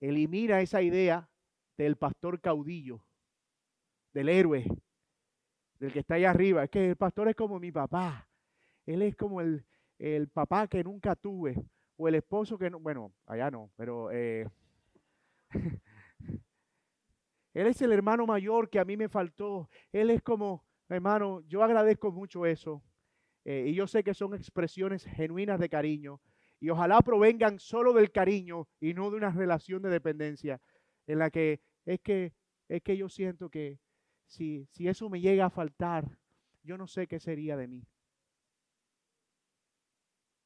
elimina 0.00 0.60
esa 0.60 0.82
idea 0.82 1.28
del 1.76 1.96
pastor 1.96 2.40
caudillo, 2.40 3.04
del 4.12 4.28
héroe, 4.28 4.64
del 5.78 5.92
que 5.92 6.00
está 6.00 6.14
ahí 6.14 6.24
arriba. 6.24 6.64
Es 6.64 6.70
que 6.70 6.90
el 6.90 6.96
pastor 6.96 7.28
es 7.28 7.36
como 7.36 7.58
mi 7.58 7.72
papá. 7.72 8.28
Él 8.86 9.02
es 9.02 9.16
como 9.16 9.40
el, 9.40 9.64
el 9.98 10.28
papá 10.28 10.66
que 10.66 10.82
nunca 10.82 11.14
tuve. 11.14 11.56
O 11.96 12.08
el 12.08 12.14
esposo 12.16 12.58
que 12.58 12.70
no, 12.70 12.80
bueno, 12.80 13.12
allá 13.26 13.50
no, 13.50 13.70
pero 13.76 14.10
eh, 14.10 14.48
él 17.54 17.66
es 17.66 17.80
el 17.82 17.92
hermano 17.92 18.26
mayor 18.26 18.70
que 18.70 18.80
a 18.80 18.84
mí 18.84 18.96
me 18.96 19.08
faltó. 19.08 19.68
Él 19.92 20.10
es 20.10 20.22
como, 20.22 20.64
hermano, 20.88 21.42
yo 21.42 21.62
agradezco 21.62 22.10
mucho 22.10 22.46
eso. 22.46 22.82
Eh, 23.44 23.66
y 23.68 23.74
yo 23.74 23.86
sé 23.86 24.04
que 24.04 24.14
son 24.14 24.34
expresiones 24.34 25.04
genuinas 25.04 25.58
de 25.58 25.68
cariño. 25.68 26.20
Y 26.60 26.70
ojalá 26.70 27.00
provengan 27.00 27.58
solo 27.58 27.92
del 27.92 28.12
cariño 28.12 28.68
y 28.80 28.94
no 28.94 29.10
de 29.10 29.16
una 29.16 29.30
relación 29.30 29.82
de 29.82 29.90
dependencia 29.90 30.60
en 31.06 31.18
la 31.18 31.30
que 31.30 31.60
es 31.84 32.00
que, 32.00 32.32
es 32.68 32.82
que 32.82 32.96
yo 32.96 33.08
siento 33.08 33.50
que 33.50 33.80
si, 34.26 34.66
si 34.70 34.86
eso 34.86 35.10
me 35.10 35.20
llega 35.20 35.46
a 35.46 35.50
faltar, 35.50 36.18
yo 36.62 36.78
no 36.78 36.86
sé 36.86 37.06
qué 37.08 37.18
sería 37.18 37.56
de 37.56 37.66
mí. 37.66 37.84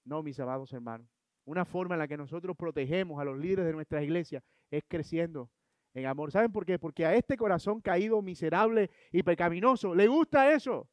No, 0.05 0.23
mis 0.23 0.41
amados 0.41 0.73
hermanos. 0.73 1.07
Una 1.45 1.65
forma 1.65 1.95
en 1.95 2.01
la 2.01 2.09
que 2.09 2.17
nosotros 2.17 2.57
protegemos 2.57 3.21
a 3.21 3.25
los 3.25 3.39
líderes 3.39 3.67
de 3.67 3.73
nuestra 3.73 4.03
iglesia 4.03 4.43
es 4.71 4.85
creciendo 4.89 5.51
en 5.95 6.07
amor. 6.07 6.33
¿Saben 6.33 6.53
por 6.53 6.65
qué? 6.65 6.79
Porque 6.79 7.05
a 7.07 7.15
este 7.15 7.37
corazón 7.37 7.81
caído, 7.81 8.21
miserable 8.23 8.91
y 9.13 9.23
pecaminoso, 9.23 9.95
le 9.95 10.09
gusta 10.09 10.53
eso. 10.53 10.89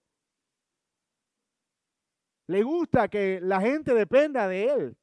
Le 2.48 2.64
gusta 2.64 3.08
que 3.08 3.40
la 3.42 3.62
gente 3.62 3.94
dependa 3.94 4.48
de 4.48 4.66
él. 4.66 4.98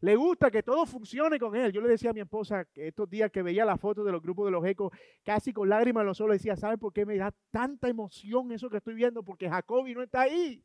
Le 0.00 0.16
gusta 0.16 0.50
que 0.50 0.62
todo 0.62 0.86
funcione 0.86 1.38
con 1.38 1.54
él. 1.54 1.72
Yo 1.72 1.80
le 1.80 1.88
decía 1.88 2.10
a 2.10 2.12
mi 2.14 2.20
esposa 2.20 2.66
estos 2.74 3.08
días 3.08 3.30
que 3.30 3.42
veía 3.42 3.64
la 3.66 3.76
foto 3.76 4.02
de 4.02 4.12
los 4.12 4.22
grupos 4.22 4.46
de 4.46 4.52
los 4.52 4.64
ecos, 4.64 4.92
casi 5.22 5.52
con 5.52 5.68
lágrimas 5.68 6.02
en 6.02 6.06
los 6.06 6.20
ojos, 6.20 6.32
decía, 6.32 6.56
¿sabe 6.56 6.78
por 6.78 6.92
qué 6.92 7.04
me 7.04 7.16
da 7.16 7.34
tanta 7.50 7.88
emoción 7.88 8.50
eso 8.50 8.70
que 8.70 8.78
estoy 8.78 8.94
viendo? 8.94 9.22
Porque 9.22 9.48
Jacobi 9.48 9.94
no 9.94 10.02
está 10.02 10.22
ahí. 10.22 10.64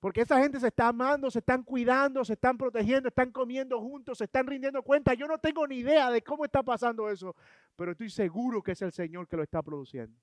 Porque 0.00 0.22
esa 0.22 0.40
gente 0.40 0.60
se 0.60 0.68
está 0.68 0.88
amando, 0.88 1.30
se 1.30 1.40
están 1.40 1.62
cuidando, 1.62 2.24
se 2.24 2.34
están 2.34 2.56
protegiendo, 2.56 3.08
están 3.08 3.30
comiendo 3.30 3.80
juntos, 3.80 4.18
se 4.18 4.24
están 4.24 4.46
rindiendo 4.46 4.82
cuenta. 4.82 5.14
Yo 5.14 5.26
no 5.26 5.38
tengo 5.38 5.66
ni 5.66 5.78
idea 5.78 6.10
de 6.10 6.22
cómo 6.22 6.44
está 6.44 6.62
pasando 6.62 7.10
eso, 7.10 7.34
pero 7.74 7.92
estoy 7.92 8.08
seguro 8.08 8.62
que 8.62 8.72
es 8.72 8.82
el 8.82 8.92
Señor 8.92 9.26
que 9.28 9.36
lo 9.36 9.42
está 9.42 9.62
produciendo. 9.62 10.16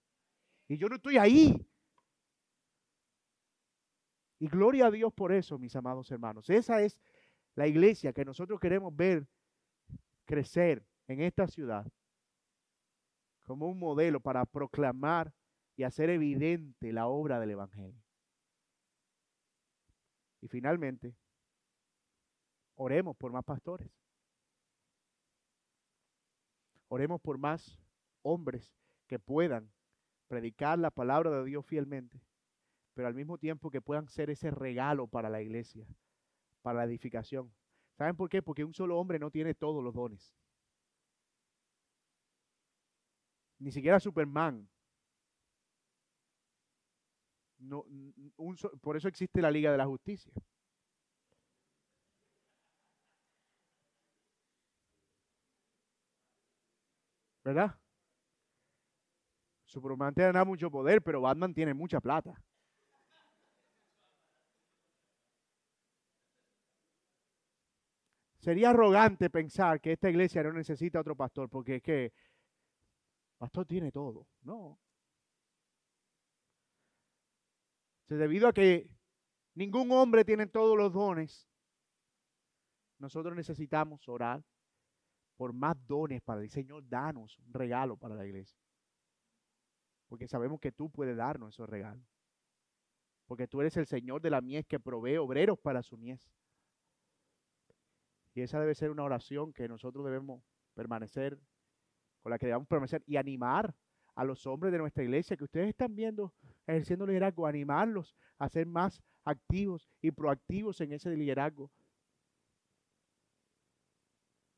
Y 0.74 0.78
yo 0.80 0.90
no 0.90 0.96
estoy 0.96 1.18
ahí. 1.18 1.70
Y 4.40 4.48
gloria 4.48 4.88
a 4.88 4.92
Dios 4.92 5.14
por 5.14 5.32
eso, 5.32 5.60
mis 5.60 5.76
amados 5.76 6.10
hermanos. 6.10 6.50
Esa 6.50 6.82
es 6.82 7.00
la 7.54 7.68
iglesia 7.68 8.12
que 8.12 8.26
nosotros 8.26 8.60
queremos 8.60 8.96
ver 8.96 9.28
crecer 10.26 10.84
en 11.08 11.22
esta 11.22 11.46
ciudad 11.48 11.86
como 13.44 13.68
un 13.68 13.78
modelo 13.78 14.20
para 14.20 14.46
proclamar 14.46 15.32
y 15.76 15.84
hacer 15.84 16.10
evidente 16.10 16.92
la 16.92 17.06
obra 17.06 17.40
del 17.40 17.52
Evangelio. 17.52 18.02
Y 20.42 20.48
finalmente, 20.48 21.16
oremos 22.74 23.16
por 23.16 23.32
más 23.32 23.46
pastores. 23.46 23.92
Oremos 26.88 27.22
por 27.22 27.38
más 27.38 27.80
hombres 28.24 28.74
que 29.06 29.20
puedan 29.20 29.72
predicar 30.34 30.80
la 30.80 30.90
palabra 30.90 31.30
de 31.30 31.46
Dios 31.46 31.64
fielmente, 31.64 32.20
pero 32.96 33.08
al 33.08 33.14
mismo 33.14 33.38
tiempo 33.38 33.70
que 33.70 33.82
puedan 33.82 34.08
ser 34.08 34.32
ese 34.32 34.50
regalo 34.50 35.08
para 35.08 35.30
la 35.30 35.44
iglesia, 35.44 35.86
para 36.64 36.80
la 36.80 36.86
edificación. 36.86 37.54
¿Saben 37.98 38.16
por 38.16 38.30
qué? 38.30 38.42
Porque 38.42 38.64
un 38.64 38.74
solo 38.74 38.98
hombre 38.98 39.20
no 39.20 39.30
tiene 39.30 39.54
todos 39.54 39.84
los 39.84 39.94
dones. 39.94 40.34
Ni 43.60 43.72
siquiera 43.72 44.00
Superman. 44.00 44.68
No, 47.60 47.86
por 48.82 48.98
eso 48.98 49.08
existe 49.08 49.40
la 49.40 49.52
Liga 49.52 49.72
de 49.72 49.78
la 49.78 49.86
Justicia. 49.86 50.34
¿Verdad? 57.44 57.78
Superman 59.74 60.14
tiene 60.14 60.46
mucho 60.46 60.70
poder, 60.70 61.02
pero 61.02 61.22
Batman 61.22 61.52
tiene 61.52 61.74
mucha 61.74 62.00
plata. 62.00 62.40
Sería 68.38 68.70
arrogante 68.70 69.30
pensar 69.30 69.82
que 69.82 69.94
esta 69.94 70.10
iglesia 70.10 70.44
no 70.44 70.54
necesita 70.54 71.00
otro 71.00 71.16
pastor, 71.16 71.50
porque 71.50 71.78
es 71.78 71.82
que 71.82 72.14
pastor 73.38 73.66
tiene 73.66 73.92
todo. 73.92 74.28
No. 74.44 74.78
debido 78.10 78.48
a 78.48 78.54
que 78.54 78.88
ningún 79.56 79.92
hombre 79.92 80.24
tiene 80.24 80.46
todos 80.46 80.78
los 80.78 80.94
dones, 80.94 81.50
nosotros 83.00 83.36
necesitamos 83.36 84.08
orar 84.08 84.44
por 85.36 85.52
más 85.52 85.76
dones 85.88 86.22
para 86.22 86.42
el 86.42 86.50
Señor, 86.52 86.88
danos 86.88 87.40
un 87.40 87.52
regalo 87.52 87.98
para 87.98 88.14
la 88.14 88.24
iglesia. 88.24 88.63
Porque 90.14 90.28
sabemos 90.28 90.60
que 90.60 90.72
tú 90.72 90.92
puedes 90.92 91.18
darnos 91.18 91.56
esos 91.56 91.68
regalos. 91.68 92.06
Porque 93.26 93.48
tú 93.48 93.62
eres 93.62 93.76
el 93.78 93.88
Señor 93.88 94.22
de 94.22 94.30
la 94.30 94.42
mies 94.42 94.64
que 94.64 94.80
provee 94.80 95.18
obreros 95.18 95.58
para 95.58 95.82
su 95.82 95.98
mies. 95.98 96.32
Y 98.36 98.42
esa 98.42 98.60
debe 98.60 98.76
ser 98.76 98.92
una 98.92 99.06
oración 99.06 99.52
que 99.52 99.68
nosotros 99.68 100.06
debemos 100.06 100.44
permanecer, 100.76 101.40
con 102.22 102.30
la 102.30 102.38
que 102.38 102.46
debemos 102.46 102.68
permanecer 102.68 103.02
y 103.08 103.18
animar 103.18 103.76
a 104.14 104.24
los 104.24 104.46
hombres 104.46 104.72
de 104.72 104.78
nuestra 104.78 105.04
iglesia 105.04 105.36
que 105.36 105.46
ustedes 105.46 105.70
están 105.70 105.96
viendo 105.96 106.32
ejerciendo 106.68 107.08
liderazgo, 107.08 107.48
animarlos 107.48 108.16
a 108.38 108.50
ser 108.50 108.68
más 108.68 109.02
activos 109.24 109.90
y 110.00 110.12
proactivos 110.12 110.80
en 110.82 110.94
ese 110.94 111.10
liderazgo. 111.18 111.72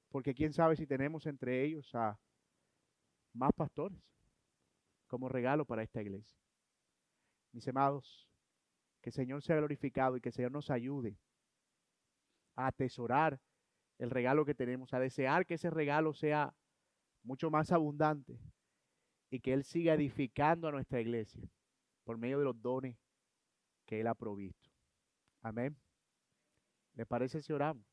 Porque 0.10 0.36
quién 0.36 0.52
sabe 0.52 0.76
si 0.76 0.86
tenemos 0.86 1.26
entre 1.26 1.64
ellos 1.64 1.96
a 1.96 2.20
más 3.32 3.54
pastores 3.54 4.15
como 5.16 5.30
regalo 5.30 5.64
para 5.64 5.82
esta 5.82 6.02
iglesia. 6.02 6.38
Mis 7.54 7.66
amados, 7.70 8.28
que 9.00 9.12
el 9.12 9.14
Señor 9.14 9.42
sea 9.42 9.56
glorificado 9.56 10.18
y 10.18 10.20
que 10.20 10.28
el 10.28 10.34
Señor 10.34 10.52
nos 10.52 10.70
ayude 10.70 11.18
a 12.58 12.68
atesorar 12.68 13.40
el 13.98 14.10
regalo 14.10 14.44
que 14.44 14.54
tenemos, 14.54 14.94
a 14.94 15.00
desear 15.00 15.46
que 15.46 15.54
ese 15.54 15.70
regalo 15.70 16.14
sea 16.14 16.54
mucho 17.24 17.50
más 17.50 17.72
abundante 17.72 18.38
y 19.30 19.40
que 19.40 19.54
Él 19.54 19.64
siga 19.64 19.94
edificando 19.94 20.68
a 20.68 20.74
nuestra 20.74 21.00
iglesia 21.00 21.50
por 22.04 22.18
medio 22.18 22.40
de 22.40 22.44
los 22.44 22.62
dones 22.62 22.98
que 23.86 24.02
Él 24.02 24.08
ha 24.08 24.16
provisto. 24.16 24.70
Amén. 25.42 25.78
¿Le 26.94 27.06
parece 27.06 27.42
si 27.42 27.54
oramos? 27.54 27.86